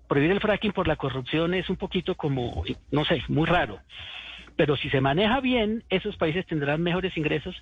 prohibir 0.08 0.32
el 0.32 0.40
fracking 0.40 0.74
por 0.74 0.88
la 0.88 0.96
corrupción 0.96 1.54
es 1.54 1.70
un 1.70 1.78
poquito 1.78 2.16
como, 2.16 2.64
no 2.92 3.06
sé, 3.06 3.24
muy 3.28 3.46
raro. 3.46 3.80
Pero 4.62 4.78
si 4.78 4.92
se 4.92 5.02
maneja 5.02 5.40
bien, 5.40 5.84
esos 5.90 6.18
países 6.18 6.46
tendrán 6.46 6.84
mejores 6.84 7.18
ingresos 7.18 7.56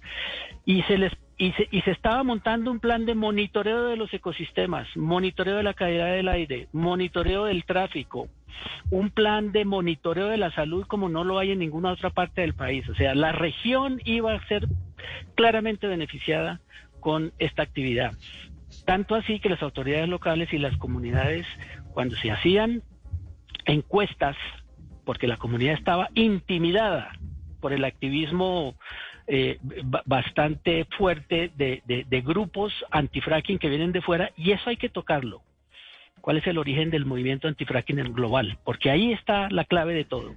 y 0.66 0.82
se 0.82 0.98
les 0.98 1.14
y 1.38 1.54
se, 1.54 1.70
y 1.72 1.80
se 1.84 1.92
estaba 1.92 2.24
montando 2.24 2.70
un 2.72 2.82
plan 2.82 3.06
de 3.06 3.16
monitoreo 3.16 3.86
de 3.86 3.96
los 3.96 4.14
ecosistemas, 4.14 4.86
monitoreo 4.98 5.56
de 5.56 5.64
la 5.64 5.74
calidad 5.74 6.12
del 6.12 6.28
aire, 6.28 6.68
monitoreo 6.74 7.46
del 7.46 7.64
tráfico, 7.64 8.28
un 8.90 9.12
plan 9.12 9.54
de 9.54 9.64
monitoreo 9.64 10.28
de 10.28 10.36
la 10.36 10.52
salud 10.52 10.86
como 10.88 11.08
no 11.08 11.24
lo 11.24 11.40
hay 11.40 11.52
en 11.52 11.60
ninguna 11.60 11.94
otra 11.94 12.10
parte 12.10 12.42
del 12.42 12.54
país. 12.54 12.90
O 12.90 12.96
sea, 12.96 13.16
la 13.16 13.32
región 13.32 14.02
iba 14.04 14.34
a 14.34 14.48
ser 14.50 14.68
claramente 15.36 15.88
beneficiada 15.88 16.60
con 17.00 17.32
esta 17.40 17.64
actividad. 17.64 18.12
Tanto 18.86 19.16
así 19.16 19.40
que 19.40 19.48
las 19.48 19.64
autoridades 19.64 20.10
locales 20.10 20.52
y 20.52 20.58
las 20.58 20.76
comunidades, 20.76 21.48
cuando 21.94 22.18
se 22.18 22.30
hacían 22.30 22.84
encuestas, 23.64 24.36
porque 25.10 25.26
la 25.26 25.38
comunidad 25.38 25.74
estaba 25.74 26.10
intimidada 26.14 27.18
por 27.62 27.74
el 27.74 27.84
activismo 27.84 28.76
eh, 29.26 29.58
bastante 30.06 30.86
fuerte 31.00 31.52
de, 31.58 32.22
grupos 32.24 32.72
antifracking 32.92 33.58
que 33.58 33.70
vienen 33.70 33.92
de 33.92 34.04
fuera, 34.04 34.32
y 34.38 34.52
eso 34.52 34.70
hay 34.70 34.78
que 34.78 34.88
tocarlo. 34.88 35.42
¿Cuál 36.22 36.38
es 36.38 36.46
el 36.46 36.60
origen 36.60 36.92
del 36.92 37.08
movimiento 37.08 37.48
antifracking 37.48 37.98
en 37.98 38.14
global? 38.14 38.60
Porque 38.64 38.92
ahí 38.92 39.12
está 39.12 39.50
la 39.50 39.64
clave 39.64 39.96
de 39.96 40.06
todo. 40.06 40.36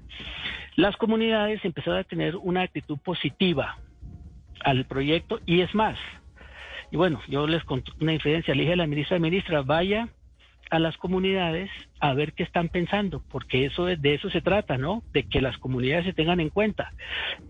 Las 0.76 0.96
comunidades 0.96 1.62
empezaron 1.66 1.98
a 1.98 2.04
tener 2.04 2.36
una 2.36 2.62
actitud 2.62 2.96
positiva 2.96 3.76
al 4.64 4.86
proyecto 4.86 5.40
y 5.44 5.60
es 5.60 5.74
más. 5.74 5.98
Y 6.90 6.96
bueno, 6.96 7.20
yo 7.28 7.46
les 7.46 7.62
conté 7.64 7.92
una 8.00 8.14
infidencia, 8.14 8.54
le 8.54 8.72
a 8.72 8.76
la 8.76 8.86
ministra, 8.86 9.18
ministra, 9.18 9.60
vaya 9.60 10.08
a 10.72 10.78
las 10.78 10.96
comunidades 10.96 11.70
a 12.00 12.14
ver 12.14 12.32
qué 12.32 12.42
están 12.42 12.70
pensando, 12.70 13.22
porque 13.30 13.66
eso 13.66 13.88
es- 13.90 14.00
de 14.00 14.14
eso 14.14 14.30
se 14.30 14.40
trata, 14.40 14.78
¿no? 14.78 15.02
De 15.12 15.24
que 15.24 15.42
las 15.42 15.58
comunidades 15.58 16.06
se 16.06 16.14
tengan 16.14 16.40
en 16.40 16.48
cuenta. 16.48 16.94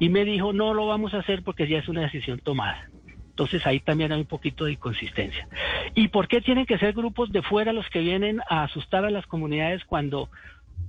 Y 0.00 0.08
me 0.08 0.24
dijo, 0.24 0.52
no 0.52 0.74
lo 0.74 0.88
vamos 0.88 1.14
a 1.14 1.18
hacer 1.18 1.44
porque 1.44 1.68
ya 1.68 1.78
es 1.78 1.88
una 1.88 2.02
decisión 2.02 2.40
tomada. 2.40 2.90
Entonces 3.30 3.64
ahí 3.64 3.78
también 3.78 4.10
hay 4.10 4.20
un 4.20 4.26
poquito 4.26 4.64
de 4.64 4.72
inconsistencia. 4.72 5.46
¿Y 5.94 6.08
por 6.08 6.26
qué 6.26 6.40
tienen 6.40 6.66
que 6.66 6.78
ser 6.78 6.94
grupos 6.94 7.30
de 7.30 7.42
fuera 7.42 7.72
los 7.72 7.88
que 7.90 8.00
vienen 8.00 8.40
a 8.50 8.64
asustar 8.64 9.04
a 9.04 9.10
las 9.10 9.26
comunidades 9.26 9.84
cuando 9.84 10.28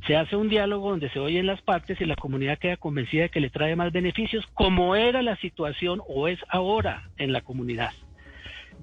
se 0.07 0.15
hace 0.17 0.35
un 0.35 0.49
diálogo 0.49 0.89
donde 0.89 1.11
se 1.11 1.19
oyen 1.19 1.45
las 1.45 1.61
partes 1.61 2.01
y 2.01 2.05
la 2.05 2.15
comunidad 2.15 2.57
queda 2.57 2.77
convencida 2.77 3.23
de 3.23 3.29
que 3.29 3.39
le 3.39 3.51
trae 3.51 3.75
más 3.75 3.91
beneficios, 3.91 4.43
como 4.55 4.95
era 4.95 5.21
la 5.21 5.35
situación 5.37 6.01
o 6.07 6.27
es 6.27 6.39
ahora 6.49 7.03
en 7.17 7.31
la 7.31 7.41
comunidad? 7.41 7.91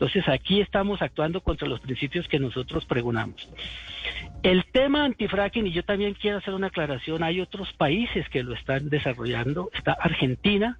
Entonces 0.00 0.26
aquí 0.30 0.62
estamos 0.62 1.02
actuando 1.02 1.42
contra 1.42 1.68
los 1.68 1.78
principios 1.78 2.26
que 2.26 2.38
nosotros 2.38 2.86
pregonamos. 2.86 3.46
El 4.42 4.64
tema 4.72 5.04
antifracking, 5.04 5.66
y 5.66 5.72
yo 5.72 5.82
también 5.82 6.14
quiero 6.14 6.38
hacer 6.38 6.54
una 6.54 6.68
aclaración, 6.68 7.22
hay 7.22 7.38
otros 7.38 7.70
países 7.74 8.26
que 8.30 8.42
lo 8.42 8.54
están 8.54 8.88
desarrollando. 8.88 9.68
Está 9.74 9.92
Argentina 9.92 10.78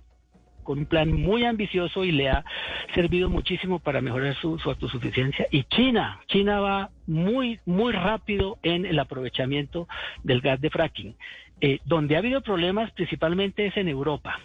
con 0.63 0.79
un 0.79 0.87
plan 0.87 1.13
muy 1.13 1.45
ambicioso 1.45 2.03
y 2.05 2.13
le 2.13 2.31
ha 2.31 2.47
servido 2.95 3.29
muchísimo 3.29 3.79
para 3.79 4.01
mejorar 4.01 4.35
su, 4.37 4.59
su 4.59 4.71
autosuficiencia. 4.71 5.47
Y 5.51 5.65
China, 5.65 6.21
China 6.27 6.61
va 6.61 6.89
muy, 7.07 7.61
muy 7.67 7.93
rápido 7.93 8.59
en 8.63 8.87
el 8.87 8.99
aprovechamiento 8.99 9.87
del 10.23 10.41
gas 10.41 10.63
de 10.63 10.71
fracking. 10.71 11.15
Eh, 11.61 11.81
donde 11.85 12.17
ha 12.17 12.21
habido 12.21 12.41
problemas 12.41 12.91
principalmente 12.93 13.67
es 13.67 13.77
en 13.77 13.89
Europa. 13.89 14.41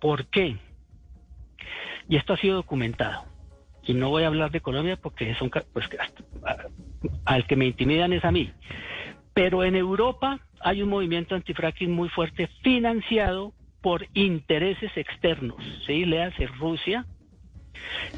¿Por 0.00 0.26
qué? 0.26 0.56
Y 2.08 2.16
esto 2.16 2.32
ha 2.32 2.38
sido 2.38 2.56
documentado. 2.56 3.30
Y 3.90 3.94
no 3.94 4.08
voy 4.08 4.22
a 4.22 4.28
hablar 4.28 4.52
de 4.52 4.60
Colombia 4.60 4.96
porque 4.96 5.34
son, 5.34 5.50
pues, 5.50 5.88
al 7.24 7.44
que 7.48 7.56
me 7.56 7.66
intimidan 7.66 8.12
es 8.12 8.24
a 8.24 8.30
mí. 8.30 8.52
Pero 9.34 9.64
en 9.64 9.74
Europa 9.74 10.38
hay 10.60 10.80
un 10.80 10.90
movimiento 10.90 11.34
antifracking 11.34 11.90
muy 11.90 12.08
fuerte 12.08 12.48
financiado 12.62 13.52
por 13.80 14.06
intereses 14.14 14.96
externos, 14.96 15.56
¿sí? 15.88 16.04
Le 16.04 16.22
hace 16.22 16.46
Rusia, 16.46 17.04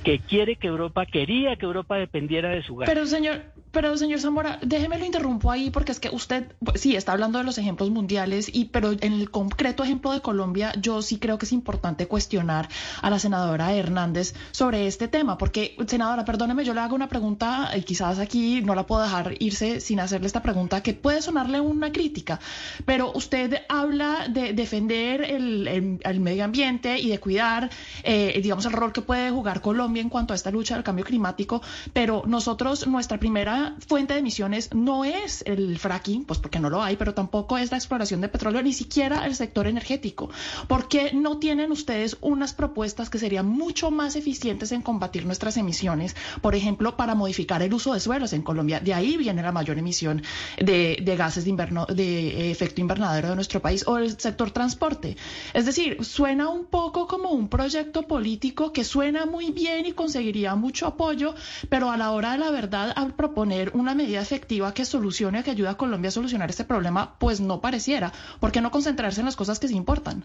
que 0.05 0.19
quiere 0.21 0.57
que 0.57 0.69
Europa, 0.69 1.07
quería 1.07 1.57
que 1.57 1.67
Europa 1.67 1.97
dependiera 1.97 2.51
de 2.51 2.63
su 2.63 2.77
gas. 2.77 2.89
Pero 2.89 3.07
señor, 3.07 3.43
pero 3.71 3.97
señor 3.97 4.21
Zamora, 4.21 4.59
déjeme 4.63 4.99
lo 4.99 5.05
interrumpo 5.07 5.51
ahí 5.51 5.71
porque 5.71 5.93
es 5.93 6.01
que 6.01 6.11
usted 6.11 6.53
pues, 6.65 6.81
sí 6.81 6.95
está 6.97 7.13
hablando 7.13 7.39
de 7.39 7.45
los 7.45 7.57
ejemplos 7.59 7.91
mundiales 7.91 8.51
y 8.53 8.67
pero 8.67 8.93
en 8.93 9.13
el 9.15 9.31
concreto 9.31 9.83
ejemplo 9.85 10.13
de 10.13 10.21
Colombia 10.21 10.73
yo 10.81 11.01
sí 11.03 11.19
creo 11.19 11.39
que 11.39 11.47
es 11.47 11.53
importante 11.53 12.07
cuestionar 12.07 12.69
a 13.01 13.11
la 13.11 13.19
senadora 13.19 13.73
Hernández 13.73 14.35
sobre 14.51 14.87
este 14.87 15.09
tema 15.09 15.39
porque 15.39 15.77
senadora, 15.87 16.25
perdóneme, 16.25 16.65
yo 16.65 16.75
le 16.75 16.81
hago 16.81 16.95
una 16.95 17.09
pregunta 17.09 17.71
y 17.77 17.83
quizás 17.83 18.19
aquí 18.19 18.61
no 18.63 18.75
la 18.75 18.87
puedo 18.87 19.03
dejar 19.03 19.35
irse 19.39 19.81
sin 19.81 20.01
hacerle 20.01 20.27
esta 20.27 20.43
pregunta 20.43 20.83
que 20.83 20.95
puede 20.95 21.23
sonarle 21.23 21.61
una 21.61 21.93
crítica, 21.93 22.41
pero 22.85 23.13
usted 23.15 23.63
habla 23.69 24.27
de 24.29 24.53
defender 24.53 25.23
el, 25.23 25.69
el- 25.69 25.99
el 26.03 26.21
medio 26.21 26.45
ambiente 26.45 26.99
y 26.99 27.09
de 27.09 27.19
cuidar, 27.19 27.71
eh, 28.03 28.39
digamos, 28.43 28.65
el 28.67 28.73
rol 28.73 28.93
que 28.93 29.03
puede 29.03 29.31
jugar 29.31 29.52
Colombia 29.61 30.01
en 30.01 30.09
cuanto 30.09 30.33
a 30.33 30.37
esta 30.37 30.51
lucha 30.51 30.75
del 30.75 30.85
cambio 30.85 31.05
climático, 31.05 31.63
pero 31.93 32.23
nosotros, 32.27 32.87
nuestra 32.87 33.19
primera 33.19 33.77
fuente 33.87 34.15
de 34.15 34.21
emisiones 34.21 34.73
no 34.75 35.05
es 35.05 35.43
el 35.47 35.79
fracking, 35.79 36.25
pues 36.25 36.39
porque 36.39 36.61
no 36.61 36.71
lo 36.71 36.83
hay, 36.83 36.97
pero 36.97 37.15
tampoco 37.15 37.59
es 37.59 37.71
la 37.71 37.77
exploración 37.77 38.21
de 38.21 38.29
petróleo, 38.29 38.63
ni 38.63 38.73
siquiera 38.73 39.27
el 39.27 39.35
sector 39.35 39.67
energético. 39.67 40.31
¿Por 40.69 40.89
qué 40.89 41.13
no 41.13 41.39
tienen 41.39 41.73
ustedes 41.73 42.17
unas 42.21 42.55
propuestas 42.55 43.11
que 43.11 43.19
serían 43.19 43.47
mucho 43.47 43.91
más 43.91 44.17
eficientes 44.17 44.73
en 44.73 44.83
combatir 44.83 45.27
nuestras 45.27 45.57
emisiones? 45.57 46.17
Por 46.41 46.55
ejemplo, 46.55 46.97
para 46.97 47.15
modificar 47.15 47.63
el 47.63 47.75
uso 47.75 47.95
de 47.95 48.01
suelos 48.01 48.33
en 48.33 48.43
Colombia. 48.43 48.81
De 48.81 48.95
ahí 48.95 49.17
viene 49.17 49.43
la 49.43 49.53
mayor 49.53 49.79
emisión 49.79 50.23
de, 50.59 50.99
de 51.03 51.17
gases 51.17 51.45
de, 51.45 51.51
inverno, 51.51 51.87
de 51.87 52.51
efecto 52.51 52.81
invernadero 52.81 53.31
de 53.31 53.35
nuestro 53.35 53.61
país 53.61 53.87
o 53.87 53.99
el 53.99 54.19
sector 54.19 54.51
transporte. 54.51 55.17
Es 55.55 55.67
decir, 55.67 56.05
suena 56.05 56.49
un 56.49 56.65
poco 56.65 57.07
como 57.07 57.31
un 57.31 57.49
proyecto 57.49 58.03
político 58.03 58.73
que 58.73 58.85
suena 58.85 59.27
muy 59.27 59.42
bien 59.51 59.87
y 59.87 59.93
conseguiría 59.93 60.55
mucho 60.55 60.87
apoyo, 60.87 61.35
pero 61.69 61.91
a 61.91 61.97
la 61.97 62.13
hora 62.13 62.33
de 62.33 62.39
la 62.39 62.51
verdad, 62.51 62.93
al 62.95 63.15
proponer 63.15 63.73
una 63.75 63.95
medida 63.95 64.21
efectiva 64.21 64.73
que 64.75 64.85
solucione, 64.85 65.43
que 65.43 65.51
ayude 65.51 65.69
a 65.69 65.77
Colombia 65.77 66.09
a 66.09 66.13
solucionar 66.13 66.51
este 66.51 66.65
problema, 66.65 67.19
pues 67.19 67.41
no 67.41 67.61
pareciera. 67.61 68.13
¿Por 68.41 68.53
qué 68.53 68.61
no 68.61 68.71
concentrarse 68.71 69.21
en 69.21 69.27
las 69.27 69.37
cosas 69.37 69.59
que 69.59 69.69
sí 69.69 69.77
importan? 69.77 70.25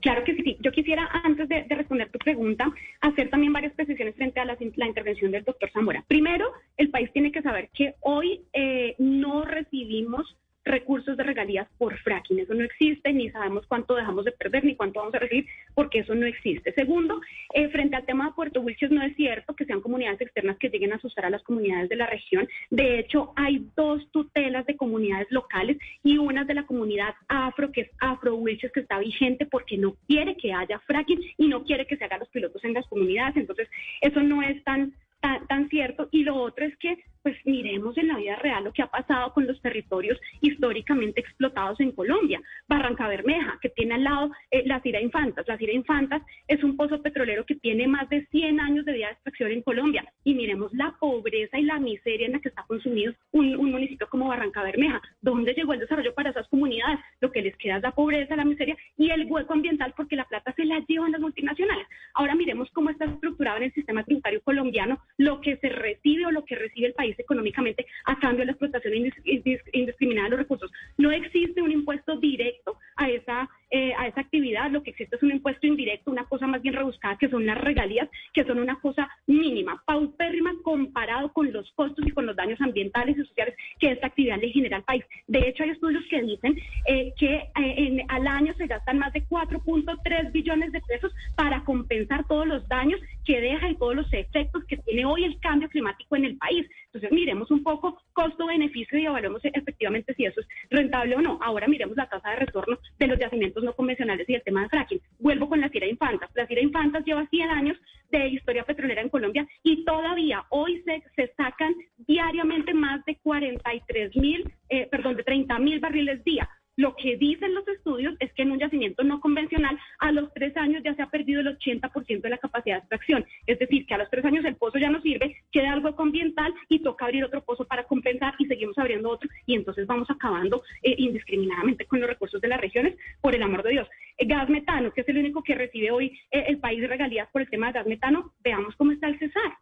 Claro 0.00 0.24
que 0.24 0.34
sí. 0.34 0.56
Yo 0.60 0.72
quisiera, 0.72 1.08
antes 1.24 1.48
de, 1.48 1.64
de 1.64 1.74
responder 1.74 2.10
tu 2.10 2.18
pregunta, 2.18 2.70
hacer 3.00 3.28
también 3.28 3.52
varias 3.52 3.74
precisiones 3.74 4.14
frente 4.14 4.40
a 4.40 4.44
la, 4.44 4.56
intervención 4.86 5.30
del 5.30 5.44
doctor 5.44 5.70
Zamora. 5.72 6.04
Primero, 6.08 6.52
el 6.76 6.90
país 6.90 7.10
tiene 7.12 7.32
que 7.32 7.42
saber 7.42 7.68
que 7.74 7.94
hoy 8.00 8.40
eh, 8.52 8.94
no 8.98 9.44
recibimos 9.44 10.36
recursos 10.64 11.16
de 11.16 11.22
regalías 11.22 11.68
por 11.78 11.96
fracking. 11.98 12.38
Eso 12.38 12.54
no 12.54 12.64
existe, 12.64 13.12
ni 13.12 13.30
sabemos 13.30 13.66
cuánto 13.66 13.94
dejamos 13.94 14.24
de 14.24 14.32
perder, 14.32 14.64
ni 14.64 14.76
cuánto 14.76 15.00
vamos 15.00 15.14
a 15.14 15.18
recibir, 15.18 15.46
porque 15.74 16.00
eso 16.00 16.14
no 16.14 16.26
existe. 16.26 16.72
Segundo, 16.72 17.20
eh, 17.54 17.68
frente 17.68 17.96
al 17.96 18.04
tema 18.04 18.26
de 18.26 18.32
Puerto 18.32 18.60
Wilches, 18.60 18.90
no 18.90 19.02
es 19.02 19.14
cierto 19.16 19.54
que 19.54 19.64
sean 19.64 19.80
comunidades 19.80 20.20
externas 20.20 20.58
que 20.58 20.68
lleguen 20.68 20.92
a 20.92 20.96
asustar 20.96 21.24
a 21.24 21.30
las 21.30 21.42
comunidades 21.42 21.88
de 21.88 21.96
la 21.96 22.06
región. 22.06 22.48
De 22.70 22.98
hecho, 22.98 23.32
hay 23.36 23.66
dos 23.76 24.10
tutelas 24.12 24.66
de 24.66 24.76
comunidades 24.76 25.28
locales 25.30 25.78
y 26.02 26.18
una 26.18 26.44
de 26.44 26.54
la 26.54 26.66
comunidad 26.66 27.14
afro, 27.28 27.72
que 27.72 27.82
es 27.82 27.90
Afro 28.00 28.36
Wilches, 28.36 28.72
que 28.72 28.80
está 28.80 28.98
vigente 28.98 29.46
porque 29.46 29.78
no 29.78 29.96
quiere 30.06 30.36
que 30.36 30.52
haya 30.52 30.78
fracking 30.80 31.20
y 31.38 31.48
no 31.48 31.64
quiere 31.64 31.86
que 31.86 31.96
se 31.96 32.04
hagan 32.04 32.20
los 32.20 32.28
pilotos 32.28 32.62
en 32.64 32.74
las 32.74 32.86
comunidades. 32.86 33.36
Entonces, 33.36 33.68
eso 34.00 34.20
no 34.22 34.42
es 34.42 34.62
tan 34.64 34.92
tan, 35.20 35.46
tan 35.46 35.68
cierto. 35.68 36.08
Y 36.10 36.24
lo 36.24 36.36
otro 36.36 36.64
es 36.64 36.76
que, 36.78 37.04
pues 37.22 37.36
miremos 37.44 37.96
en 37.98 38.08
la 38.08 38.16
vida 38.16 38.36
real 38.36 38.64
lo 38.64 38.72
que 38.72 38.82
ha 38.82 38.86
pasado 38.86 39.32
con 39.32 39.46
los 39.46 39.60
territorios 39.60 40.18
históricamente 40.40 41.20
explotados 41.20 41.80
en 41.80 41.92
Colombia. 41.92 42.40
Barranca 42.68 43.08
Bermeja, 43.08 43.58
que 43.60 43.68
tiene 43.68 43.94
al 43.94 44.04
lado 44.04 44.30
eh, 44.50 44.62
la 44.66 44.80
Cira 44.80 45.00
Infantas. 45.00 45.46
La 45.46 45.58
Cira 45.58 45.72
Infantas 45.72 46.22
es 46.48 46.62
un 46.62 46.76
pozo 46.76 47.02
petrolero 47.02 47.44
que 47.44 47.56
tiene 47.56 47.86
más 47.86 48.08
de 48.08 48.26
100 48.26 48.60
años 48.60 48.84
de 48.84 48.92
vida 48.92 49.06
de 49.06 49.12
extracción 49.12 49.50
en 49.50 49.62
Colombia. 49.62 50.04
Y 50.24 50.34
miremos 50.34 50.72
la 50.72 50.96
pobreza 50.98 51.58
y 51.58 51.64
la 51.64 51.78
miseria 51.78 52.26
en 52.26 52.32
la 52.32 52.40
que 52.40 52.48
está 52.48 52.64
consumido 52.64 53.12
un, 53.32 53.54
un 53.56 53.70
municipio 53.70 54.08
como 54.08 54.28
Barranca 54.28 54.62
Bermeja. 54.62 55.00
¿Dónde 55.20 55.54
llegó 55.54 55.74
el 55.74 55.80
desarrollo 55.80 56.14
para 56.14 56.30
esas 56.30 56.48
comunidades? 56.48 57.00
Lo 57.20 57.30
que 57.30 57.42
les 57.42 57.56
queda 57.56 57.76
es 57.76 57.82
la 57.82 57.92
pobreza, 57.92 58.36
la 58.36 58.44
miseria 58.44 58.76
y 58.96 59.10
el 59.10 59.26
hueco 59.30 59.52
ambiental 59.52 59.94
porque 59.96 60.16
la 60.16 60.24
plata 60.24 60.52
se 60.54 60.64
la 60.64 60.80
llevan 60.86 61.12
las 61.12 61.20
multinacionales. 61.20 61.86
Ahora 62.14 62.34
miremos 62.34 62.70
cómo 62.72 62.90
está 62.90 63.04
estructurado 63.04 63.58
en 63.58 63.64
el 63.64 63.72
sistema 63.72 64.04
tributario 64.04 64.40
colombiano 64.42 64.98
lo 65.16 65.40
que 65.40 65.56
se 65.56 65.68
recibe 65.68 66.26
o 66.26 66.30
lo 66.30 66.44
que 66.44 66.54
recibe 66.54 66.88
el 66.88 66.94
país 66.94 67.09
económicamente 67.18 67.86
a 68.04 68.18
cambio 68.18 68.40
de 68.40 68.46
la 68.46 68.52
explotación 68.52 68.94
indis- 68.94 69.22
indis- 69.24 69.62
indiscriminada 69.72 70.26
de 70.26 70.30
los 70.30 70.40
recursos. 70.40 70.70
No 70.98 71.10
existe 71.10 71.62
un 71.62 71.70
impuesto 71.72 72.16
directo 72.16 72.78
a 72.96 73.08
esa, 73.10 73.48
eh, 73.70 73.92
a 73.96 74.06
esa 74.08 74.20
actividad, 74.20 74.70
lo 74.70 74.82
que 74.82 74.90
existe 74.90 75.16
es 75.16 75.22
un 75.22 75.30
impuesto 75.32 75.66
indirecto, 75.66 76.10
una 76.10 76.24
cosa 76.24 76.46
más 76.46 76.62
bien 76.62 76.74
rebuscada, 76.74 77.16
que 77.18 77.28
son 77.28 77.46
las 77.46 77.58
regalías, 77.58 78.08
que 78.32 78.44
son 78.44 78.58
una 78.58 78.78
cosa 78.80 79.08
mínima, 79.26 79.82
paupérrima 79.86 80.52
comparado 80.62 81.32
con 81.32 81.52
los 81.52 81.70
costos 81.72 82.06
y 82.06 82.10
con 82.10 82.26
los 82.26 82.36
daños 82.36 82.60
ambientales 82.60 83.16
y 83.16 83.24
sociales 83.24 83.54
que 83.78 83.90
esta 83.92 84.08
actividad 84.08 84.38
le 84.40 84.50
genera 84.50 84.76
al 84.78 84.84
país. 84.84 85.04
De 85.26 85.38
hecho, 85.48 85.62
hay 85.62 85.70
estudios 85.70 86.04
que 86.10 86.22
dicen 86.22 86.56
eh, 86.86 87.12
que 87.18 87.48
eh, 87.60 88.04
al 88.08 88.26
año 88.26 88.54
se 88.54 88.66
gastan 88.66 88.98
más 88.98 89.12
de 89.12 89.24
4.3 89.26 90.32
billones 90.32 90.72
de 90.72 90.80
pesos 90.80 91.12
para 91.36 91.64
compensar 91.64 92.26
todos 92.26 92.46
los 92.46 92.66
daños 92.68 93.00
que 93.24 93.40
deja 93.40 93.70
y 93.70 93.76
todos 93.76 93.94
los 93.94 94.12
efectos 94.12 94.64
que 94.64 94.76
tiene 94.78 95.04
hoy 95.04 95.24
el 95.24 95.38
cambio 95.40 95.68
climático 95.68 96.16
en 96.16 96.24
el 96.24 96.36
país. 96.36 96.66
Entonces, 97.00 97.18
miremos 97.18 97.50
un 97.50 97.62
poco 97.62 97.98
costo-beneficio 98.12 98.98
y 98.98 99.06
evaluemos 99.06 99.40
efectivamente 99.42 100.12
si 100.14 100.26
eso 100.26 100.40
es 100.42 100.46
rentable 100.68 101.16
o 101.16 101.22
no. 101.22 101.38
Ahora 101.40 101.66
miremos 101.66 101.96
la 101.96 102.06
tasa 102.08 102.30
de 102.30 102.36
retorno 102.36 102.78
de 102.98 103.06
los 103.06 103.18
yacimientos 103.18 103.64
no 103.64 103.74
convencionales 103.74 104.28
y 104.28 104.34
el 104.34 104.42
tema 104.42 104.62
de 104.62 104.68
fracking. 104.68 105.00
Vuelvo 105.18 105.48
con 105.48 105.62
la 105.62 105.70
Cira 105.70 105.86
Infantas. 105.86 106.28
La 106.34 106.46
Cira 106.46 106.60
Infantas 106.60 107.02
lleva 107.06 107.26
100 107.26 107.48
años 107.48 107.78
de 108.10 108.28
historia 108.28 108.64
petrolera 108.64 109.00
en 109.00 109.08
Colombia 109.08 109.48
y 109.62 109.82
todavía 109.84 110.44
hoy 110.50 110.82
se, 110.82 111.02
se 111.16 111.32
sacan 111.36 111.74
diariamente 111.96 112.74
más 112.74 113.02
de 113.06 113.16
43 113.22 114.14
mil, 114.16 114.52
eh, 114.68 114.86
perdón, 114.90 115.16
de 115.16 115.24
30 115.24 115.58
mil 115.58 115.80
barriles 115.80 116.22
día. 116.22 116.50
Lo 116.80 116.96
que 116.96 117.18
dicen 117.18 117.54
los 117.54 117.68
estudios 117.68 118.14
es 118.20 118.32
que 118.32 118.40
en 118.40 118.52
un 118.52 118.58
yacimiento 118.58 119.04
no 119.04 119.20
convencional 119.20 119.78
a 119.98 120.12
los 120.12 120.32
tres 120.32 120.56
años 120.56 120.82
ya 120.82 120.94
se 120.94 121.02
ha 121.02 121.10
perdido 121.10 121.42
el 121.42 121.58
80% 121.58 122.22
de 122.22 122.30
la 122.30 122.38
capacidad 122.38 122.76
de 122.76 122.78
extracción. 122.78 123.26
Es 123.46 123.58
decir, 123.58 123.84
que 123.84 123.92
a 123.92 123.98
los 123.98 124.08
tres 124.08 124.24
años 124.24 124.46
el 124.46 124.56
pozo 124.56 124.78
ya 124.78 124.88
no 124.88 125.02
sirve, 125.02 125.36
queda 125.50 125.72
algo 125.72 125.94
ambiental 125.98 126.54
y 126.68 126.80
toca 126.80 127.04
abrir 127.04 127.24
otro 127.24 127.42
pozo 127.42 127.64
para 127.64 127.84
compensar 127.84 128.34
y 128.38 128.46
seguimos 128.46 128.78
abriendo 128.78 129.10
otro 129.10 129.28
y 129.46 129.54
entonces 129.54 129.86
vamos 129.86 130.10
acabando 130.10 130.62
eh, 130.82 130.94
indiscriminadamente 130.98 131.86
con 131.86 132.00
los 132.00 132.08
recursos 132.08 132.40
de 132.40 132.48
las 132.48 132.60
regiones, 132.60 132.96
por 133.20 133.34
el 133.34 133.42
amor 133.42 133.62
de 133.62 133.70
Dios. 133.70 133.88
Eh, 134.20 134.26
gas 134.26 134.48
metano, 134.48 134.92
que 134.92 135.00
es 135.00 135.08
el 135.08 135.18
único 135.18 135.42
que 135.42 135.54
recibe 135.54 135.90
hoy 135.90 136.18
eh, 136.30 136.44
el 136.48 136.58
país 136.58 136.80
de 136.80 136.88
regalías 136.88 137.28
por 137.30 137.40
el 137.40 137.48
tema 137.48 137.68
de 137.68 137.72
gas 137.72 137.86
metano, 137.86 138.32
veamos 138.44 138.76
cómo 138.76 138.92
está 138.92 139.08
el 139.08 139.18
Cesar. 139.18 139.52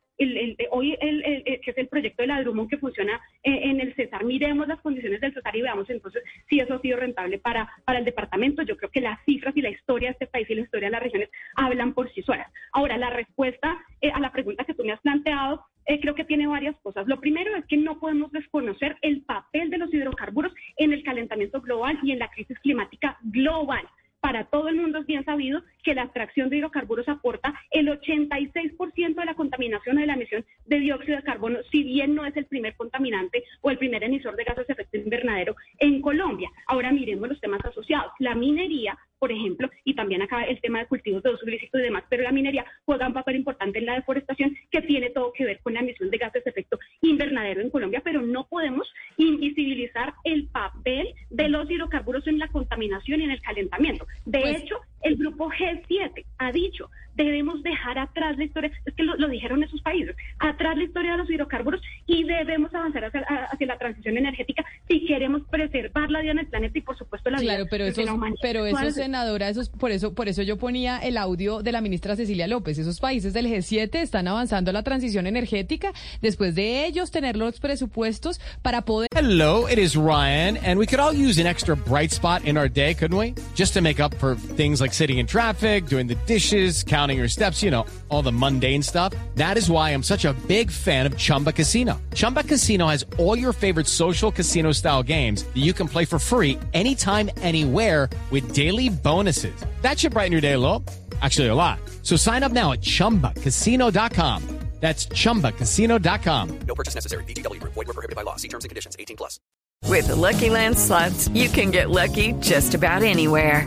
Hoy, 0.72 0.97
el, 1.01 1.45
que 1.62 1.70
es 1.70 1.78
el 1.78 1.86
proyecto 1.86 2.22
de 2.22 2.26
la 2.26 2.41
Drummond 2.41 2.68
que 2.68 2.78
funciona 2.78 3.20
eh, 3.45 3.61
en 3.62 3.80
el 3.80 3.95
Cesar, 3.95 4.24
miremos 4.24 4.66
las 4.66 4.80
condiciones 4.80 5.20
del 5.20 5.32
Cesar 5.32 5.55
y 5.55 5.62
veamos 5.62 5.89
entonces 5.89 6.24
si 6.49 6.59
eso 6.59 6.74
ha 6.74 6.80
sido 6.80 6.99
rentable 6.99 7.39
para, 7.39 7.70
para 7.84 8.01
el 8.01 8.05
departamento. 8.05 8.62
Yo 8.62 8.76
creo 8.76 8.91
que 8.91 9.01
las 9.01 9.24
cifras 9.24 9.57
y 9.57 9.62
la 9.62 9.70
historia 9.70 10.09
de 10.09 10.12
este 10.14 10.26
país 10.26 10.51
y 10.51 10.57
la 10.57 10.62
historia 10.62 10.89
de 10.89 10.93
las 10.93 11.03
regiones 11.05 11.30
hablan 11.55 11.95
por 11.95 12.12
sí 12.12 12.22
solas. 12.22 12.51
Ahora, 12.72 12.99
la 12.99 13.11
respuesta 13.11 13.78
a 14.12 14.20
la 14.20 14.32
pregunta 14.32 14.64
que 14.64 14.74
tú 14.74 14.82
me 14.82 14.91
has 14.91 15.01
planteado 15.01 15.64
eh, 15.89 15.99
creo 16.01 16.14
que 16.14 16.24
tiene 16.24 16.47
varias 16.47 16.76
cosas. 16.80 17.09
Lo 17.09 17.18
primero 17.18 17.57
es 17.57 17.64
que 17.64 17.78
no 17.78 17.99
podemos 17.99 18.30
desconocer 18.30 18.97
el 19.03 19.22
papel 19.22 19.70
de 19.70 19.78
los 19.78 19.93
hidrocarburos 19.93 20.53
en 20.76 20.93
el 20.93 21.03
calentamiento 21.03 21.61
global 21.62 21.99
y 22.03 22.12
en 22.12 22.18
la 22.20 22.28
crisis 22.28 22.59
climática 22.61 23.18
global 23.22 23.89
para 24.20 24.45
todo 24.45 24.68
el 24.68 24.76
mundo 24.76 24.99
es 24.99 25.07
bien 25.07 25.24
sabido 25.24 25.62
que 25.84 25.95
la 25.95 26.03
extracción 26.03 26.51
de 26.51 26.57
hidrocarburos 26.57 27.09
aporta 27.09 27.55
el 27.70 27.89
86% 27.89 29.14
de 29.14 29.24
la 29.24 29.34
contaminación 29.34 29.97
o 29.97 30.01
de 30.01 30.07
la 30.07 30.14
emisión 30.14 30.45
de 30.66 30.80
dióxido 30.80 31.16
de 31.16 31.22
carbono, 31.22 31.59
si 31.70 31.84
bien 31.84 32.14
no 32.14 32.26
es 32.26 32.36
el 32.36 32.47
primer 32.47 32.76
contaminante 32.76 33.45
o 33.62 33.70
el 33.70 33.78
primer 33.78 34.03
emisor 34.03 34.36
de 34.36 34.45
gases 34.45 34.66
de 34.66 34.72
efecto 34.72 34.97
invernadero 34.99 35.55
en 35.78 36.03
Colombia. 36.03 36.51
Ahora 36.66 36.93
miremos 36.93 37.28
los 37.28 37.41
temas 37.41 37.64
asociados. 37.64 38.12
La 38.18 38.34
minería 38.34 38.99
por 39.19 39.33
ejemplo, 39.33 39.71
y 39.85 39.95
también 39.95 40.23
acá 40.23 40.45
el 40.45 40.61
tema 40.61 40.81
de 40.81 40.87
cultivos 40.87 41.23
de 41.23 41.31
uso 41.31 41.47
ilícito 41.47 41.79
y 41.79 41.83
demás, 41.83 42.05
pero 42.09 42.23
la 42.23 42.33
minería 42.33 42.64
juega 42.85 43.07
un 43.07 43.12
papel 43.12 43.37
importante 43.37 43.79
en 43.79 43.87
la 43.87 43.95
deforestación 43.95 44.57
que 44.71 44.83
tiene 44.83 45.11
todo 45.11 45.33
que 45.33 45.45
ver 45.45 45.61
con 45.61 45.75
la 45.75 45.81
emisión 45.81 46.11
de 46.11 46.19
gases 46.19 46.45
de 46.45 46.51
efecto 46.51 46.79
invernadero 47.03 47.61
en 47.61 47.71
Colombia, 47.71 48.01
pero 48.05 48.23
no 48.23 48.47
podemos 48.47 48.93
invisibilizar 49.16 50.14
el 50.25 50.47
papel 50.49 51.14
de 51.31 51.49
los 51.49 51.71
hidrocarburos 51.71 52.27
en 52.27 52.39
la 52.39 52.49
contaminación 52.49 53.21
y 53.21 53.25
en 53.25 53.31
el 53.31 53.41
calentamiento. 53.41 54.07
De 54.25 54.41
pues 54.41 54.62
hecho, 54.62 54.81
el 55.03 55.16
grupo 55.16 55.51
G7 55.51 56.25
ha 56.39 56.53
dicho, 56.53 56.91
debemos 57.14 57.62
dejar 57.62 57.99
atrás 57.99 58.37
la 58.37 58.45
historia, 58.45 58.71
es 58.85 58.95
que 58.95 59.03
lo, 59.03 59.29
dijeron 59.29 59.62
esos 59.62 59.81
países, 59.83 60.16
atrás 60.39 60.77
la 60.77 60.85
historia 60.85 61.12
de 61.12 61.19
los 61.19 61.31
hidrocarburos 61.31 61.83
y 62.09 62.25
debemos 62.25 62.75
avanzar 62.75 63.05
hacia, 63.05 63.67
la 63.67 63.79
transición 63.79 64.17
energética 64.17 64.65
si 64.89 65.05
queremos 65.05 65.43
preservar 65.51 66.11
la 66.11 66.23
vida 66.23 66.33
en 66.33 66.39
el 66.39 66.47
planeta 66.47 66.79
y 66.79 66.81
por 66.81 66.97
supuesto 66.97 67.29
la 67.29 67.39
vida 67.39 67.57
claro, 67.57 67.69
pero 67.71 67.85
eso, 67.85 68.03
pero 68.41 68.67
eso 68.67 68.91
senadora, 68.91 69.51
eso 69.51 69.63
por 69.79 69.91
eso 69.91 70.15
por 70.15 70.27
eso 70.27 70.43
yo 70.43 70.57
ponía 70.57 70.99
el 70.99 71.19
audio 71.19 71.63
de 71.63 71.71
la 71.71 71.83
ministra 71.83 72.17
Cecilia 72.17 72.47
López, 72.47 72.79
esos 72.79 72.99
países 72.99 73.35
del 73.35 73.47
G7 73.47 73.97
están 73.97 74.27
avanzando 74.27 74.71
a 74.71 74.73
la 74.73 74.83
transición 74.83 75.27
energética 75.27 75.93
después 76.23 76.55
de 76.55 76.87
ellos 76.87 77.11
tener 77.11 77.37
los 77.37 77.61
presupuestos 77.61 78.41
para 78.63 78.83
poder 78.83 79.09
Hello, 79.15 79.69
it 79.69 79.79
is 79.79 79.95
Ryan 79.95 80.57
and 80.65 80.79
we 80.79 80.87
could 80.87 81.01
all 81.01 81.13
use 81.13 81.39
an 81.39 81.47
extra 81.47 81.77
bright 81.77 82.11
spot 82.11 82.43
in 82.47 82.57
our 82.57 82.71
day, 82.71 82.95
couldn't 82.95 83.19
we? 83.19 83.35
Just 83.55 83.75
to 83.75 83.83
make 83.83 84.01
up 84.01 84.15
for 84.15 84.35
things 84.57 84.81
like 84.81 84.95
sitting 84.95 85.19
in 85.19 85.27
traffic, 85.27 85.87
doing 85.87 86.07
the 86.07 86.17
dishes, 86.27 86.83
counting 86.83 87.19
your 87.19 87.29
steps, 87.29 87.63
you 87.63 87.71
know, 87.71 87.85
all 88.09 88.23
the 88.23 88.33
mundane 88.33 88.83
stuff. 88.83 89.13
That 89.35 89.59
is 89.59 89.69
why 89.69 89.91
I'm 89.91 90.03
such 90.03 90.25
a 90.25 90.33
big 90.47 90.71
fan 90.71 91.05
of 91.05 91.19
Chumba 91.19 91.53
Casino. 91.53 91.98
Chumba 92.13 92.43
Casino 92.43 92.87
has 92.89 93.07
all 93.17 93.39
your 93.39 93.55
favorite 93.55 93.87
social 93.87 94.31
casino 94.31 94.73
style 94.73 95.03
games 95.03 95.45
that 95.45 95.57
you 95.57 95.73
can 95.73 95.89
play 95.89 96.05
for 96.05 96.19
free 96.19 96.59
anytime, 96.75 97.31
anywhere 97.41 98.11
with 98.31 98.55
daily 98.55 98.91
bonuses. 98.91 99.55
That 99.81 99.99
should 99.99 100.13
brighten 100.13 100.33
your 100.33 100.43
day 100.43 100.53
a 100.53 100.59
little. 100.59 100.85
Actually, 101.23 101.49
a 101.49 101.55
lot. 101.55 101.81
So 102.03 102.17
sign 102.17 102.43
up 102.43 102.53
now 102.53 102.73
at 102.73 102.83
chumbacasino.com. 102.83 104.59
That's 104.81 105.07
chumbacasino.com. 105.07 106.59
No 106.61 106.75
purchase 106.75 106.95
necessary. 106.95 107.25
BGW. 107.25 107.61
Void 107.61 107.89
were 107.89 107.95
prohibited 107.95 108.15
by 108.15 108.23
law. 108.23 108.37
See 108.37 108.49
terms 108.49 108.65
and 108.65 108.71
conditions 108.71 108.97
18 108.99 109.17
plus. 109.17 109.41
With 109.87 110.07
the 110.09 110.17
Lucky 110.17 110.51
Land 110.51 110.79
slots, 110.79 111.29
you 111.29 111.49
can 111.49 111.71
get 111.71 111.91
lucky 111.91 112.33
just 112.35 112.75
about 112.75 113.03
anywhere. 113.03 113.67